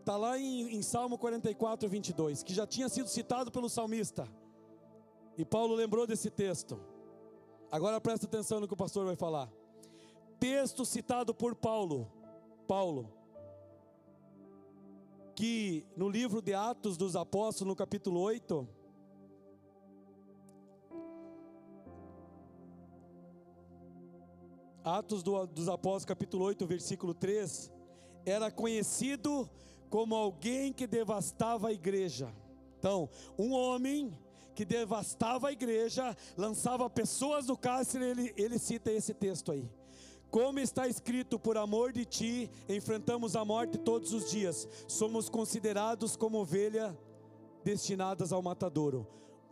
está 0.00 0.16
lá 0.16 0.38
em, 0.38 0.76
em 0.76 0.82
Salmo 0.82 1.16
44, 1.18 1.88
22, 1.88 2.42
que 2.42 2.52
já 2.52 2.66
tinha 2.66 2.88
sido 2.88 3.08
citado 3.08 3.50
pelo 3.50 3.68
salmista. 3.68 4.28
E 5.36 5.44
Paulo 5.44 5.74
lembrou 5.74 6.06
desse 6.06 6.30
texto. 6.30 6.78
Agora 7.70 8.00
presta 8.00 8.26
atenção 8.26 8.60
no 8.60 8.68
que 8.68 8.74
o 8.74 8.76
pastor 8.76 9.06
vai 9.06 9.16
falar. 9.16 9.50
Texto 10.38 10.84
citado 10.84 11.34
por 11.34 11.54
Paulo. 11.54 12.10
Paulo. 12.68 13.10
Que 15.34 15.84
no 15.96 16.08
livro 16.08 16.40
de 16.40 16.54
Atos 16.54 16.96
dos 16.96 17.16
Apóstolos, 17.16 17.68
no 17.68 17.76
capítulo 17.76 18.20
8, 18.20 18.68
Atos 24.84 25.22
do, 25.22 25.46
dos 25.46 25.66
Apóstolos, 25.66 26.04
capítulo 26.04 26.44
8, 26.44 26.66
versículo 26.66 27.14
3, 27.14 27.72
era 28.26 28.50
conhecido 28.50 29.48
como 29.88 30.14
alguém 30.14 30.74
que 30.74 30.86
devastava 30.86 31.68
a 31.68 31.72
igreja. 31.72 32.30
Então, 32.78 33.08
um 33.38 33.52
homem 33.52 34.12
que 34.54 34.62
devastava 34.62 35.48
a 35.48 35.52
igreja, 35.52 36.14
lançava 36.36 36.88
pessoas 36.90 37.46
no 37.46 37.56
cárcere, 37.56 38.04
ele, 38.04 38.34
ele 38.36 38.58
cita 38.58 38.92
esse 38.92 39.14
texto 39.14 39.52
aí. 39.52 39.66
Como 40.30 40.60
está 40.60 40.86
escrito, 40.86 41.38
por 41.38 41.56
amor 41.56 41.90
de 41.90 42.04
ti, 42.04 42.50
enfrentamos 42.68 43.34
a 43.36 43.44
morte 43.44 43.78
todos 43.78 44.12
os 44.12 44.30
dias, 44.30 44.68
somos 44.86 45.30
considerados 45.30 46.14
como 46.14 46.40
ovelha 46.40 46.94
destinadas 47.64 48.32
ao 48.32 48.42
matadouro. 48.42 49.06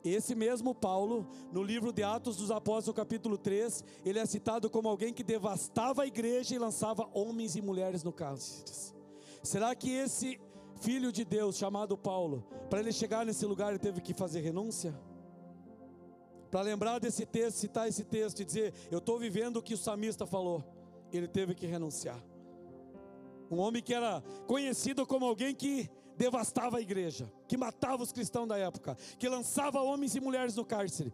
Esse 0.04 0.34
mesmo 0.34 0.74
Paulo, 0.74 1.28
no 1.52 1.62
livro 1.62 1.92
de 1.92 2.02
Atos 2.02 2.36
dos 2.36 2.50
Apóstolos, 2.50 2.96
capítulo 2.96 3.38
3, 3.38 3.84
ele 4.04 4.18
é 4.18 4.26
citado 4.26 4.68
como 4.68 4.88
alguém 4.88 5.14
que 5.14 5.22
devastava 5.22 6.02
a 6.02 6.06
igreja 6.06 6.54
e 6.54 6.58
lançava 6.58 7.08
homens 7.14 7.54
e 7.54 7.62
mulheres 7.62 8.02
no 8.02 8.12
cárcere. 8.12 8.92
Será 9.42 9.74
que 9.74 9.90
esse 9.90 10.40
filho 10.80 11.12
de 11.12 11.24
Deus, 11.24 11.56
chamado 11.56 11.96
Paulo, 11.96 12.44
para 12.68 12.80
ele 12.80 12.92
chegar 12.92 13.24
nesse 13.24 13.46
lugar, 13.46 13.70
ele 13.70 13.78
teve 13.78 14.00
que 14.00 14.12
fazer 14.12 14.40
renúncia? 14.40 14.92
Para 16.50 16.62
lembrar 16.62 16.98
desse 16.98 17.24
texto, 17.24 17.58
citar 17.58 17.88
esse 17.88 18.04
texto 18.04 18.40
e 18.40 18.44
dizer: 18.44 18.74
Eu 18.90 18.98
estou 18.98 19.18
vivendo 19.18 19.56
o 19.56 19.62
que 19.62 19.74
o 19.74 19.78
samista 19.78 20.26
falou, 20.26 20.64
ele 21.12 21.28
teve 21.28 21.54
que 21.54 21.66
renunciar. 21.66 22.22
Um 23.50 23.58
homem 23.58 23.82
que 23.82 23.94
era 23.94 24.22
conhecido 24.46 25.06
como 25.06 25.26
alguém 25.26 25.54
que 25.54 25.88
devastava 26.16 26.78
a 26.78 26.80
igreja, 26.80 27.30
que 27.48 27.56
matava 27.56 28.02
os 28.02 28.12
cristãos 28.12 28.48
da 28.48 28.56
época, 28.56 28.96
que 29.18 29.28
lançava 29.28 29.80
homens 29.80 30.14
e 30.14 30.20
mulheres 30.20 30.56
no 30.56 30.64
cárcere. 30.64 31.12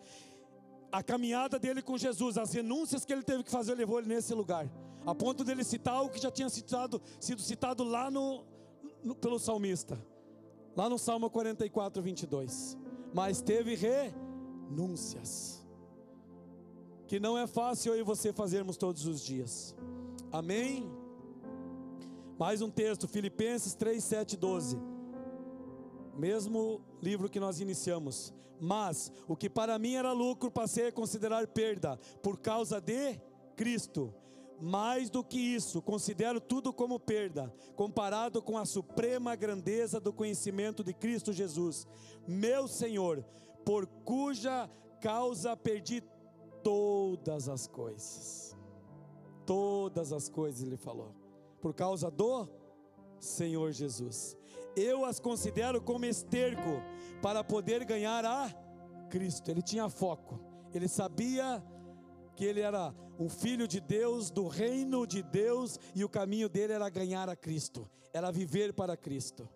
A 0.90 1.03
caminhada 1.03 1.59
dele 1.59 1.82
com 1.82 1.99
Jesus, 1.99 2.38
as 2.38 2.53
renúncias 2.53 3.05
que 3.05 3.12
ele 3.12 3.22
teve 3.22 3.44
que 3.44 3.51
fazer, 3.51 3.74
levou 3.74 3.99
ele 3.99 4.09
nesse 4.09 4.32
lugar, 4.34 4.70
a 5.07 5.14
ponto 5.14 5.44
dele 5.44 5.64
citar 5.64 6.03
o 6.03 6.09
que 6.09 6.20
já 6.20 6.30
tinha 6.30 6.49
citado, 6.49 7.01
sido 7.20 7.40
citado 7.40 7.84
lá 7.84 8.11
no, 8.11 8.44
no, 9.03 9.14
pelo 9.14 9.38
salmista, 9.38 9.99
lá 10.76 10.88
no 10.88 10.99
Salmo 10.99 11.30
44, 11.30 12.03
22. 12.03 12.76
Mas 13.12 13.40
teve 13.40 13.74
renúncias, 13.74 15.66
que 17.07 17.18
não 17.18 17.38
é 17.38 17.46
fácil 17.46 17.94
eu 17.94 18.01
e 18.01 18.03
você 18.03 18.32
fazermos 18.32 18.76
todos 18.76 19.07
os 19.07 19.22
dias. 19.22 19.74
Amém? 20.30 20.90
Mais 22.39 22.62
um 22.62 22.70
texto, 22.70 23.09
Filipenses 23.09 23.74
3, 23.74 24.03
7, 24.03 24.36
12. 24.36 24.78
Mesmo 26.16 26.80
livro 27.03 27.28
que 27.28 27.41
nós 27.41 27.59
iniciamos. 27.59 28.32
Mas 28.61 29.11
o 29.26 29.36
que 29.36 29.51
para 29.51 29.76
mim 29.76 29.95
era 29.95 30.12
lucro, 30.12 30.49
passei 30.49 30.86
a 30.86 30.93
considerar 30.93 31.49
perda, 31.49 31.99
por 32.22 32.39
causa 32.39 32.80
de 32.80 33.20
Cristo. 33.57 34.14
Mais 34.61 35.11
do 35.11 35.24
que 35.24 35.36
isso, 35.36 35.82
considero 35.82 36.41
tudo 36.41 36.72
como 36.72 37.01
perda, 37.01 37.53
comparado 37.74 38.41
com 38.41 38.57
a 38.57 38.64
suprema 38.64 39.34
grandeza 39.34 40.01
do 40.01 40.12
conhecimento 40.12 40.84
de 40.84 40.93
Cristo 40.93 41.32
Jesus, 41.32 41.86
meu 42.26 42.66
Senhor, 42.68 43.24
por 43.64 43.86
cuja 44.05 44.70
causa 45.01 45.57
perdi 45.57 46.03
todas 46.62 47.49
as 47.49 47.66
coisas. 47.66 48.57
Todas 49.45 50.12
as 50.12 50.28
coisas, 50.28 50.62
ele 50.62 50.76
falou 50.76 51.18
por 51.61 51.74
causa 51.74 52.11
do 52.11 52.48
Senhor 53.18 53.72
Jesus. 53.72 54.36
Eu 54.76 55.04
as 55.04 55.18
considero 55.18 55.80
como 55.80 56.04
esterco 56.04 56.82
para 57.20 57.42
poder 57.42 57.84
ganhar 57.84 58.24
a 58.24 58.48
Cristo. 59.11 59.50
Ele 59.50 59.62
tinha 59.62 59.88
foco, 59.88 60.40
ele 60.72 60.88
sabia 60.88 61.62
que 62.36 62.44
ele 62.44 62.61
era 62.61 62.94
um 63.18 63.28
filho 63.28 63.66
de 63.66 63.80
Deus, 63.80 64.30
do 64.30 64.46
reino 64.46 65.04
de 65.06 65.22
Deus, 65.22 65.78
e 65.94 66.04
o 66.04 66.09
caminho 66.09 66.48
dele 66.48 66.72
era 66.72 66.88
ganhar 66.88 67.28
a 67.28 67.34
Cristo, 67.34 67.90
era 68.12 68.30
viver 68.30 68.72
para 68.72 68.96
Cristo. 68.96 69.48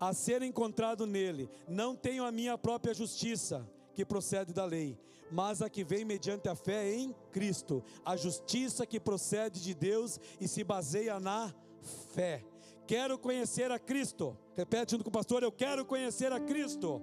A 0.00 0.12
ser 0.12 0.42
encontrado 0.42 1.06
nele, 1.06 1.48
não 1.68 1.94
tenho 1.94 2.24
a 2.24 2.32
minha 2.32 2.58
própria 2.58 2.92
justiça, 2.92 3.68
que 3.94 4.04
procede 4.04 4.52
da 4.52 4.64
lei, 4.64 4.98
mas 5.30 5.62
a 5.62 5.70
que 5.70 5.84
vem 5.84 6.04
mediante 6.04 6.48
a 6.48 6.54
fé 6.54 6.92
em 6.92 7.14
Cristo, 7.30 7.82
a 8.04 8.16
justiça 8.16 8.86
que 8.86 8.98
procede 8.98 9.62
de 9.62 9.74
Deus 9.74 10.18
e 10.40 10.48
se 10.48 10.64
baseia 10.64 11.20
na 11.20 11.54
fé. 12.12 12.44
Quero 12.86 13.18
conhecer 13.18 13.70
a 13.70 13.78
Cristo. 13.78 14.36
Repete 14.56 14.92
junto 14.92 15.04
com 15.04 15.10
o 15.10 15.12
pastor: 15.12 15.42
Eu 15.42 15.52
quero 15.52 15.84
conhecer 15.84 16.32
a 16.32 16.40
Cristo. 16.40 17.00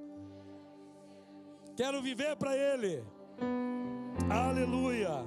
Quero 1.76 2.02
viver 2.02 2.36
para 2.36 2.56
Ele. 2.58 3.04
Aleluia. 4.30 5.24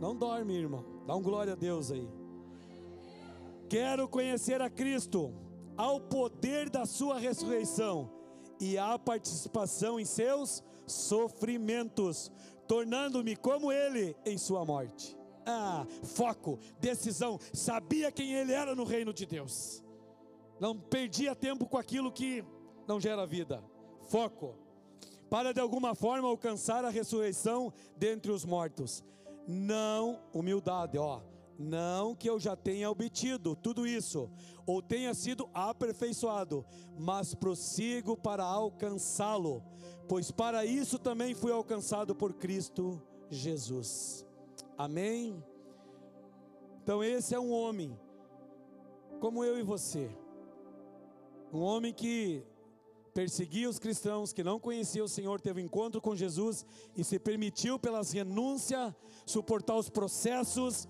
Não 0.00 0.14
dorme, 0.14 0.54
irmão. 0.54 0.84
Dá 1.06 1.14
um 1.14 1.22
glória 1.22 1.54
a 1.54 1.56
Deus 1.56 1.90
aí. 1.90 2.08
Quero 3.68 4.06
conhecer 4.08 4.60
a 4.60 4.68
Cristo, 4.68 5.32
ao 5.76 6.00
poder 6.00 6.68
da 6.68 6.84
Sua 6.84 7.18
ressurreição 7.18 8.10
e 8.60 8.76
a 8.76 8.98
participação 8.98 9.98
em 9.98 10.04
seus 10.04 10.62
sofrimentos, 10.86 12.30
tornando-me 12.66 13.36
como 13.36 13.72
ele 13.72 14.16
em 14.24 14.38
sua 14.38 14.64
morte. 14.64 15.16
Ah, 15.46 15.86
foco, 16.02 16.58
decisão, 16.80 17.38
sabia 17.52 18.10
quem 18.10 18.32
ele 18.34 18.52
era 18.52 18.74
no 18.74 18.84
reino 18.84 19.12
de 19.12 19.26
Deus, 19.26 19.84
não 20.58 20.78
perdia 20.78 21.34
tempo 21.34 21.66
com 21.66 21.76
aquilo 21.76 22.10
que 22.10 22.44
não 22.86 22.98
gera 22.98 23.26
vida. 23.26 23.62
Foco, 24.08 24.54
para 25.28 25.52
de 25.52 25.60
alguma 25.60 25.94
forma 25.94 26.28
alcançar 26.28 26.84
a 26.84 26.90
ressurreição 26.90 27.72
dentre 27.96 28.32
os 28.32 28.44
mortos. 28.44 29.04
Não, 29.46 30.22
humildade, 30.32 30.96
ó 30.96 31.20
não 31.58 32.14
que 32.14 32.28
eu 32.28 32.38
já 32.38 32.56
tenha 32.56 32.90
obtido 32.90 33.54
tudo 33.54 33.86
isso, 33.86 34.30
ou 34.66 34.82
tenha 34.82 35.14
sido 35.14 35.48
aperfeiçoado, 35.52 36.64
mas 36.98 37.34
prossigo 37.34 38.16
para 38.16 38.44
alcançá-lo, 38.44 39.62
pois 40.08 40.30
para 40.30 40.64
isso 40.64 40.98
também 40.98 41.34
fui 41.34 41.52
alcançado 41.52 42.14
por 42.14 42.34
Cristo 42.34 43.00
Jesus. 43.30 44.26
Amém? 44.76 45.42
Então, 46.82 47.02
esse 47.02 47.34
é 47.34 47.40
um 47.40 47.50
homem, 47.50 47.98
como 49.20 49.44
eu 49.44 49.58
e 49.58 49.62
você, 49.62 50.10
um 51.52 51.60
homem 51.60 51.92
que 51.94 52.44
perseguia 53.14 53.70
os 53.70 53.78
cristãos, 53.78 54.32
que 54.32 54.42
não 54.42 54.58
conhecia 54.58 55.02
o 55.02 55.08
Senhor, 55.08 55.40
teve 55.40 55.62
um 55.62 55.64
encontro 55.64 56.00
com 56.00 56.16
Jesus 56.16 56.66
e 56.96 57.04
se 57.04 57.18
permitiu, 57.18 57.78
pelas 57.78 58.10
renúncias, 58.10 58.92
suportar 59.24 59.76
os 59.76 59.88
processos 59.88 60.88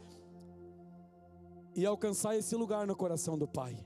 e 1.74 1.84
alcançar 1.84 2.36
esse 2.36 2.54
lugar 2.54 2.86
no 2.86 2.96
coração 2.96 3.38
do 3.38 3.46
Pai. 3.46 3.76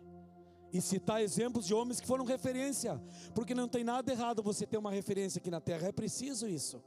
E 0.73 0.81
citar 0.81 1.23
exemplos 1.23 1.67
de 1.67 1.73
homens 1.73 1.99
que 2.01 2.07
foram 2.07 2.25
referência, 2.25 3.01
porque 3.35 3.55
não 3.55 3.67
tem 3.67 3.83
nada 3.83 4.13
errado 4.13 4.43
você 4.43 4.67
ter 4.67 4.77
uma 4.77 4.91
referência 4.91 5.39
aqui 5.39 5.51
na 5.51 5.61
terra, 5.61 5.89
é 5.89 5.93
preciso 5.93 6.47
isso. 6.47 6.83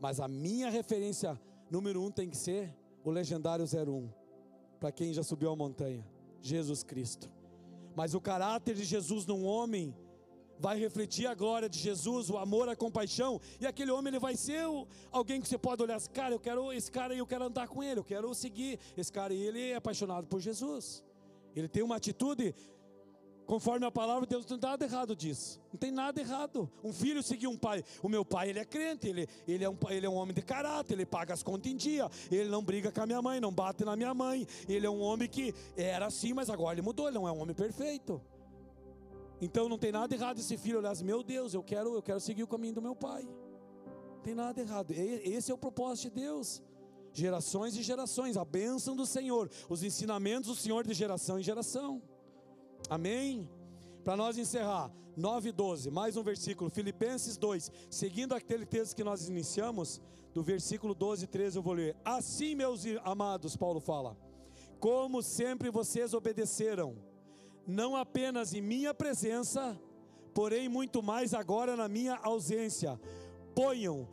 Mas 0.00 0.18
a 0.18 0.26
minha 0.26 0.70
referência 0.70 1.38
número 1.70 2.02
um 2.02 2.10
tem 2.10 2.30
que 2.30 2.36
ser 2.36 2.74
o 3.04 3.10
legendário 3.10 3.64
01, 3.64 4.08
para 4.78 4.90
quem 4.90 5.12
já 5.12 5.22
subiu 5.22 5.50
a 5.50 5.56
montanha, 5.56 6.06
Jesus 6.40 6.82
Cristo. 6.82 7.30
Mas 7.94 8.14
o 8.14 8.20
caráter 8.20 8.74
de 8.74 8.84
Jesus 8.84 9.26
num 9.26 9.44
homem 9.44 9.94
vai 10.60 10.78
refletir 10.78 11.26
a 11.26 11.34
glória 11.34 11.68
de 11.68 11.78
Jesus, 11.78 12.28
o 12.30 12.36
amor, 12.36 12.68
a 12.68 12.76
compaixão, 12.76 13.40
e 13.60 13.66
aquele 13.66 13.90
homem 13.90 14.12
ele 14.12 14.18
vai 14.18 14.36
ser 14.36 14.62
alguém 15.10 15.40
que 15.40 15.48
você 15.48 15.58
pode 15.58 15.82
olhar, 15.82 15.96
assim, 15.96 16.10
cara, 16.10 16.34
eu 16.34 16.38
quero 16.38 16.72
esse 16.72 16.90
cara 16.90 17.14
e 17.14 17.18
eu 17.18 17.26
quero 17.26 17.44
andar 17.44 17.66
com 17.66 17.82
ele, 17.82 18.00
eu 18.00 18.04
quero 18.04 18.32
seguir 18.34 18.78
esse 18.96 19.10
cara 19.10 19.32
e 19.32 19.40
ele 19.40 19.70
é 19.70 19.76
apaixonado 19.76 20.26
por 20.26 20.40
Jesus. 20.40 21.02
Ele 21.56 21.66
tem 21.66 21.82
uma 21.82 21.96
atitude 21.96 22.54
conforme 23.50 23.84
a 23.84 23.90
palavra 23.90 24.24
de 24.24 24.30
Deus, 24.30 24.46
não 24.46 24.58
tem 24.58 24.70
nada 24.70 24.84
errado 24.84 25.16
disso. 25.16 25.60
Não 25.72 25.78
tem 25.78 25.90
nada 25.90 26.20
errado. 26.20 26.70
Um 26.84 26.92
filho 26.92 27.20
seguir 27.20 27.48
um 27.48 27.56
pai. 27.56 27.82
O 28.00 28.08
meu 28.08 28.24
pai, 28.24 28.50
ele 28.50 28.60
é 28.60 28.64
crente, 28.64 29.08
ele, 29.08 29.26
ele, 29.48 29.64
é 29.64 29.68
um, 29.68 29.76
ele 29.88 30.06
é 30.06 30.08
um 30.08 30.14
homem 30.14 30.32
de 30.32 30.40
caráter, 30.40 30.94
ele 30.94 31.04
paga 31.04 31.34
as 31.34 31.42
contas 31.42 31.72
em 31.72 31.74
dia, 31.74 32.08
ele 32.30 32.48
não 32.48 32.62
briga 32.62 32.92
com 32.92 33.00
a 33.00 33.06
minha 33.06 33.20
mãe, 33.20 33.40
não 33.40 33.52
bate 33.52 33.84
na 33.84 33.96
minha 33.96 34.14
mãe. 34.14 34.46
Ele 34.68 34.86
é 34.86 34.90
um 34.90 35.00
homem 35.00 35.28
que 35.28 35.52
era 35.76 36.06
assim, 36.06 36.32
mas 36.32 36.48
agora 36.48 36.74
ele 36.74 36.82
mudou, 36.82 37.08
ele 37.08 37.16
não 37.16 37.26
é 37.26 37.32
um 37.32 37.40
homem 37.40 37.54
perfeito. 37.54 38.22
Então 39.40 39.68
não 39.68 39.78
tem 39.78 39.90
nada 39.90 40.14
errado 40.14 40.38
esse 40.38 40.56
filho 40.56 40.78
olhar 40.78 40.90
assim, 40.90 41.04
meu 41.04 41.22
Deus, 41.22 41.54
eu 41.54 41.62
quero, 41.62 41.94
eu 41.94 42.02
quero 42.02 42.20
seguir 42.20 42.42
o 42.42 42.46
caminho 42.46 42.74
do 42.74 42.82
meu 42.82 42.94
pai. 42.94 43.26
Não 44.16 44.20
tem 44.22 44.34
nada 44.34 44.60
errado. 44.60 44.90
Esse 44.92 45.50
é 45.50 45.54
o 45.54 45.58
propósito 45.58 46.10
de 46.10 46.20
Deus. 46.20 46.62
Gerações 47.12 47.76
e 47.76 47.82
gerações, 47.82 48.36
a 48.36 48.44
bênção 48.44 48.94
do 48.94 49.06
Senhor, 49.06 49.50
os 49.68 49.82
ensinamentos 49.82 50.48
do 50.48 50.54
Senhor 50.54 50.86
de 50.86 50.94
geração 50.94 51.38
em 51.38 51.42
geração. 51.42 52.02
Amém? 52.88 53.48
Para 54.04 54.16
nós 54.16 54.38
encerrar, 54.38 54.92
9 55.16 55.48
e 55.48 55.52
12, 55.52 55.90
mais 55.90 56.16
um 56.16 56.22
versículo, 56.22 56.70
Filipenses 56.70 57.36
2, 57.36 57.70
seguindo 57.90 58.34
aquele 58.34 58.64
texto 58.64 58.94
que 58.94 59.02
nós 59.02 59.28
iniciamos, 59.28 60.00
do 60.32 60.42
versículo 60.42 60.94
12 60.94 61.24
e 61.24 61.26
13 61.26 61.56
eu 61.56 61.62
vou 61.62 61.74
ler. 61.74 61.96
Assim, 62.04 62.54
meus 62.54 62.84
amados, 63.02 63.56
Paulo 63.56 63.80
fala, 63.80 64.16
como 64.78 65.22
sempre 65.22 65.70
vocês 65.70 66.14
obedeceram, 66.14 66.96
não 67.66 67.96
apenas 67.96 68.54
em 68.54 68.60
minha 68.60 68.92
presença, 68.92 69.78
porém 70.34 70.68
muito 70.68 71.02
mais 71.02 71.34
agora 71.34 71.76
na 71.76 71.88
minha 71.88 72.16
ausência, 72.16 73.00
ponham 73.54 74.08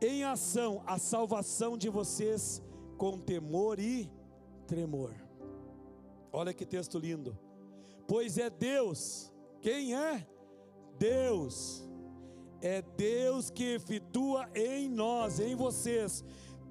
em 0.00 0.24
ação 0.24 0.82
a 0.86 0.98
salvação 0.98 1.76
de 1.76 1.88
vocês 1.88 2.62
com 2.96 3.18
temor 3.18 3.78
e 3.78 4.10
tremor. 4.66 5.14
Olha 6.32 6.52
que 6.52 6.66
texto 6.66 6.98
lindo. 6.98 7.38
Pois 8.06 8.38
é 8.38 8.48
Deus, 8.48 9.32
quem 9.60 9.94
é? 9.94 10.26
Deus. 10.98 11.84
É 12.60 12.82
Deus 12.82 13.50
que 13.50 13.74
efetua 13.74 14.48
em 14.54 14.88
nós, 14.88 15.38
em 15.38 15.54
vocês, 15.54 16.24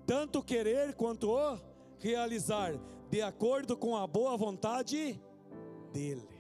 tanto 0.05 0.43
querer 0.43 0.93
quanto 0.95 1.32
realizar, 1.99 2.74
de 3.09 3.22
acordo 3.22 3.78
com 3.78 3.95
a 3.95 4.05
boa 4.05 4.36
vontade 4.36 5.22
dEle. 5.88 6.38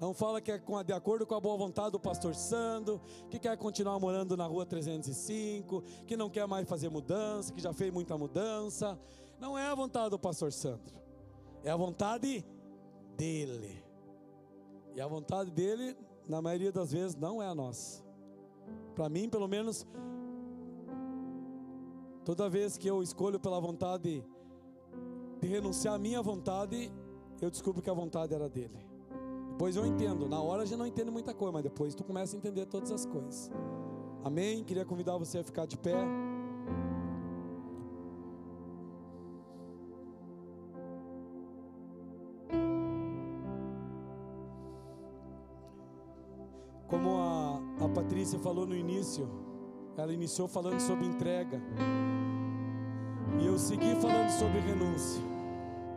Não 0.00 0.12
fala 0.12 0.40
que 0.40 0.50
é 0.50 0.60
de 0.84 0.92
acordo 0.92 1.24
com 1.24 1.34
a 1.36 1.40
boa 1.40 1.56
vontade 1.56 1.92
do 1.92 2.00
pastor 2.00 2.34
Sandro, 2.34 3.00
que 3.30 3.38
quer 3.38 3.56
continuar 3.56 4.00
morando 4.00 4.36
na 4.36 4.44
rua 4.46 4.66
305, 4.66 5.80
que 6.06 6.16
não 6.16 6.28
quer 6.28 6.44
mais 6.48 6.68
fazer 6.68 6.88
mudança, 6.88 7.52
que 7.52 7.60
já 7.60 7.72
fez 7.72 7.92
muita 7.92 8.18
mudança. 8.18 8.98
Não 9.38 9.56
é 9.56 9.68
a 9.68 9.74
vontade 9.76 10.10
do 10.10 10.18
pastor 10.18 10.52
Sandro, 10.52 10.92
é 11.62 11.70
a 11.70 11.76
vontade 11.76 12.44
dele. 13.16 13.84
E 14.94 15.00
a 15.00 15.06
vontade 15.06 15.52
dele, 15.52 15.96
na 16.28 16.42
maioria 16.42 16.72
das 16.72 16.90
vezes, 16.90 17.14
não 17.14 17.40
é 17.40 17.46
a 17.46 17.54
nossa. 17.54 18.02
Para 18.96 19.08
mim, 19.08 19.28
pelo 19.28 19.46
menos, 19.46 19.86
toda 22.24 22.50
vez 22.50 22.76
que 22.76 22.88
eu 22.88 23.02
escolho 23.04 23.38
pela 23.38 23.60
vontade 23.60 24.24
de 25.40 25.46
renunciar 25.48 25.94
à 25.94 25.98
minha 25.98 26.20
vontade, 26.20 26.92
eu 27.44 27.50
descubro 27.50 27.82
que 27.82 27.90
a 27.90 27.94
vontade 27.94 28.34
era 28.34 28.48
dele. 28.48 28.78
Depois 29.50 29.76
eu 29.76 29.86
entendo. 29.86 30.28
Na 30.28 30.40
hora 30.40 30.64
gente 30.66 30.78
não 30.78 30.86
entende 30.86 31.10
muita 31.10 31.34
coisa, 31.34 31.52
mas 31.52 31.62
depois 31.62 31.94
tu 31.94 32.04
começa 32.04 32.36
a 32.36 32.38
entender 32.38 32.66
todas 32.66 32.90
as 32.90 33.04
coisas. 33.04 33.50
Amém? 34.24 34.64
Queria 34.64 34.84
convidar 34.84 35.16
você 35.16 35.38
a 35.38 35.44
ficar 35.44 35.66
de 35.66 35.76
pé. 35.76 35.96
Como 46.88 47.16
a, 47.16 47.84
a 47.84 47.88
Patrícia 47.88 48.38
falou 48.38 48.66
no 48.66 48.76
início, 48.76 49.28
ela 49.96 50.12
iniciou 50.12 50.46
falando 50.46 50.80
sobre 50.80 51.06
entrega. 51.06 51.60
E 53.40 53.46
eu 53.46 53.58
segui 53.58 53.94
falando 53.96 54.30
sobre 54.30 54.60
renúncia. 54.60 55.31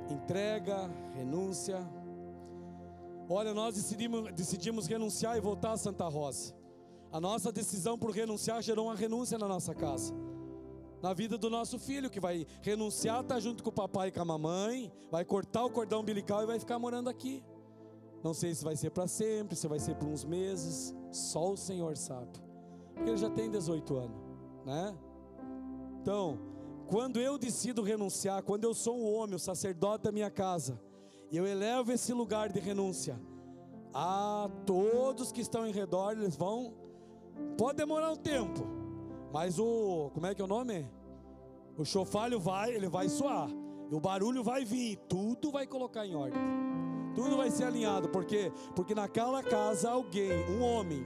Entrega, 0.09 0.89
renúncia 1.15 1.79
Olha, 3.27 3.53
nós 3.53 3.75
decidimos, 3.75 4.31
decidimos 4.33 4.85
renunciar 4.85 5.35
e 5.35 5.41
voltar 5.41 5.71
a 5.71 5.77
Santa 5.77 6.07
Rosa. 6.07 6.53
A 7.11 7.19
nossa 7.19 7.51
decisão 7.51 7.97
por 7.97 8.11
renunciar 8.11 8.61
gerou 8.61 8.85
uma 8.85 8.95
renúncia 8.95 9.37
na 9.37 9.47
nossa 9.47 9.73
casa. 9.73 10.13
Na 11.01 11.13
vida 11.13 11.37
do 11.37 11.49
nosso 11.49 11.79
filho, 11.79 12.09
que 12.09 12.19
vai 12.19 12.45
renunciar, 12.61 13.23
tá 13.23 13.39
junto 13.39 13.63
com 13.63 13.69
o 13.69 13.73
papai 13.73 14.09
e 14.09 14.11
com 14.11 14.21
a 14.21 14.25
mamãe, 14.25 14.91
vai 15.09 15.25
cortar 15.25 15.65
o 15.65 15.71
cordão 15.71 16.01
umbilical 16.01 16.43
e 16.43 16.45
vai 16.45 16.59
ficar 16.59 16.77
morando 16.77 17.09
aqui. 17.09 17.43
Não 18.23 18.33
sei 18.33 18.53
se 18.53 18.63
vai 18.63 18.75
ser 18.75 18.91
para 18.91 19.07
sempre, 19.07 19.55
se 19.55 19.67
vai 19.67 19.79
ser 19.79 19.95
por 19.95 20.07
uns 20.07 20.23
meses, 20.23 20.95
só 21.11 21.51
o 21.51 21.57
Senhor 21.57 21.97
sabe. 21.97 22.39
Porque 22.93 23.09
ele 23.09 23.17
já 23.17 23.29
tem 23.29 23.49
18 23.49 23.95
anos, 23.95 24.17
né? 24.65 24.95
Então, 26.01 26.37
quando 26.87 27.19
eu 27.19 27.37
decido 27.37 27.81
renunciar, 27.81 28.43
quando 28.43 28.63
eu 28.63 28.73
sou 28.73 28.97
um 28.97 29.13
homem, 29.13 29.35
o 29.35 29.39
sacerdote 29.39 30.03
da 30.03 30.11
minha 30.11 30.29
casa, 30.29 30.79
eu 31.31 31.45
elevo 31.45 31.91
esse 31.91 32.13
lugar 32.13 32.51
de 32.51 32.59
renúncia 32.59 33.19
a 33.93 34.49
todos 34.65 35.31
que 35.31 35.39
estão 35.39 35.65
em 35.65 35.71
redor, 35.71 36.11
eles 36.11 36.35
vão. 36.35 36.73
Pode 37.57 37.77
demorar 37.77 38.11
um 38.11 38.17
tempo, 38.17 38.67
mas 39.31 39.57
o. 39.57 40.11
Como 40.13 40.25
é 40.27 40.35
que 40.35 40.41
é 40.41 40.45
o 40.45 40.47
nome? 40.47 40.85
O 41.77 41.85
chofalho 41.85 42.39
vai, 42.39 42.73
ele 42.73 42.89
vai 42.89 43.07
soar. 43.07 43.49
E 43.89 43.95
o 43.95 43.99
barulho 43.99 44.43
vai 44.43 44.65
vir, 44.65 44.97
tudo 45.07 45.51
vai 45.51 45.65
colocar 45.65 46.05
em 46.05 46.15
ordem. 46.15 46.41
Tudo 47.13 47.37
vai 47.37 47.49
ser 47.49 47.63
alinhado, 47.63 48.09
porque 48.09 48.51
porque 48.75 48.93
naquela 48.93 49.41
casa 49.41 49.89
alguém, 49.89 50.31
um 50.49 50.61
homem 50.61 51.05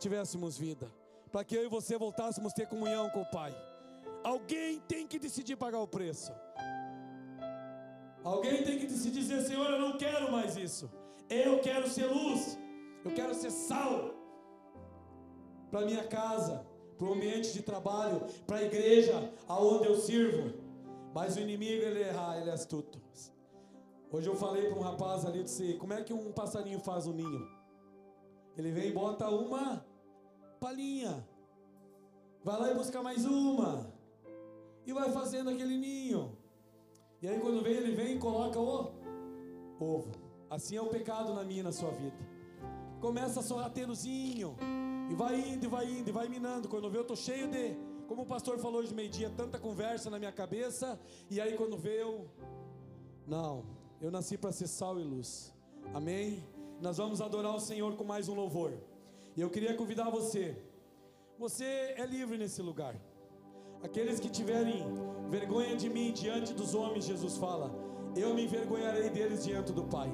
tivéssemos 0.00 0.58
vida, 0.58 0.90
para 1.30 1.44
que 1.44 1.54
eu 1.54 1.64
e 1.64 1.68
você 1.68 1.96
voltássemos 1.96 2.52
a 2.52 2.54
ter 2.54 2.66
comunhão 2.66 3.08
com 3.10 3.22
o 3.22 3.30
Pai. 3.30 3.54
Alguém 4.24 4.80
tem 4.80 5.06
que 5.06 5.18
decidir 5.18 5.56
pagar 5.56 5.80
o 5.80 5.86
preço. 5.86 6.32
Alguém 8.24 8.62
tem 8.64 8.78
que 8.78 8.86
decidir 8.86 9.20
dizer: 9.20 9.42
Senhor, 9.42 9.70
eu 9.70 9.78
não 9.78 9.96
quero 9.96 10.32
mais 10.32 10.56
isso. 10.56 10.90
Eu 11.28 11.60
quero 11.60 11.88
ser 11.88 12.06
luz. 12.06 12.58
Eu 13.04 13.12
quero 13.12 13.34
ser 13.34 13.50
sal 13.50 14.14
para 15.70 15.86
minha 15.86 16.06
casa, 16.06 16.66
para 16.98 17.06
o 17.06 17.14
ambiente 17.14 17.52
de 17.52 17.62
trabalho, 17.62 18.20
para 18.46 18.58
a 18.58 18.62
igreja 18.62 19.32
aonde 19.48 19.86
eu 19.86 19.96
sirvo. 19.96 20.52
Mas 21.14 21.36
o 21.36 21.40
inimigo 21.40 21.82
ele 21.82 22.02
é, 22.02 22.12
ele 22.40 22.50
é 22.50 22.52
astuto. 22.52 23.00
Hoje 24.12 24.28
eu 24.28 24.34
falei 24.34 24.66
para 24.68 24.78
um 24.78 24.82
rapaz 24.82 25.24
ali, 25.24 25.44
disse, 25.44 25.74
como 25.74 25.92
é 25.92 26.02
que 26.02 26.12
um 26.12 26.32
passarinho 26.32 26.80
faz 26.80 27.06
um 27.06 27.12
ninho? 27.12 27.48
Ele 28.56 28.72
vem 28.72 28.88
e 28.88 28.92
bota 28.92 29.28
uma 29.28 29.86
palhinha. 30.60 31.26
Vai 32.44 32.60
lá 32.60 32.70
e 32.70 32.74
busca 32.74 33.02
mais 33.02 33.24
uma. 33.24 33.92
E 34.86 34.92
vai 34.92 35.10
fazendo 35.10 35.50
aquele 35.50 35.76
ninho. 35.76 36.36
E 37.22 37.28
aí 37.28 37.40
quando 37.40 37.62
vem, 37.62 37.74
ele 37.74 37.94
vem 37.94 38.16
e 38.16 38.18
coloca 38.18 38.58
o 38.58 38.92
ovo. 39.80 40.12
Assim 40.48 40.76
é 40.76 40.82
o 40.82 40.88
pecado 40.88 41.34
na 41.34 41.42
minha 41.44 41.60
e 41.60 41.62
na 41.62 41.72
sua 41.72 41.90
vida. 41.90 42.16
Começa 43.00 43.40
a 43.40 43.42
sorraterozinho. 43.42 44.56
E 45.10 45.14
vai 45.14 45.40
indo, 45.40 45.64
e 45.64 45.68
vai 45.68 45.86
indo, 45.90 46.08
e 46.08 46.12
vai 46.12 46.28
minando. 46.28 46.68
Quando 46.68 46.90
vê, 46.90 46.98
eu 46.98 47.04
tô 47.04 47.16
cheio 47.16 47.48
de. 47.48 47.76
Como 48.06 48.22
o 48.22 48.26
pastor 48.26 48.58
falou 48.58 48.80
hoje 48.80 48.92
meio-dia, 48.92 49.30
tanta 49.30 49.58
conversa 49.58 50.10
na 50.10 50.18
minha 50.18 50.32
cabeça. 50.32 50.98
E 51.30 51.40
aí 51.40 51.56
quando 51.56 51.76
vê, 51.76 52.02
eu. 52.02 52.28
Não. 53.26 53.64
Eu 54.00 54.10
nasci 54.10 54.36
para 54.36 54.52
ser 54.52 54.66
sal 54.66 54.98
e 54.98 55.04
luz. 55.04 55.54
Amém? 55.94 56.42
Nós 56.80 56.96
vamos 56.96 57.20
adorar 57.20 57.54
o 57.54 57.60
Senhor 57.60 57.94
com 57.96 58.04
mais 58.04 58.28
um 58.28 58.34
louvor. 58.34 58.72
E 59.36 59.40
eu 59.40 59.50
queria 59.50 59.74
convidar 59.74 60.10
você. 60.10 60.56
Você 61.38 61.64
é 61.96 62.04
livre 62.04 62.36
nesse 62.36 62.60
lugar. 62.60 62.94
Aqueles 63.82 64.20
que 64.20 64.28
tiverem 64.28 64.84
vergonha 65.30 65.76
de 65.76 65.88
mim 65.88 66.12
diante 66.12 66.52
dos 66.52 66.74
homens, 66.74 67.04
Jesus 67.04 67.36
fala, 67.36 67.70
eu 68.14 68.34
me 68.34 68.44
envergonharei 68.44 69.08
deles 69.08 69.44
diante 69.44 69.72
do 69.72 69.84
Pai. 69.84 70.10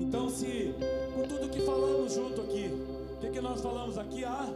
Então, 0.00 0.28
se 0.28 0.74
com 1.14 1.22
tudo 1.26 1.48
que 1.48 1.60
falamos 1.62 2.12
junto 2.12 2.40
aqui, 2.42 2.70
o 3.14 3.16
que, 3.18 3.30
que 3.30 3.40
nós 3.40 3.60
falamos 3.60 3.98
aqui? 3.98 4.24
A 4.24 4.54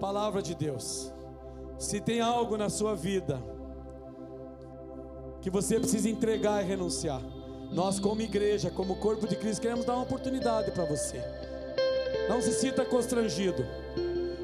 palavra 0.00 0.42
de 0.42 0.54
Deus. 0.54 1.12
Se 1.78 2.00
tem 2.00 2.20
algo 2.20 2.56
na 2.56 2.68
sua 2.68 2.94
vida 2.94 3.42
que 5.40 5.50
você 5.50 5.78
precisa 5.78 6.08
entregar 6.08 6.62
e 6.62 6.66
renunciar, 6.66 7.22
nós, 7.72 7.98
como 8.00 8.20
igreja, 8.20 8.70
como 8.70 8.96
corpo 8.96 9.26
de 9.26 9.36
Cristo, 9.36 9.62
queremos 9.62 9.84
dar 9.84 9.94
uma 9.94 10.02
oportunidade 10.02 10.70
para 10.72 10.84
você. 10.84 11.22
Não 12.28 12.40
se 12.40 12.52
sinta 12.52 12.84
constrangido. 12.84 13.64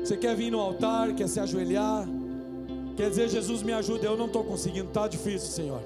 Você 0.02 0.16
quer 0.16 0.34
vir 0.34 0.50
no 0.50 0.60
altar, 0.60 1.14
quer 1.14 1.28
se 1.28 1.38
ajoelhar, 1.38 2.06
quer 2.96 3.08
dizer, 3.08 3.28
Jesus 3.28 3.62
me 3.62 3.72
ajuda, 3.72 4.06
eu 4.06 4.16
não 4.16 4.26
estou 4.26 4.42
conseguindo, 4.42 4.88
está 4.88 5.06
difícil, 5.06 5.48
Senhor. 5.48 5.82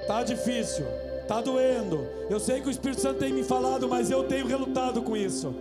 Está 0.00 0.22
difícil, 0.22 0.84
está 1.22 1.40
doendo. 1.40 2.06
Eu 2.28 2.38
sei 2.38 2.60
que 2.60 2.68
o 2.68 2.70
Espírito 2.70 3.00
Santo 3.00 3.18
tem 3.18 3.32
me 3.32 3.42
falado, 3.42 3.88
mas 3.88 4.10
eu 4.10 4.24
tenho 4.24 4.46
relutado 4.46 5.02
com 5.02 5.16
isso. 5.16 5.54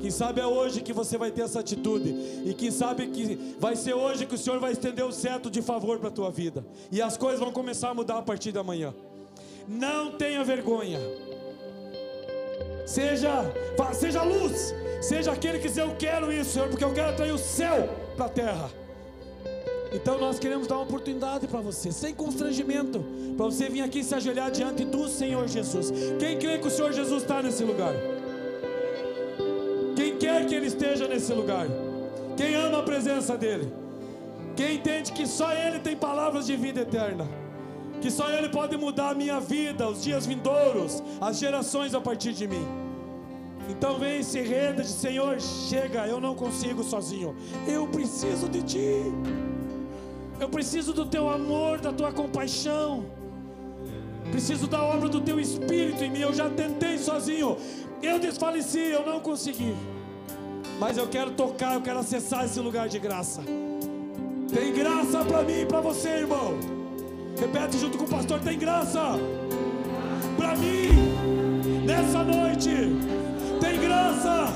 Quem 0.00 0.10
sabe 0.10 0.40
é 0.40 0.46
hoje 0.46 0.82
que 0.82 0.92
você 0.92 1.16
vai 1.16 1.30
ter 1.30 1.42
essa 1.42 1.60
atitude. 1.60 2.10
E 2.44 2.54
quem 2.54 2.70
sabe 2.70 3.06
que 3.06 3.56
vai 3.58 3.74
ser 3.74 3.94
hoje 3.94 4.26
que 4.26 4.34
o 4.34 4.38
Senhor 4.38 4.60
vai 4.60 4.72
estender 4.72 5.04
o 5.04 5.12
certo 5.12 5.50
de 5.50 5.62
favor 5.62 5.98
para 5.98 6.08
a 6.08 6.12
tua 6.12 6.30
vida. 6.30 6.64
E 6.92 7.00
as 7.00 7.16
coisas 7.16 7.40
vão 7.40 7.50
começar 7.50 7.90
a 7.90 7.94
mudar 7.94 8.18
a 8.18 8.22
partir 8.22 8.52
da 8.52 8.62
manhã. 8.62 8.94
Não 9.66 10.12
tenha 10.12 10.44
vergonha. 10.44 11.00
Seja, 12.86 13.52
seja 13.92 14.22
luz. 14.22 14.74
Seja 15.00 15.32
aquele 15.32 15.58
que 15.58 15.68
diz: 15.68 15.76
Eu 15.76 15.94
quero 15.98 16.32
isso, 16.32 16.50
Senhor, 16.52 16.68
porque 16.68 16.84
eu 16.84 16.94
quero 16.94 17.14
trazer 17.14 17.32
o 17.32 17.38
céu 17.38 17.88
para 18.16 18.26
a 18.26 18.28
terra. 18.28 18.70
Então 19.92 20.18
nós 20.18 20.38
queremos 20.38 20.66
dar 20.66 20.76
uma 20.76 20.84
oportunidade 20.84 21.46
para 21.46 21.60
você, 21.60 21.92
sem 21.92 22.14
constrangimento, 22.14 23.04
para 23.36 23.46
você 23.46 23.68
vir 23.68 23.82
aqui 23.82 24.02
se 24.02 24.14
ajoelhar 24.14 24.50
diante 24.50 24.84
do 24.84 25.08
Senhor 25.08 25.46
Jesus. 25.48 25.92
Quem 26.18 26.38
crê 26.38 26.58
que 26.58 26.66
o 26.66 26.70
Senhor 26.70 26.92
Jesus 26.92 27.22
está 27.22 27.42
nesse 27.42 27.62
lugar? 27.64 27.94
Quem 29.94 30.16
quer 30.18 30.46
que 30.46 30.54
Ele 30.54 30.66
esteja 30.66 31.06
nesse 31.06 31.32
lugar? 31.32 31.66
Quem 32.36 32.54
ama 32.54 32.80
a 32.80 32.82
presença 32.82 33.36
dEle? 33.36 33.72
Quem 34.56 34.76
entende 34.76 35.12
que 35.12 35.26
só 35.26 35.52
Ele 35.52 35.78
tem 35.78 35.96
palavras 35.96 36.46
de 36.46 36.56
vida 36.56 36.80
eterna? 36.80 37.26
Que 38.00 38.10
só 38.10 38.30
Ele 38.30 38.48
pode 38.48 38.76
mudar 38.76 39.10
a 39.10 39.14
minha 39.14 39.40
vida, 39.40 39.88
os 39.88 40.02
dias 40.02 40.26
vindouros, 40.26 41.02
as 41.20 41.38
gerações 41.38 41.94
a 41.94 42.00
partir 42.00 42.32
de 42.32 42.46
mim. 42.46 42.66
Então 43.68 43.98
vem 43.98 44.22
se 44.22 44.40
renda 44.40 44.82
de 44.82 44.88
Senhor, 44.88 45.40
chega, 45.40 46.06
eu 46.06 46.20
não 46.20 46.34
consigo 46.34 46.84
sozinho. 46.84 47.34
Eu 47.66 47.86
preciso 47.88 48.48
de 48.48 48.62
Ti. 48.62 49.02
Eu 50.38 50.48
preciso 50.48 50.92
do 50.92 51.06
Teu 51.06 51.28
amor, 51.28 51.80
da 51.80 51.92
Tua 51.92 52.12
compaixão. 52.12 53.06
Preciso 54.30 54.66
da 54.66 54.82
obra 54.82 55.08
do 55.08 55.20
Teu 55.20 55.40
Espírito 55.40 56.04
em 56.04 56.10
mim. 56.10 56.20
Eu 56.20 56.32
já 56.32 56.48
tentei 56.48 56.98
sozinho. 56.98 57.56
Eu 58.02 58.18
desfaleci, 58.18 58.78
eu 58.78 59.04
não 59.04 59.20
consegui. 59.20 59.74
Mas 60.78 60.98
eu 60.98 61.08
quero 61.08 61.30
tocar, 61.32 61.74
eu 61.74 61.80
quero 61.80 61.98
acessar 61.98 62.44
esse 62.44 62.60
lugar 62.60 62.88
de 62.88 62.98
graça. 62.98 63.42
Tem 64.52 64.72
graça 64.72 65.24
para 65.24 65.42
mim 65.42 65.62
e 65.62 65.66
para 65.66 65.80
você, 65.80 66.08
irmão. 66.10 66.75
Repete 67.38 67.78
junto 67.78 67.98
com 67.98 68.04
o 68.04 68.08
pastor: 68.08 68.40
tem 68.40 68.58
graça 68.58 69.00
para 70.36 70.56
mim 70.56 71.84
nessa 71.84 72.22
noite. 72.22 72.70
Tem 73.60 73.80
graça 73.80 74.52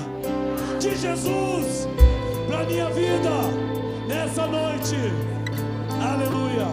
de 0.78 0.96
Jesus 0.96 1.88
para 2.46 2.64
minha 2.64 2.88
vida 2.90 3.30
nessa 4.08 4.46
noite. 4.46 4.96
Aleluia. 6.02 6.66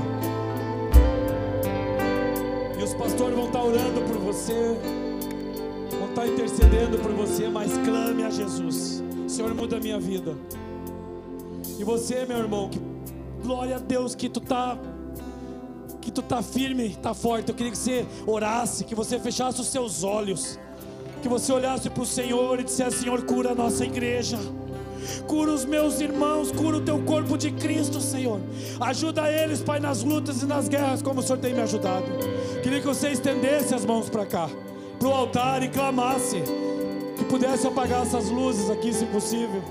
E 2.80 2.84
os 2.84 2.94
pastores 2.94 3.36
vão 3.36 3.48
estar 3.48 3.64
orando 3.64 4.02
por 4.02 4.18
você, 4.18 4.78
vão 6.00 6.10
estar 6.10 6.28
intercedendo 6.28 6.98
por 7.00 7.12
você, 7.12 7.48
mas 7.50 7.78
clame 7.80 8.24
a 8.24 8.30
Jesus. 8.30 9.04
Senhor, 9.28 9.54
muda 9.54 9.78
a 9.78 9.80
minha 9.80 10.00
vida. 10.00 10.36
E 11.78 11.84
você, 11.84 12.26
meu 12.26 12.38
irmão, 12.38 12.70
que 12.70 12.80
glória 13.44 13.76
a 13.76 13.80
Deus 13.80 14.16
que 14.16 14.30
tu 14.30 14.40
tá 14.40 14.78
que 16.08 16.12
tu 16.12 16.22
tá 16.22 16.42
firme, 16.42 16.98
tá 17.02 17.14
forte. 17.14 17.50
Eu 17.50 17.56
queria 17.56 17.70
que 17.70 17.78
você 17.78 18.06
orasse, 18.26 18.86
que 18.86 18.96
você 18.96 19.20
fechasse 19.20 19.60
os 19.60 19.68
seus 19.68 20.06
olhos, 20.06 20.58
que 21.22 21.28
você 21.28 21.52
olhasse 21.52 21.90
para 21.90 22.02
o 22.02 22.06
Senhor 22.06 22.62
e 22.62 22.64
dissesse: 22.64 23.00
Senhor, 23.00 23.24
cura 23.24 23.52
a 23.52 23.56
nossa 23.56 23.84
igreja. 23.84 24.40
Cura 25.28 25.52
os 25.52 25.66
meus 25.66 26.00
irmãos, 26.00 26.50
cura 26.52 26.78
o 26.78 26.82
teu 26.82 27.00
corpo 27.04 27.38
de 27.38 27.52
Cristo, 27.52 28.00
Senhor. 28.00 28.40
Ajuda 28.80 29.30
eles, 29.30 29.62
Pai, 29.62 29.80
nas 29.82 30.02
lutas 30.02 30.42
e 30.42 30.46
nas 30.46 30.70
guerras, 30.70 31.02
como 31.02 31.20
o 31.20 31.24
Senhor 31.24 31.40
tem 31.40 31.54
me 31.54 31.62
ajudado. 31.62 32.06
Queria 32.64 32.80
que 32.80 32.88
você 32.88 33.10
estendesse 33.10 33.76
as 33.76 33.86
mãos 33.86 34.10
para 34.10 34.26
cá, 34.26 34.50
para 34.98 35.08
o 35.08 35.14
altar 35.14 35.62
e 35.62 35.68
clamasse 35.68 36.42
que 37.18 37.26
pudesse 37.26 37.68
apagar 37.68 38.04
essas 38.04 38.30
luzes 38.30 38.70
aqui, 38.70 38.94
se 38.94 39.06
possível. 39.06 39.62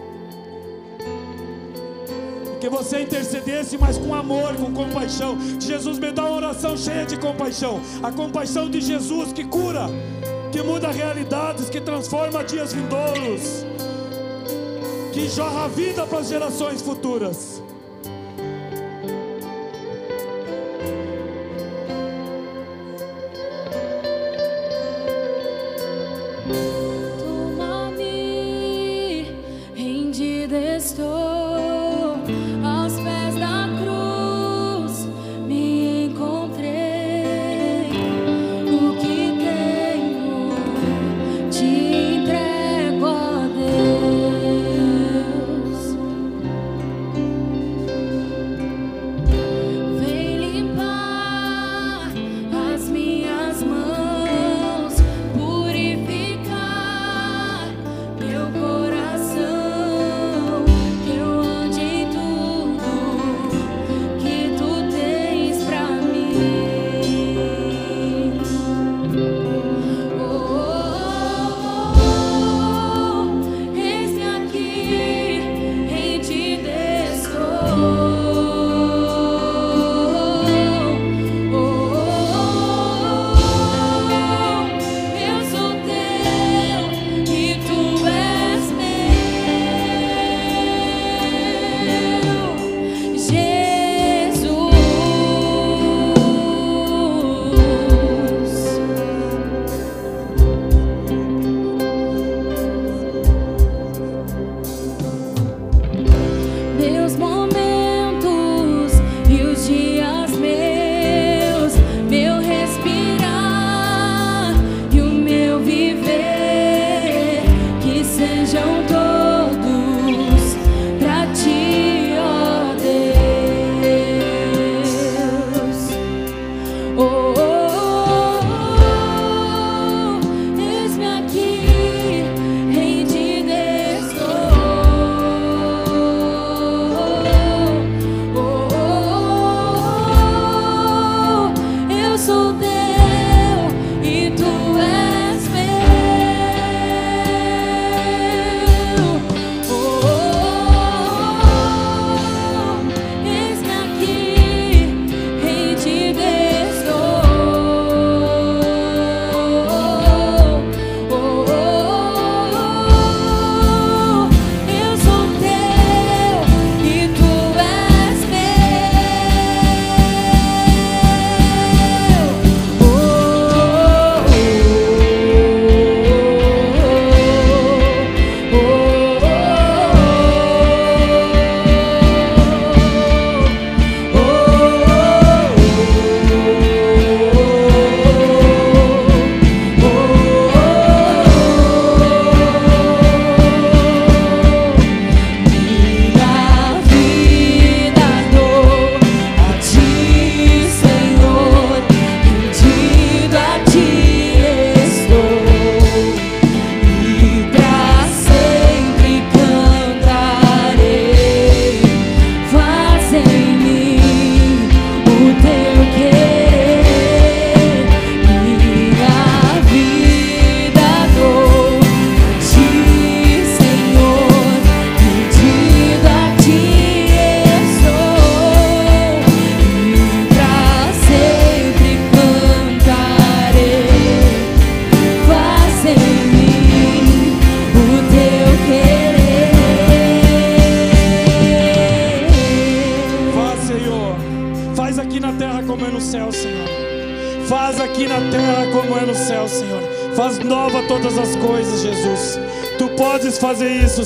Que 2.61 2.68
você 2.68 3.02
intercedesse, 3.02 3.76
mas 3.78 3.98
com 3.98 4.14
amor, 4.14 4.54
com 4.57 4.72
compaixão. 4.72 5.36
Jesus 5.61 5.98
me 5.98 6.11
dá 6.11 6.24
uma 6.24 6.36
oração 6.36 6.76
cheia 6.76 7.04
de 7.04 7.16
compaixão. 7.18 7.80
A 8.02 8.11
compaixão 8.11 8.68
de 8.70 8.80
Jesus 8.80 9.32
que 9.32 9.44
cura, 9.44 9.88
que 10.50 10.62
muda 10.62 10.90
realidades, 10.90 11.68
que 11.68 11.80
transforma 11.80 12.42
dias 12.42 12.72
vindouros, 12.72 13.64
que 15.12 15.28
jorra 15.28 15.68
vida 15.68 16.07
para 16.07 16.18
as 16.18 16.28
gerações 16.28 16.80
futuras. 16.82 17.55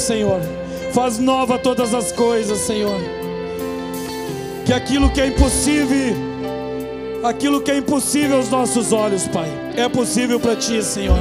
Senhor. 0.00 0.40
Faz 0.92 1.18
nova 1.18 1.58
todas 1.58 1.94
as 1.94 2.10
coisas, 2.10 2.58
Senhor. 2.58 2.98
Que 4.64 4.72
aquilo 4.72 5.10
que 5.10 5.20
é 5.20 5.26
impossível, 5.28 6.16
aquilo 7.22 7.60
que 7.60 7.70
é 7.70 7.76
impossível 7.76 8.38
aos 8.38 8.48
nossos 8.48 8.92
olhos, 8.92 9.28
Pai, 9.28 9.48
é 9.76 9.88
possível 9.88 10.40
para 10.40 10.56
Ti, 10.56 10.82
Senhor. 10.82 11.18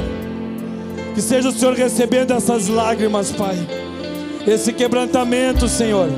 Que 1.14 1.22
seja 1.22 1.48
o 1.48 1.52
Senhor 1.52 1.74
recebendo 1.74 2.32
essas 2.32 2.68
lágrimas, 2.68 3.30
Pai. 3.30 3.56
Esse 4.46 4.72
quebrantamento, 4.72 5.68
Senhor. 5.68 6.08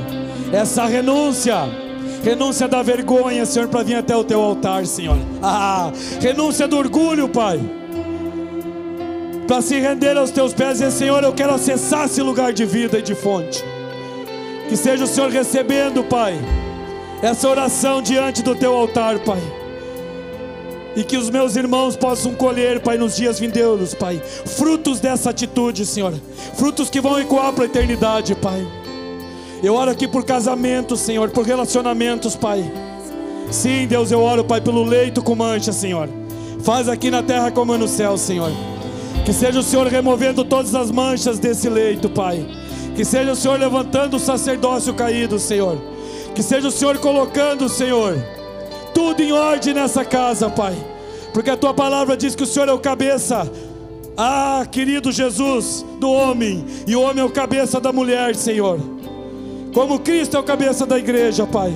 Essa 0.51 0.85
renúncia. 0.85 1.57
Renúncia 2.23 2.67
da 2.67 2.81
vergonha, 2.81 3.45
Senhor, 3.45 3.67
para 3.67 3.83
vir 3.83 3.95
até 3.95 4.15
o 4.15 4.23
teu 4.23 4.41
altar, 4.41 4.85
Senhor. 4.85 5.17
Ah, 5.41 5.91
renúncia 6.21 6.67
do 6.67 6.77
orgulho, 6.77 7.27
Pai. 7.27 7.59
Para 9.53 9.61
se 9.61 9.79
render 9.79 10.17
aos 10.17 10.31
teus 10.31 10.51
pés 10.51 10.81
e 10.81 10.85
dizer, 10.85 10.91
Senhor, 10.97 11.23
eu 11.23 11.31
quero 11.31 11.53
acessar 11.53 12.05
esse 12.05 12.19
lugar 12.23 12.51
de 12.51 12.65
vida 12.65 12.97
e 12.97 13.03
de 13.03 13.13
fonte. 13.13 13.63
Que 14.67 14.75
seja 14.75 15.03
o 15.03 15.07
Senhor 15.07 15.29
recebendo, 15.29 16.03
Pai, 16.03 16.33
essa 17.21 17.47
oração 17.47 18.01
diante 18.01 18.41
do 18.41 18.55
teu 18.55 18.73
altar, 18.73 19.19
Pai. 19.19 19.37
E 20.95 21.03
que 21.03 21.15
os 21.17 21.29
meus 21.29 21.55
irmãos 21.55 21.95
possam 21.95 22.33
colher, 22.33 22.79
Pai, 22.79 22.97
nos 22.97 23.15
dias 23.15 23.39
vindouros, 23.39 23.93
Pai, 23.93 24.19
frutos 24.43 24.99
dessa 24.99 25.29
atitude, 25.29 25.85
Senhor. 25.85 26.15
Frutos 26.55 26.89
que 26.89 26.99
vão 26.99 27.19
ecoar 27.19 27.53
para 27.53 27.65
a 27.65 27.67
eternidade, 27.67 28.33
Pai. 28.33 28.65
Eu 29.61 29.75
oro 29.75 29.91
aqui 29.91 30.07
por 30.07 30.25
casamentos, 30.25 30.99
Senhor, 30.99 31.29
por 31.29 31.45
relacionamentos, 31.45 32.35
Pai. 32.35 32.63
Sim, 33.51 33.85
Deus, 33.85 34.11
eu 34.11 34.19
oro, 34.19 34.43
Pai, 34.43 34.61
pelo 34.61 34.83
leito 34.83 35.21
com 35.21 35.35
mancha, 35.35 35.71
Senhor. 35.71 36.09
Faz 36.63 36.89
aqui 36.89 37.11
na 37.11 37.21
terra 37.21 37.51
como 37.51 37.77
no 37.77 37.87
céu, 37.87 38.17
Senhor. 38.17 38.51
Que 39.25 39.31
seja 39.31 39.59
o 39.59 39.63
Senhor 39.63 39.87
removendo 39.87 40.43
todas 40.43 40.75
as 40.75 40.91
manchas 40.91 41.39
desse 41.39 41.69
leito, 41.69 42.09
Pai. 42.09 42.45
Que 42.95 43.05
seja 43.05 43.31
o 43.31 43.35
Senhor 43.35 43.57
levantando 43.57 44.17
o 44.17 44.19
sacerdócio 44.19 44.93
caído, 44.93 45.39
Senhor. 45.39 45.77
Que 46.35 46.43
seja 46.43 46.67
o 46.67 46.71
Senhor 46.71 46.97
colocando, 46.97 47.69
Senhor, 47.69 48.17
tudo 48.93 49.21
em 49.21 49.31
ordem 49.31 49.73
nessa 49.73 50.03
casa, 50.03 50.49
Pai. 50.49 50.75
Porque 51.33 51.49
a 51.49 51.57
tua 51.57 51.73
palavra 51.73 52.17
diz 52.17 52.35
que 52.35 52.43
o 52.43 52.45
Senhor 52.45 52.67
é 52.67 52.73
o 52.73 52.79
cabeça. 52.79 53.49
Ah, 54.17 54.65
querido 54.69 55.11
Jesus, 55.11 55.85
do 55.99 56.11
homem, 56.11 56.63
e 56.85 56.95
o 56.95 57.01
homem 57.01 57.21
é 57.21 57.25
o 57.25 57.31
cabeça 57.31 57.79
da 57.79 57.91
mulher, 57.91 58.35
Senhor. 58.35 58.79
Como 59.73 59.99
Cristo 59.99 60.37
é 60.37 60.39
o 60.39 60.43
cabeça 60.43 60.85
da 60.85 60.99
igreja, 60.99 61.47
Pai. 61.47 61.73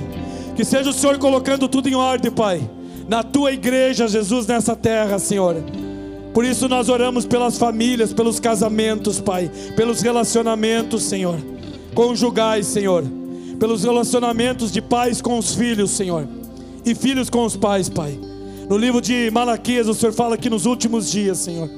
Que 0.54 0.64
seja 0.64 0.90
o 0.90 0.92
Senhor 0.92 1.18
colocando 1.18 1.66
tudo 1.66 1.88
em 1.88 1.94
ordem, 1.94 2.30
Pai. 2.30 2.60
Na 3.08 3.22
tua 3.22 3.52
igreja, 3.52 4.06
Jesus, 4.06 4.46
nessa 4.46 4.76
terra, 4.76 5.18
Senhor. 5.18 5.56
Por 6.38 6.44
isso 6.44 6.68
nós 6.68 6.88
oramos 6.88 7.26
pelas 7.26 7.58
famílias, 7.58 8.12
pelos 8.12 8.38
casamentos, 8.38 9.18
Pai, 9.18 9.50
pelos 9.74 10.02
relacionamentos, 10.02 11.02
Senhor, 11.02 11.36
conjugais, 11.96 12.64
Senhor, 12.68 13.02
pelos 13.58 13.82
relacionamentos 13.82 14.70
de 14.70 14.80
pais 14.80 15.20
com 15.20 15.36
os 15.36 15.56
filhos, 15.56 15.90
Senhor, 15.90 16.28
e 16.86 16.94
filhos 16.94 17.28
com 17.28 17.44
os 17.44 17.56
pais, 17.56 17.88
Pai. 17.88 18.16
No 18.70 18.78
livro 18.78 19.00
de 19.00 19.28
Malaquias, 19.32 19.88
o 19.88 19.94
Senhor 19.94 20.12
fala 20.12 20.36
que 20.38 20.48
nos 20.48 20.64
últimos 20.64 21.10
dias, 21.10 21.38
Senhor. 21.38 21.68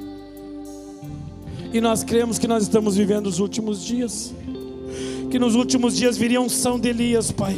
E 1.73 1.81
nós 1.81 2.05
cremos 2.05 2.39
que 2.39 2.47
nós 2.47 2.63
estamos 2.63 2.97
vivendo 2.97 3.29
os 3.29 3.39
últimos 3.39 3.83
dias. 3.83 4.35
Que 5.31 5.39
nos 5.39 5.55
últimos 5.55 5.97
dias 5.97 6.19
viria 6.19 6.39
um 6.39 6.51
São 6.51 6.79
de 6.79 6.91
Elias, 6.91 7.33
Pai. 7.33 7.57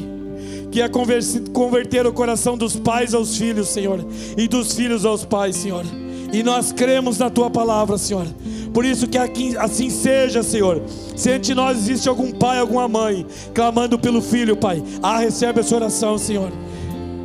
Que 0.70 0.78
ia 0.78 0.88
converter 0.88 2.06
o 2.06 2.12
coração 2.12 2.56
dos 2.56 2.76
pais 2.76 3.12
aos 3.12 3.36
filhos, 3.36 3.70
Senhor. 3.70 4.06
E 4.38 4.46
dos 4.46 4.72
filhos 4.76 5.04
aos 5.04 5.24
pais, 5.24 5.56
Senhor. 5.56 5.84
E 6.32 6.42
nós 6.42 6.72
cremos 6.72 7.18
na 7.18 7.28
tua 7.28 7.50
palavra, 7.50 7.98
Senhor. 7.98 8.26
Por 8.72 8.86
isso 8.86 9.06
que 9.06 9.18
assim 9.58 9.90
seja, 9.90 10.42
Senhor. 10.42 10.82
Se 11.14 11.30
entre 11.30 11.54
nós 11.54 11.76
existe 11.76 12.08
algum 12.08 12.32
pai, 12.32 12.58
alguma 12.58 12.88
mãe, 12.88 13.26
clamando 13.52 13.98
pelo 13.98 14.22
filho, 14.22 14.56
Pai, 14.56 14.82
ah, 15.02 15.18
recebe 15.18 15.60
essa 15.60 15.74
oração, 15.74 16.16
Senhor. 16.16 16.50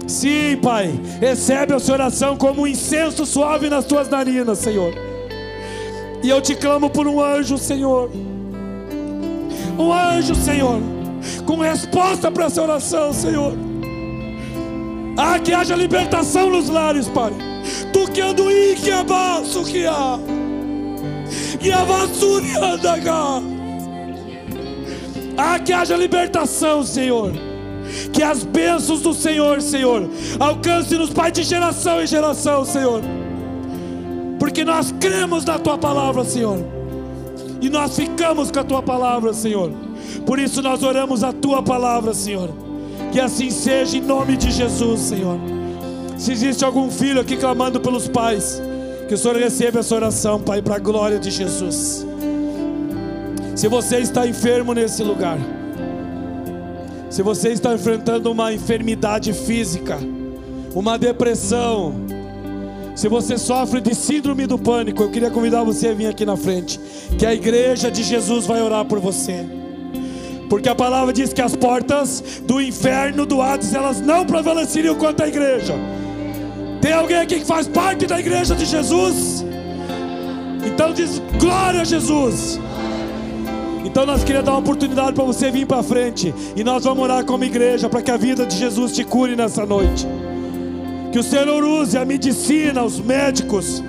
Sim, 0.06 0.58
Pai, 0.62 0.94
recebe 1.22 1.74
a 1.74 1.80
sua 1.80 1.96
oração 1.96 2.36
como 2.36 2.64
um 2.64 2.68
incenso 2.68 3.26
suave 3.26 3.70
nas 3.70 3.86
tuas 3.86 4.10
narinas, 4.10 4.58
Senhor. 4.58 4.94
E 6.22 6.30
eu 6.30 6.42
te 6.42 6.56
clamo 6.56 6.90
por 6.90 7.08
um 7.08 7.22
anjo, 7.22 7.58
Senhor. 7.58 8.12
Um 9.80 9.94
anjo, 9.94 10.36
Senhor, 10.36 10.82
com 11.46 11.58
resposta 11.58 12.30
para 12.30 12.46
essa 12.46 12.62
oração, 12.62 13.14
Senhor. 13.14 13.54
Ah, 15.16 15.40
que 15.40 15.54
haja 15.54 15.76
libertação 15.76 16.50
nos 16.50 16.68
lares, 16.68 17.08
Pai. 17.08 17.32
Tu 17.92 18.12
que 18.12 18.22
ando 18.22 18.46
que 18.82 18.92
abaço 18.92 19.64
que 19.64 19.86
há. 19.86 20.20
Que 21.60 21.72
a 21.72 21.84
vassoura 21.84 22.74
anda 22.74 23.00
cá. 23.02 23.42
Ah, 25.38 25.60
que 25.60 25.74
haja 25.74 25.96
libertação, 25.96 26.84
Senhor. 26.84 27.32
Que 28.12 28.24
as 28.24 28.44
bênçãos 28.44 29.02
do 29.02 29.14
Senhor, 29.14 29.62
Senhor, 29.62 30.10
alcance-nos, 30.40 31.10
Pai, 31.12 31.32
de 31.32 31.44
geração 31.44 32.02
em 32.02 32.08
geração, 32.08 32.66
Senhor. 32.66 33.02
Porque 34.40 34.64
nós 34.64 34.94
cremos 35.00 35.46
na 35.46 35.58
Tua 35.58 35.78
palavra, 35.78 36.24
Senhor. 36.24 36.60
E 37.62 37.70
nós 37.70 37.96
ficamos 37.96 38.52
com 38.52 38.60
a 38.60 38.64
Tua 38.64 38.82
palavra, 38.82 39.34
Senhor. 39.34 39.72
Por 40.26 40.40
isso 40.40 40.62
nós 40.62 40.84
oramos 40.84 41.24
a 41.24 41.32
Tua 41.32 41.62
palavra, 41.62 42.14
Senhor. 42.14 42.50
Que 43.12 43.20
assim 43.20 43.50
seja 43.50 43.98
em 43.98 44.02
nome 44.02 44.38
de 44.38 44.52
Jesus, 44.52 45.02
Senhor. 45.02 45.57
Se 46.18 46.32
existe 46.32 46.66
algum 46.66 46.90
filho 46.90 47.22
aqui 47.22 47.38
clamando 47.38 47.80
pelos 47.80 48.08
pais, 48.08 48.62
que 49.08 49.14
o 49.14 49.18
Senhor 49.18 49.38
receba 49.38 49.80
essa 49.80 49.96
oração, 49.96 50.40
Pai, 50.42 50.62
para 50.62 50.76
a 50.76 50.80
glória 50.80 51.20
de 51.20 51.30
Jesus. 51.30 52.06
Se 53.56 53.68
você 53.68 54.00
está 54.00 54.28
enfermo 54.28 54.74
nesse 54.74 55.04
lugar, 55.04 55.38
se 57.10 57.22
você 57.22 57.50
está 57.50 57.74
enfrentando 57.74 58.32
uma 58.32 58.54
enfermidade 58.54 59.32
física, 59.32 59.98
uma 60.76 60.98
depressão, 60.98 61.96
se 62.96 63.08
você 63.08 63.38
sofre 63.38 63.80
de 63.80 63.94
síndrome 63.94 64.48
do 64.48 64.58
pânico, 64.58 65.04
eu 65.04 65.12
queria 65.12 65.30
convidar 65.30 65.64
você 65.64 65.90
a 65.90 65.94
vir 65.94 66.08
aqui 66.08 66.26
na 66.26 66.36
frente, 66.36 66.80
que 67.18 67.26
a 67.26 67.34
igreja 67.34 67.92
de 67.92 68.04
Jesus 68.04 68.46
vai 68.46 68.62
orar 68.62 68.86
por 68.86 69.00
você. 69.00 69.46
Porque 70.50 70.68
a 70.68 70.76
palavra 70.76 71.14
diz 71.14 71.32
que 71.32 71.42
as 71.42 71.56
portas 71.56 72.42
do 72.44 72.62
inferno 72.62 73.26
do 73.26 73.42
Hades, 73.42 73.74
elas 73.74 74.02
não 74.02 74.26
prevaleceriam 74.26 74.96
contra 74.96 75.26
a 75.26 75.30
igreja. 75.30 75.76
Tem 76.82 76.94
alguém 76.94 77.18
aqui 77.18 77.40
que 77.40 77.46
faz 77.46 77.68
parte 77.68 78.06
da 78.06 78.20
igreja 78.20 78.56
de 78.56 78.66
Jesus? 78.66 79.46
Então 80.66 80.94
diz 80.94 81.22
glória 81.40 81.82
a 81.82 81.84
Jesus. 81.84 82.60
Então 83.84 84.06
nós 84.06 84.24
queríamos 84.24 84.46
dar 84.46 84.52
uma 84.52 84.60
oportunidade 84.60 85.14
para 85.14 85.24
você 85.24 85.50
vir 85.50 85.66
para 85.66 85.82
frente 85.82 86.34
e 86.56 86.64
nós 86.64 86.84
vamos 86.84 87.04
orar 87.04 87.26
como 87.26 87.44
igreja 87.44 87.90
para 87.90 88.02
que 88.02 88.12
a 88.12 88.18
vida 88.18 88.46
de 88.46 88.56
Jesus 88.56 88.92
te 88.92 89.04
cure 89.04 89.36
nessa 89.36 89.66
noite. 89.66 90.06
Que 91.12 91.18
o 91.18 91.24
Senhor 91.24 91.64
use 91.64 91.98
a 91.98 92.06
medicina, 92.06 92.84
os 92.84 93.00
médicos, 93.00 93.82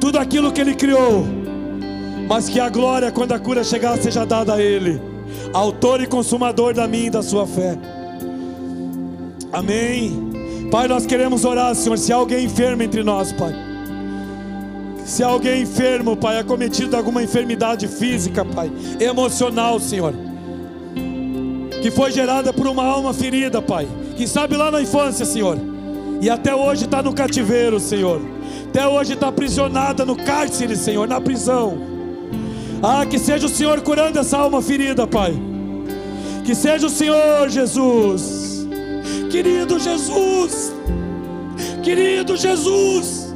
tudo 0.00 0.18
aquilo 0.18 0.52
que 0.52 0.60
Ele 0.60 0.74
criou, 0.74 1.24
mas 2.28 2.48
que 2.48 2.60
a 2.60 2.68
glória, 2.68 3.10
quando 3.10 3.32
a 3.32 3.38
cura 3.38 3.64
chegar, 3.64 3.96
seja 3.96 4.26
dada 4.26 4.54
a 4.54 4.62
Ele, 4.62 5.00
autor 5.54 6.02
e 6.02 6.06
consumador 6.06 6.74
da 6.74 6.86
minha 6.86 7.06
e 7.06 7.10
da 7.10 7.22
sua 7.22 7.46
fé. 7.46 7.78
Amém. 9.52 10.35
Pai, 10.70 10.88
nós 10.88 11.06
queremos 11.06 11.44
orar, 11.44 11.74
Senhor. 11.74 11.96
Se 11.96 12.12
há 12.12 12.16
alguém 12.16 12.44
enfermo 12.44 12.82
entre 12.82 13.02
nós, 13.02 13.32
Pai. 13.32 13.54
Se 15.04 15.22
há 15.22 15.28
alguém 15.28 15.62
enfermo, 15.62 16.16
Pai, 16.16 16.38
acometido 16.38 16.90
de 16.90 16.96
alguma 16.96 17.22
enfermidade 17.22 17.86
física, 17.86 18.44
Pai, 18.44 18.70
emocional, 18.98 19.78
Senhor, 19.78 20.12
que 21.80 21.92
foi 21.92 22.10
gerada 22.10 22.52
por 22.52 22.66
uma 22.66 22.84
alma 22.84 23.14
ferida, 23.14 23.62
Pai, 23.62 23.86
quem 24.16 24.26
sabe 24.26 24.56
lá 24.56 24.68
na 24.68 24.82
infância, 24.82 25.24
Senhor, 25.24 25.58
e 26.20 26.28
até 26.28 26.52
hoje 26.54 26.86
está 26.86 27.04
no 27.04 27.14
cativeiro, 27.14 27.78
Senhor, 27.78 28.20
até 28.68 28.88
hoje 28.88 29.12
está 29.12 29.28
aprisionada 29.28 30.04
no 30.04 30.16
cárcere, 30.16 30.74
Senhor, 30.74 31.06
na 31.06 31.20
prisão. 31.20 31.78
Ah, 32.82 33.06
que 33.06 33.18
seja 33.18 33.46
o 33.46 33.48
Senhor 33.48 33.80
curando 33.82 34.18
essa 34.18 34.36
alma 34.36 34.60
ferida, 34.60 35.06
Pai. 35.06 35.34
Que 36.44 36.54
seja 36.54 36.88
o 36.88 36.90
Senhor, 36.90 37.48
Jesus. 37.48 38.35
Querido 39.36 39.78
Jesus. 39.78 40.72
Querido 41.82 42.36
Jesus. 42.38 43.34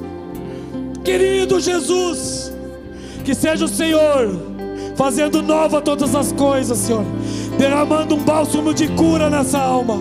Querido 1.04 1.60
Jesus. 1.60 2.50
Que 3.22 3.34
seja 3.34 3.66
o 3.66 3.68
Senhor 3.68 4.34
fazendo 4.96 5.42
nova 5.42 5.82
todas 5.82 6.14
as 6.14 6.32
coisas, 6.32 6.78
Senhor. 6.78 7.04
Derramando 7.58 8.14
um 8.14 8.18
bálsamo 8.18 8.72
de 8.72 8.88
cura 8.88 9.28
nessa 9.28 9.58
alma. 9.58 9.98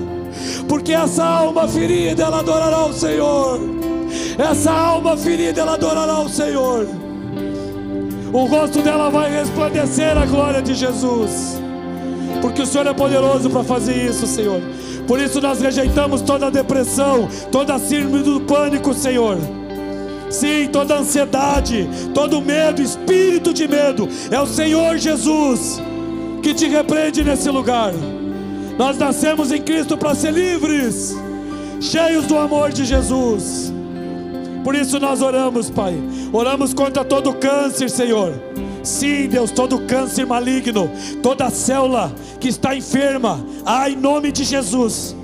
Porque 0.69 0.93
essa 0.93 1.25
alma 1.25 1.67
ferida, 1.67 2.23
ela 2.23 2.39
adorará 2.39 2.85
o 2.85 2.93
Senhor. 2.93 3.59
Essa 4.37 4.71
alma 4.71 5.17
ferida, 5.17 5.59
ela 5.59 5.73
adorará 5.73 6.21
o 6.21 6.29
Senhor 6.29 6.87
o 8.31 8.45
rosto 8.45 8.83
dela 8.83 9.09
vai 9.09 9.31
resplandecer 9.31 10.15
a 10.15 10.23
glória 10.23 10.61
de 10.61 10.75
Jesus. 10.75 11.59
porque 12.43 12.61
o 12.61 12.65
Senhor 12.65 12.85
é 12.85 12.93
poderoso 12.93 13.49
para 13.49 13.63
fazer 13.63 14.05
isso, 14.05 14.27
Senhor. 14.27 14.61
Por 15.09 15.19
isso 15.19 15.41
nós 15.41 15.59
rejeitamos 15.59 16.21
toda 16.21 16.51
depressão, 16.51 17.27
toda 17.51 17.79
síndrome 17.79 18.21
do 18.21 18.41
pânico, 18.41 18.93
Senhor. 18.93 19.39
Sim, 20.29 20.69
toda 20.71 20.99
ansiedade, 20.99 21.89
todo 22.13 22.39
medo, 22.39 22.79
espírito 22.79 23.51
de 23.51 23.67
medo, 23.67 24.07
é 24.29 24.39
o 24.39 24.45
Senhor 24.45 24.99
Jesus 24.99 25.81
que 26.43 26.53
te 26.53 26.67
repreende 26.67 27.23
nesse 27.23 27.49
lugar. 27.49 27.91
Nós 28.77 28.99
nascemos 28.99 29.51
em 29.51 29.59
Cristo 29.59 29.97
para 29.97 30.13
ser 30.13 30.31
livres, 30.31 31.17
cheios 31.81 32.27
do 32.27 32.37
amor 32.37 32.71
de 32.71 32.85
Jesus. 32.85 33.73
Por 34.63 34.75
isso 34.75 34.99
nós 34.99 35.23
oramos, 35.23 35.71
Pai. 35.71 35.95
Oramos 36.31 36.71
contra 36.71 37.03
todo 37.03 37.33
câncer, 37.33 37.89
Senhor. 37.89 38.31
Sim, 38.89 39.27
Deus, 39.27 39.51
todo 39.51 39.81
câncer 39.81 40.25
maligno, 40.25 40.89
toda 41.21 41.51
célula 41.51 42.11
que 42.39 42.47
está 42.47 42.75
enferma, 42.75 43.39
ah, 43.63 43.87
em 43.87 43.95
nome 43.95 44.31
de 44.31 44.43
Jesus. 44.43 45.15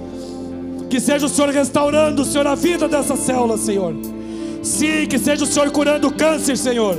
Que 0.87 0.99
seja 0.99 1.25
o 1.25 1.29
Senhor 1.29 1.49
restaurando, 1.49 2.23
Senhor, 2.23 2.45
a 2.45 2.53
vida 2.53 2.87
dessa 2.87 3.15
célula, 3.15 3.57
Senhor. 3.57 3.95
Sim, 4.61 5.07
que 5.07 5.17
seja 5.17 5.43
o 5.43 5.47
Senhor 5.47 5.71
curando 5.71 6.07
o 6.07 6.13
câncer, 6.13 6.55
Senhor. 6.55 6.95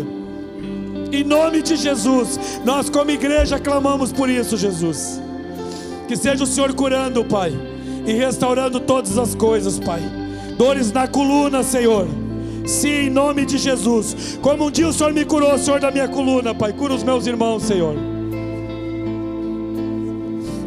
Em 1.12 1.22
nome 1.22 1.62
de 1.62 1.76
Jesus, 1.76 2.60
nós 2.64 2.90
como 2.90 3.12
igreja 3.12 3.60
clamamos 3.60 4.12
por 4.12 4.28
isso, 4.28 4.56
Jesus. 4.56 5.22
Que 6.09 6.16
seja 6.16 6.43
o 6.43 6.47
Senhor 6.48 6.74
curando, 6.74 7.24
Pai, 7.24 7.52
e 8.05 8.12
restaurando 8.12 8.80
todas 8.80 9.16
as 9.16 9.36
coisas, 9.36 9.78
Pai. 9.78 10.02
Dores 10.59 10.90
na 10.90 11.06
coluna, 11.06 11.62
Senhor. 11.62 12.26
Sim, 12.66 13.06
em 13.06 13.10
nome 13.10 13.47
de 13.47 13.56
Jesus. 13.56 14.38
Como 14.43 14.66
um 14.66 14.70
dia 14.70 14.88
o 14.88 14.93
Senhor 14.93 15.12
me 15.12 15.24
curou, 15.24 15.56
Senhor, 15.56 15.78
da 15.78 15.90
minha 15.90 16.09
coluna, 16.09 16.52
Pai. 16.52 16.72
Cura 16.72 16.94
os 16.94 17.05
meus 17.05 17.26
irmãos, 17.26 17.62
Senhor. 17.62 17.94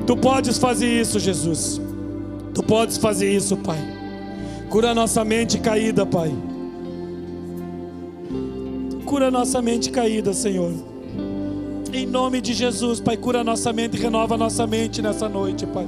Tu 0.08 0.18
podes 0.18 0.58
fazer 0.58 0.88
isso, 1.02 1.20
Jesus. 1.20 1.80
Tu 2.54 2.64
podes 2.64 2.98
fazer 2.98 3.32
isso, 3.32 3.58
Pai. 3.58 3.78
Cura 4.70 4.96
nossa 4.96 5.26
mente 5.26 5.60
caída, 5.60 6.06
Pai. 6.06 6.34
Cura 9.06 9.30
nossa 9.30 9.62
mente 9.62 9.92
caída, 9.92 10.34
Senhor. 10.34 10.72
Em 11.92 12.06
nome 12.06 12.40
de 12.40 12.54
Jesus, 12.54 13.00
Pai, 13.00 13.18
cura 13.18 13.44
nossa 13.44 13.74
mente 13.74 13.98
e 13.98 14.00
renova 14.00 14.38
nossa 14.38 14.66
mente 14.66 15.02
nessa 15.02 15.28
noite, 15.28 15.66
Pai. 15.66 15.88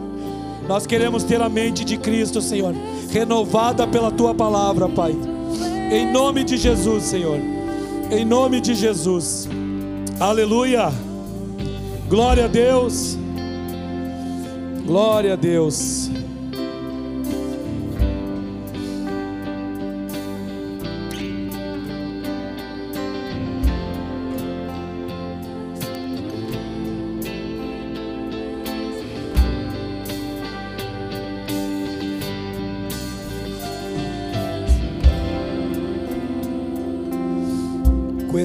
Nós 0.68 0.86
queremos 0.86 1.24
ter 1.24 1.42
a 1.42 1.48
mente 1.48 1.86
de 1.86 1.98
Cristo, 1.98 2.42
Senhor, 2.42 2.74
renovada 3.10 3.88
pela 3.88 4.12
tua 4.12 4.34
palavra, 4.34 4.90
Pai. 4.90 5.16
Em 5.92 6.10
nome 6.10 6.46
de 6.46 6.56
Jesus, 6.56 7.04
Senhor. 7.04 7.38
Em 8.10 8.24
nome 8.24 8.62
de 8.62 8.74
Jesus. 8.74 9.50
Aleluia. 10.22 10.90
Glória 12.08 12.46
a 12.46 12.48
Deus. 12.48 13.18
Glória 14.86 15.34
a 15.34 15.36
Deus. 15.36 16.10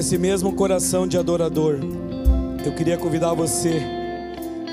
Esse 0.07 0.17
mesmo 0.17 0.53
coração 0.53 1.05
de 1.05 1.17
adorador, 1.17 1.79
eu 2.65 2.73
queria 2.73 2.97
convidar 2.97 3.33
você 3.33 3.81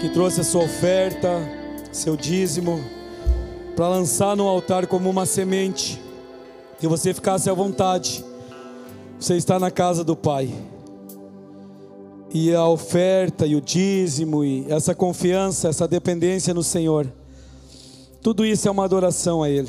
que 0.00 0.08
trouxe 0.10 0.42
a 0.42 0.44
sua 0.44 0.62
oferta, 0.62 1.28
seu 1.90 2.16
dízimo, 2.16 2.78
para 3.74 3.88
lançar 3.88 4.36
no 4.36 4.46
altar 4.46 4.86
como 4.86 5.10
uma 5.10 5.26
semente, 5.26 6.00
que 6.78 6.86
você 6.86 7.12
ficasse 7.12 7.50
à 7.50 7.52
vontade. 7.52 8.24
Você 9.18 9.34
está 9.34 9.58
na 9.58 9.72
casa 9.72 10.04
do 10.04 10.14
Pai. 10.14 10.54
E 12.32 12.54
a 12.54 12.68
oferta 12.68 13.44
e 13.44 13.56
o 13.56 13.60
dízimo 13.60 14.44
e 14.44 14.64
essa 14.70 14.94
confiança, 14.94 15.66
essa 15.66 15.88
dependência 15.88 16.54
no 16.54 16.62
Senhor, 16.62 17.12
tudo 18.22 18.46
isso 18.46 18.68
é 18.68 18.70
uma 18.70 18.84
adoração 18.84 19.42
a 19.42 19.50
Ele. 19.50 19.68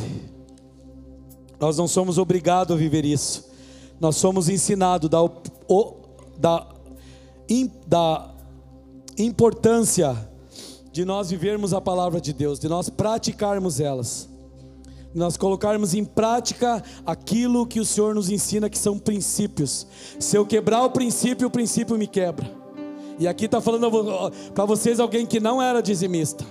Nós 1.60 1.76
não 1.76 1.88
somos 1.88 2.20
obrigados 2.20 2.76
a 2.76 2.78
viver 2.78 3.04
isso 3.04 3.56
nós 4.00 4.18
somos 4.18 4.50
ensinados 4.50 5.10
da, 5.10 5.20
da, 6.38 6.68
da 7.88 8.32
importância 9.18 10.16
de 10.92 11.04
nós 11.04 11.30
vivermos 11.30 11.74
a 11.74 11.82
palavra 11.82 12.22
de 12.22 12.34
Deus, 12.34 12.60
de 12.60 12.70
nós 12.70 12.90
praticarmos 12.90 13.80
elas, 13.80 14.30
de 15.14 15.20
nós 15.20 15.38
colocarmos 15.38 15.94
em 15.94 16.06
prática 16.06 16.84
aquilo 17.06 17.66
que 17.66 17.80
o 17.80 17.86
Senhor 17.86 18.16
nos 18.16 18.30
ensina 18.30 18.70
que 18.70 18.78
são 18.78 18.98
princípios. 18.98 19.88
Se 20.20 20.38
eu 20.38 20.46
quebrar 20.46 20.84
o 20.84 20.90
princípio, 20.90 21.48
o 21.48 21.52
princípio 21.52 21.98
me 21.98 22.08
quebra. 22.08 22.50
E 23.18 23.28
aqui 23.28 23.46
está 23.46 23.62
falando 23.62 23.90
para 24.54 24.66
vocês 24.66 25.00
alguém 25.00 25.26
que 25.26 25.40
não 25.40 25.62
era 25.62 25.82
dizimista, 25.82 26.46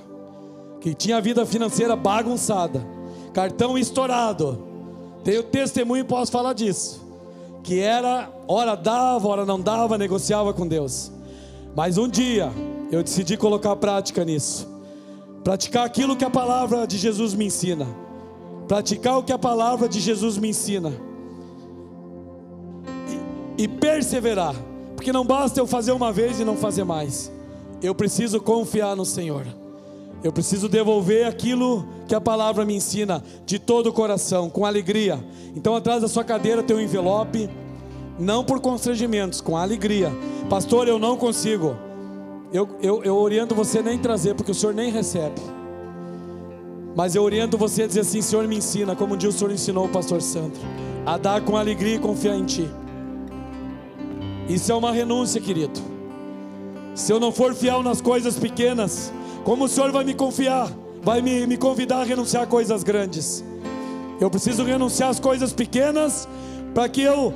que 0.81 0.95
tinha 0.95 1.21
vida 1.21 1.45
financeira 1.45 1.95
bagunçada, 1.95 2.87
cartão 3.35 3.77
estourado. 3.77 4.63
Tenho 5.23 5.43
testemunho 5.43 6.03
e 6.03 6.05
posso 6.05 6.33
falar 6.33 6.55
disso 6.55 7.04
que 7.65 7.81
era, 7.81 8.31
hora 8.47 8.77
dava, 8.77 9.27
hora 9.27 9.47
não 9.47 9.59
dava, 9.59 9.97
negociava 9.97 10.53
com 10.53 10.69
Deus. 10.69 11.11
Mas 11.75 11.97
um 11.97 12.07
dia 12.07 12.53
eu 12.93 13.03
decidi 13.03 13.39
colocar 13.39 13.75
prática 13.77 14.23
nisso. 14.23 14.69
Praticar 15.43 15.87
aquilo 15.87 16.15
que 16.15 16.25
a 16.25 16.31
palavra 16.31 16.87
de 16.87 16.99
Jesus 16.99 17.33
me 17.33 17.47
ensina. 17.47 17.87
Praticar 18.69 19.19
o 19.19 19.23
que 19.23 19.33
a 19.33 19.39
palavra 19.39 19.89
de 19.89 19.99
Jesus 19.99 20.37
me 20.37 20.51
ensina. 20.51 20.93
E, 23.59 23.65
e 23.65 23.69
perseverar. 23.69 24.55
Porque 24.95 25.11
não 25.11 25.25
basta 25.25 25.59
eu 25.59 25.67
fazer 25.67 25.93
uma 25.93 26.13
vez 26.13 26.39
e 26.39 26.45
não 26.45 26.57
fazer 26.57 26.85
mais. 26.85 27.33
Eu 27.83 27.95
preciso 27.95 28.41
confiar 28.43 28.95
no 28.95 29.07
Senhor. 29.07 29.47
Eu 30.25 30.33
preciso 30.33 30.71
devolver 30.71 31.27
aquilo 31.27 31.87
que 32.09 32.15
a 32.15 32.21
palavra 32.21 32.65
me 32.65 32.75
ensina 32.75 33.23
de 33.45 33.59
todo 33.59 33.89
o 33.89 33.93
coração, 33.93 34.49
com 34.49 34.65
alegria. 34.65 35.23
Então, 35.55 35.77
atrás 35.77 36.01
da 36.01 36.09
sua 36.09 36.25
cadeira 36.25 36.63
tem 36.63 36.75
um 36.75 36.81
envelope, 36.81 37.51
não 38.19 38.43
por 38.43 38.59
constrangimentos, 38.59 39.43
com 39.43 39.55
alegria. 39.55 40.11
Pastor, 40.49 40.89
eu 40.89 40.99
não 40.99 41.19
consigo. 41.19 41.77
Eu, 42.51 42.67
eu, 42.81 43.05
eu 43.05 43.17
oriento 43.17 43.55
você 43.55 43.83
nem 43.83 43.99
trazer, 43.99 44.35
porque 44.35 44.51
o 44.51 44.55
senhor 44.55 44.75
nem 44.75 44.91
recebe. 44.91 45.43
Mas 46.97 47.15
eu 47.15 47.23
oriento 47.23 47.59
você 47.59 47.83
a 47.83 47.87
dizer 47.87 48.01
assim: 48.01 48.23
Senhor, 48.23 48.49
me 48.49 48.57
ensina, 48.57 48.97
como 48.97 49.15
um 49.15 49.17
dia 49.19 49.29
o 49.29 49.33
Senhor 49.33 49.53
ensinou 49.53 49.85
o 49.85 49.89
pastor 49.91 50.23
Sandro, 50.23 50.61
a 51.05 51.19
dar 51.19 51.43
com 51.43 51.55
alegria 51.55 51.97
e 51.97 51.99
confiar 51.99 52.37
em 52.37 52.45
Ti. 52.45 52.71
Isso 54.49 54.73
é 54.73 54.75
uma 54.75 54.91
renúncia, 54.91 55.39
querido. 55.39 55.79
Se 56.95 57.13
eu 57.13 57.21
não 57.21 57.31
for 57.31 57.55
fiel 57.55 57.83
nas 57.83 58.01
coisas 58.01 58.39
pequenas, 58.39 59.13
como 59.45 59.65
o 59.65 59.69
Senhor 59.69 59.93
vai 59.93 60.05
me 60.05 60.15
confiar, 60.15 60.73
vai 61.03 61.21
me, 61.21 61.47
me 61.47 61.59
convidar 61.59 62.01
a 62.01 62.05
renunciar 62.05 62.45
a 62.45 62.47
coisas 62.47 62.83
grandes? 62.83 63.45
Eu 64.19 64.31
preciso 64.31 64.65
renunciar 64.65 65.11
às 65.11 65.21
coisas 65.21 65.53
pequenas 65.53 66.27
para 66.73 66.89
que 66.89 67.03
eu 67.03 67.35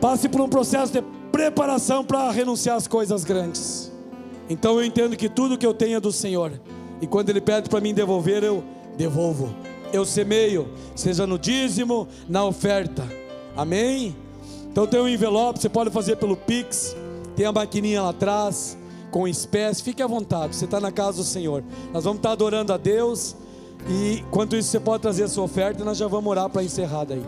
passe 0.00 0.28
por 0.28 0.40
um 0.40 0.48
processo 0.48 0.92
de 0.92 1.02
preparação 1.32 2.04
para 2.04 2.30
renunciar 2.30 2.76
às 2.76 2.86
coisas 2.86 3.24
grandes. 3.24 3.90
Então 4.48 4.78
eu 4.78 4.84
entendo 4.84 5.16
que 5.16 5.28
tudo 5.28 5.58
que 5.58 5.66
eu 5.66 5.74
tenho 5.74 5.96
é 5.96 6.00
do 6.00 6.12
Senhor. 6.12 6.52
E 7.00 7.06
quando 7.06 7.30
Ele 7.30 7.40
pede 7.40 7.68
para 7.68 7.80
mim 7.80 7.92
devolver, 7.92 8.44
eu 8.44 8.62
devolvo. 8.96 9.52
Eu 9.92 10.04
semeio, 10.04 10.68
seja 10.94 11.26
no 11.26 11.38
dízimo, 11.38 12.06
na 12.28 12.44
oferta. 12.44 13.08
Amém? 13.56 14.14
Então 14.70 14.86
tem 14.86 15.00
um 15.00 15.08
envelope, 15.08 15.58
você 15.58 15.68
pode 15.68 15.90
fazer 15.90 16.16
pelo 16.16 16.36
Pix, 16.36 16.96
tem 17.34 17.44
a 17.44 17.52
maquininha 17.52 18.02
lá 18.02 18.10
atrás 18.10 18.76
com 19.14 19.28
espécie, 19.28 19.80
fique 19.80 20.02
à 20.02 20.08
vontade, 20.08 20.56
você 20.56 20.64
está 20.64 20.80
na 20.80 20.90
casa 20.90 21.18
do 21.18 21.22
Senhor. 21.22 21.62
Nós 21.92 22.02
vamos 22.02 22.18
estar 22.18 22.32
adorando 22.32 22.72
a 22.72 22.76
Deus. 22.76 23.36
E 23.88 24.18
enquanto 24.18 24.56
isso, 24.56 24.70
você 24.70 24.80
pode 24.80 25.02
trazer 25.02 25.22
a 25.22 25.28
sua 25.28 25.44
oferta 25.44 25.82
e 25.82 25.84
nós 25.84 25.96
já 25.96 26.08
vamos 26.08 26.28
orar 26.28 26.50
para 26.50 26.64
encerrar 26.64 27.04
daí. 27.04 27.22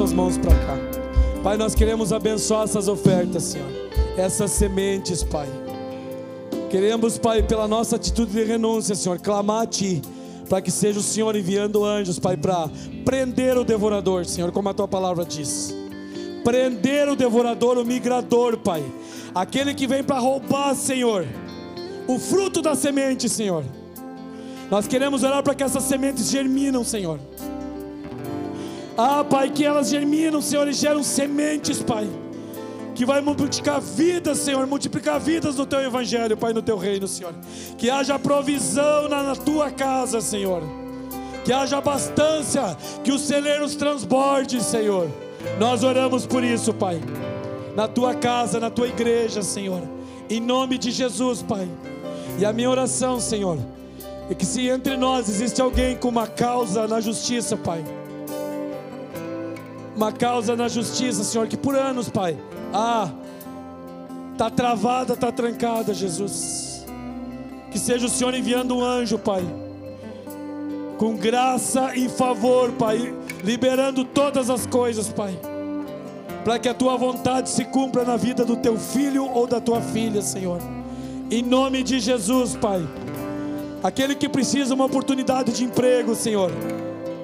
Suas 0.00 0.12
mãos 0.14 0.38
para 0.38 0.54
cá. 0.54 0.78
Pai, 1.42 1.58
nós 1.58 1.74
queremos 1.74 2.10
abençoar 2.10 2.64
essas 2.64 2.88
ofertas, 2.88 3.42
Senhor. 3.42 3.68
Essas 4.16 4.50
sementes, 4.50 5.22
Pai. 5.22 5.46
Queremos, 6.70 7.18
Pai, 7.18 7.42
pela 7.42 7.68
nossa 7.68 7.96
atitude 7.96 8.32
de 8.32 8.42
renúncia, 8.42 8.94
Senhor, 8.94 9.18
clamar 9.18 9.64
a 9.64 9.66
Ti, 9.66 10.00
para 10.48 10.62
que 10.62 10.70
seja 10.70 11.00
o 11.00 11.02
Senhor 11.02 11.36
enviando 11.36 11.84
anjos, 11.84 12.18
Pai, 12.18 12.34
para 12.34 12.70
prender 13.04 13.58
o 13.58 13.64
devorador, 13.64 14.24
Senhor, 14.24 14.50
como 14.52 14.70
a 14.70 14.72
Tua 14.74 14.88
palavra 14.88 15.22
diz. 15.22 15.74
Prender 16.42 17.06
o 17.10 17.14
devorador, 17.14 17.76
o 17.76 17.84
migrador, 17.84 18.56
Pai. 18.56 18.82
Aquele 19.34 19.74
que 19.74 19.86
vem 19.86 20.02
para 20.02 20.18
roubar, 20.18 20.74
Senhor, 20.74 21.26
o 22.08 22.18
fruto 22.18 22.62
da 22.62 22.74
semente, 22.74 23.28
Senhor. 23.28 23.66
Nós 24.70 24.88
queremos 24.88 25.22
orar 25.22 25.42
para 25.42 25.54
que 25.54 25.62
essas 25.62 25.82
sementes 25.82 26.30
germinam, 26.30 26.82
Senhor. 26.82 27.20
Ah, 28.96 29.24
Pai, 29.24 29.50
que 29.50 29.64
elas 29.64 29.88
germinam, 29.88 30.40
Senhor, 30.40 30.68
e 30.68 30.72
geram 30.72 31.02
sementes, 31.02 31.82
Pai. 31.82 32.08
Que 32.94 33.04
vai 33.06 33.20
multiplicar 33.20 33.80
vidas, 33.80 34.38
Senhor, 34.38 34.66
multiplicar 34.66 35.18
vidas 35.18 35.56
no 35.56 35.64
teu 35.64 35.80
evangelho, 35.80 36.36
Pai, 36.36 36.52
no 36.52 36.60
teu 36.60 36.76
reino, 36.76 37.08
Senhor. 37.08 37.34
Que 37.78 37.88
haja 37.88 38.18
provisão 38.18 39.08
na, 39.08 39.22
na 39.22 39.36
tua 39.36 39.70
casa, 39.70 40.20
Senhor. 40.20 40.62
Que 41.44 41.52
haja 41.52 41.78
abastância, 41.78 42.76
que 43.02 43.10
os 43.10 43.22
celeiros 43.22 43.74
transbordem, 43.74 44.60
Senhor. 44.60 45.08
Nós 45.58 45.82
oramos 45.82 46.26
por 46.26 46.44
isso, 46.44 46.74
Pai. 46.74 47.00
Na 47.74 47.88
tua 47.88 48.14
casa, 48.14 48.60
na 48.60 48.68
tua 48.68 48.88
igreja, 48.88 49.40
Senhor. 49.42 49.82
Em 50.28 50.40
nome 50.40 50.76
de 50.76 50.90
Jesus, 50.90 51.42
Pai. 51.42 51.66
E 52.38 52.44
a 52.44 52.52
minha 52.52 52.68
oração, 52.68 53.18
Senhor, 53.18 53.58
é 54.28 54.34
que 54.34 54.44
se 54.44 54.68
entre 54.68 54.96
nós 54.96 55.28
existe 55.28 55.62
alguém 55.62 55.96
com 55.96 56.08
uma 56.08 56.26
causa 56.26 56.86
na 56.86 57.00
justiça, 57.00 57.56
Pai 57.56 57.82
uma 60.00 60.12
causa 60.12 60.56
na 60.56 60.66
justiça, 60.66 61.22
Senhor, 61.22 61.46
que 61.46 61.58
por 61.58 61.76
anos, 61.76 62.08
Pai, 62.08 62.34
ah, 62.72 63.10
está 64.32 64.48
travada, 64.48 65.12
está 65.12 65.30
trancada, 65.30 65.92
Jesus. 65.92 66.86
Que 67.70 67.78
seja 67.78 68.06
o 68.06 68.08
Senhor 68.08 68.32
enviando 68.32 68.74
um 68.74 68.82
anjo, 68.82 69.18
Pai, 69.18 69.44
com 70.96 71.16
graça 71.16 71.94
e 71.94 72.08
favor, 72.08 72.72
Pai, 72.72 73.14
liberando 73.44 74.02
todas 74.02 74.48
as 74.48 74.64
coisas, 74.64 75.10
Pai, 75.10 75.38
para 76.44 76.58
que 76.58 76.70
a 76.70 76.74
tua 76.74 76.96
vontade 76.96 77.50
se 77.50 77.66
cumpra 77.66 78.02
na 78.02 78.16
vida 78.16 78.42
do 78.42 78.56
teu 78.56 78.78
filho 78.78 79.26
ou 79.26 79.46
da 79.46 79.60
tua 79.60 79.82
filha, 79.82 80.22
Senhor. 80.22 80.62
Em 81.30 81.42
nome 81.42 81.82
de 81.82 82.00
Jesus, 82.00 82.56
Pai. 82.56 82.82
Aquele 83.82 84.14
que 84.14 84.30
precisa 84.30 84.74
uma 84.74 84.86
oportunidade 84.86 85.52
de 85.52 85.62
emprego, 85.62 86.14
Senhor 86.14 86.50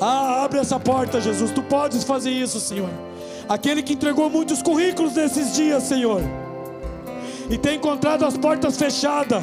ah, 0.00 0.44
abre 0.44 0.58
essa 0.58 0.78
porta, 0.78 1.20
Jesus. 1.20 1.50
Tu 1.50 1.62
podes 1.62 2.04
fazer 2.04 2.30
isso, 2.30 2.60
Senhor. 2.60 2.90
Aquele 3.48 3.82
que 3.82 3.92
entregou 3.92 4.28
muitos 4.28 4.62
currículos 4.62 5.14
nesses 5.14 5.54
dias, 5.54 5.84
Senhor, 5.84 6.20
e 7.48 7.56
tem 7.56 7.76
encontrado 7.76 8.24
as 8.24 8.36
portas 8.36 8.76
fechadas. 8.76 9.42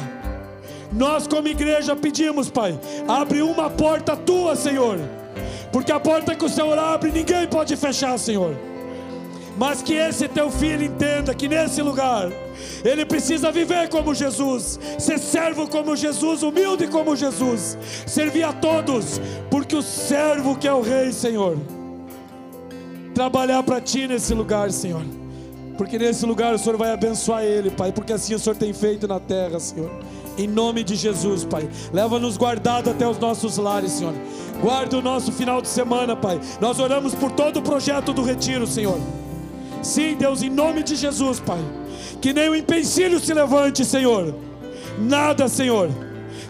Nós, 0.92 1.26
como 1.26 1.48
igreja, 1.48 1.96
pedimos, 1.96 2.48
Pai, 2.50 2.78
abre 3.08 3.42
uma 3.42 3.68
porta 3.70 4.16
tua, 4.16 4.54
Senhor, 4.54 4.98
porque 5.72 5.90
a 5.90 5.98
porta 5.98 6.36
que 6.36 6.44
o 6.44 6.48
Senhor 6.48 6.78
abre, 6.78 7.10
ninguém 7.10 7.46
pode 7.48 7.74
fechar, 7.76 8.16
Senhor. 8.18 8.54
Mas 9.56 9.82
que 9.82 9.94
esse 9.94 10.26
teu 10.28 10.50
filho 10.50 10.84
entenda 10.84 11.34
que 11.34 11.48
nesse 11.48 11.80
lugar 11.80 12.30
ele 12.84 13.04
precisa 13.04 13.52
viver 13.52 13.88
como 13.88 14.14
Jesus, 14.14 14.78
ser 14.98 15.18
servo 15.18 15.68
como 15.68 15.94
Jesus, 15.94 16.42
humilde 16.42 16.88
como 16.88 17.14
Jesus, 17.14 17.78
servir 18.06 18.42
a 18.42 18.52
todos, 18.52 19.20
porque 19.50 19.76
o 19.76 19.82
servo 19.82 20.56
que 20.56 20.66
é 20.66 20.72
o 20.72 20.80
Rei, 20.80 21.12
Senhor, 21.12 21.56
trabalhar 23.14 23.62
para 23.62 23.80
Ti 23.80 24.08
nesse 24.08 24.34
lugar, 24.34 24.70
Senhor, 24.72 25.04
porque 25.78 25.98
nesse 25.98 26.26
lugar 26.26 26.52
o 26.54 26.58
Senhor 26.58 26.76
vai 26.76 26.90
abençoar 26.92 27.44
ele, 27.44 27.70
Pai, 27.70 27.92
porque 27.92 28.12
assim 28.12 28.34
o 28.34 28.38
Senhor 28.38 28.56
tem 28.56 28.72
feito 28.72 29.06
na 29.06 29.20
terra, 29.20 29.60
Senhor. 29.60 29.90
Em 30.36 30.48
nome 30.48 30.82
de 30.82 30.96
Jesus, 30.96 31.44
Pai. 31.44 31.68
Leva-nos 31.92 32.36
guardado 32.36 32.90
até 32.90 33.06
os 33.06 33.18
nossos 33.18 33.56
lares, 33.56 33.92
Senhor. 33.92 34.14
Guarda 34.60 34.98
o 34.98 35.02
nosso 35.02 35.30
final 35.30 35.62
de 35.62 35.68
semana, 35.68 36.16
Pai. 36.16 36.40
Nós 36.60 36.80
oramos 36.80 37.14
por 37.14 37.30
todo 37.30 37.58
o 37.58 37.62
projeto 37.62 38.12
do 38.12 38.24
retiro, 38.24 38.66
Senhor. 38.66 38.98
Sim, 39.84 40.14
Deus, 40.14 40.42
em 40.42 40.48
nome 40.48 40.82
de 40.82 40.96
Jesus, 40.96 41.38
Pai. 41.40 41.60
Que 42.20 42.32
nem 42.32 42.48
o 42.48 42.56
empecilho 42.56 43.20
se 43.20 43.34
levante, 43.34 43.84
Senhor. 43.84 44.34
Nada, 44.98 45.46
Senhor. 45.46 45.90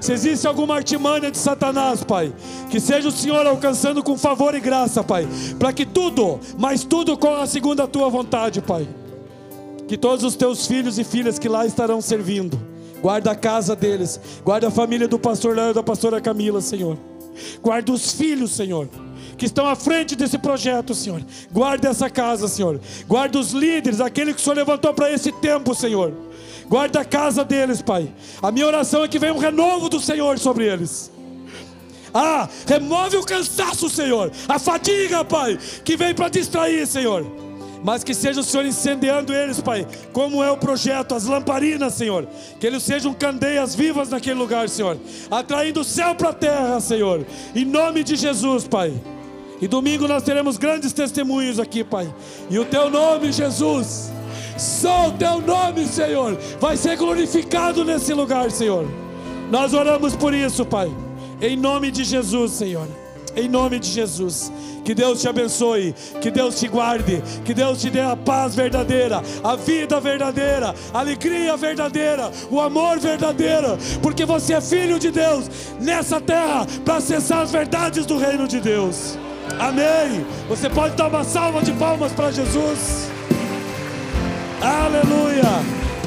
Se 0.01 0.12
existe 0.12 0.47
alguma 0.47 0.77
artimanha 0.77 1.31
de 1.31 1.39
Satanás, 1.39 2.05
Pai, 2.05 2.32
que 2.70 2.78
seja 2.78 3.09
o 3.09 3.12
Senhor 3.12 3.47
alcançando 3.47 4.02
com 4.02 4.16
favor 4.16 4.55
e 4.55 4.61
graça, 4.61 5.02
Pai, 5.02 5.27
para 5.59 5.73
que 5.73 5.86
tudo, 5.86 6.39
mas 6.59 6.85
tudo 6.85 7.16
corra 7.16 7.47
segundo 7.47 7.81
a 7.81 7.86
tua 7.86 8.09
vontade, 8.09 8.61
Pai. 8.61 8.86
Que 9.89 9.97
todos 9.97 10.24
os 10.24 10.36
teus 10.36 10.66
filhos 10.66 10.98
e 10.98 11.05
filhas 11.05 11.39
que 11.39 11.48
lá 11.48 11.66
estarão 11.66 12.01
servindo, 12.01 12.61
guarda 13.01 13.31
a 13.31 13.35
casa 13.35 13.74
deles, 13.74 14.20
guarda 14.44 14.69
a 14.69 14.70
família 14.70 15.09
do 15.09 15.19
pastor 15.19 15.56
Léo 15.56 15.70
e 15.70 15.74
da 15.74 15.82
pastora 15.82 16.20
Camila, 16.20 16.61
Senhor. 16.61 16.98
Guarda 17.62 17.90
os 17.90 18.12
filhos, 18.12 18.52
Senhor 18.52 18.89
que 19.36 19.46
estão 19.46 19.66
à 19.66 19.74
frente 19.74 20.16
desse 20.16 20.38
projeto, 20.38 20.94
Senhor. 20.94 21.22
Guarda 21.52 21.88
essa 21.88 22.09
casa, 22.09 22.48
Senhor. 22.48 22.80
Guarda 23.06 23.38
os 23.38 23.52
líderes, 23.52 24.01
aquele 24.01 24.32
que 24.32 24.40
o 24.40 24.42
Senhor 24.42 24.56
levantou 24.56 24.92
para 24.94 25.12
esse 25.12 25.32
tempo, 25.32 25.74
Senhor. 25.74 26.12
Guarda 26.68 27.01
a 27.01 27.05
casa 27.05 27.44
deles, 27.44 27.82
Pai. 27.82 28.09
A 28.42 28.51
minha 28.51 28.66
oração 28.66 29.05
é 29.05 29.09
que 29.09 29.18
venha 29.18 29.34
um 29.34 29.38
renovo 29.38 29.88
do 29.88 30.01
Senhor 30.01 30.38
sobre 30.38 30.66
eles. 30.66 31.10
Ah, 32.12 32.48
remove 32.66 33.16
o 33.16 33.24
cansaço, 33.24 33.90
Senhor. 33.90 34.30
A 34.48 34.59
fadiga, 34.59 35.24
Pai, 35.24 35.59
que 35.84 35.96
vem 35.96 36.14
para 36.14 36.28
distrair, 36.28 36.86
Senhor. 36.86 37.43
Mas 37.85 38.02
que 38.02 38.15
seja 38.15 38.40
o 38.40 38.43
Senhor 38.43 38.65
incendiando 38.65 39.35
eles, 39.35 39.61
Pai. 39.61 39.86
Como 40.11 40.43
é 40.43 40.51
o 40.51 40.56
projeto, 40.56 41.15
as 41.15 41.27
lamparinas, 41.27 41.93
Senhor. 41.93 42.27
Que 42.59 42.66
eles 42.66 42.82
sejam 42.82 43.12
candeias 43.12 43.74
vivas 43.74 44.09
naquele 44.09 44.36
lugar, 44.36 44.70
Senhor. 44.70 44.97
Atraindo 45.31 45.81
o 45.81 45.85
céu 45.85 46.15
para 46.15 46.31
a 46.31 46.32
terra, 46.32 46.81
Senhor. 46.81 47.27
Em 47.55 47.66
nome 47.66 48.02
de 48.02 48.16
Jesus, 48.16 48.66
Pai. 48.66 48.90
E 49.61 49.69
domingo 49.69 50.09
nós 50.09 50.23
teremos 50.23 50.56
grandes 50.56 50.94
testemunhos 50.94 51.61
aqui, 51.61 51.85
Pai. 51.85 52.12
E 52.48 52.59
o 52.59 52.65
teu 52.65 52.89
nome, 52.89 53.31
Jesus, 53.31 54.11
só 54.56 55.09
o 55.09 55.12
teu 55.12 55.43
nome, 55.43 55.86
Senhor, 55.86 56.39
vai 56.59 56.78
ser 56.78 56.97
glorificado 56.97 57.85
nesse 57.85 58.15
lugar, 58.15 58.51
Senhor. 58.51 58.89
Nós 59.51 59.74
oramos 59.74 60.16
por 60.16 60.32
isso, 60.32 60.65
Pai. 60.65 60.90
Em 61.39 61.55
nome 61.55 61.90
de 61.90 62.02
Jesus, 62.02 62.52
Senhor. 62.52 62.89
Em 63.36 63.48
nome 63.48 63.78
de 63.78 63.89
Jesus. 63.89 64.52
Que 64.85 64.94
Deus 64.94 65.23
te 65.23 65.28
abençoe, 65.28 65.94
que 66.20 66.31
Deus 66.31 66.61
te 66.61 66.69
guarde, 66.69 67.23
que 67.44 67.55
Deus 67.55 67.81
te 67.81 67.89
dê 67.89 68.01
a 68.01 68.15
paz 68.15 68.55
verdadeira, 68.55 69.23
a 69.43 69.56
vida 69.56 69.98
verdadeira, 69.98 70.74
a 70.93 70.98
alegria 70.98 71.56
verdadeira, 71.56 72.31
o 72.51 72.61
amor 72.61 72.98
verdadeiro, 72.98 73.78
porque 74.02 74.27
você 74.27 74.52
é 74.52 74.61
filho 74.61 74.98
de 74.98 75.11
Deus 75.11 75.51
nessa 75.81 76.20
terra 76.20 76.66
para 76.85 76.97
acessar 76.97 77.40
as 77.40 77.51
verdades 77.51 78.05
do 78.05 78.19
reino 78.19 78.47
de 78.47 78.61
Deus. 78.61 79.19
Amém. 79.59 80.27
Você 80.48 80.69
pode 80.69 80.94
dar 80.97 81.09
uma 81.09 81.24
salva 81.24 81.62
de 81.62 81.73
palmas 81.73 82.12
para 82.12 82.31
Jesus. 82.31 83.09
Aleluia. 84.61 85.62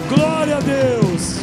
Glória 0.10 0.58
a 0.58 0.60
Deus. 0.60 1.38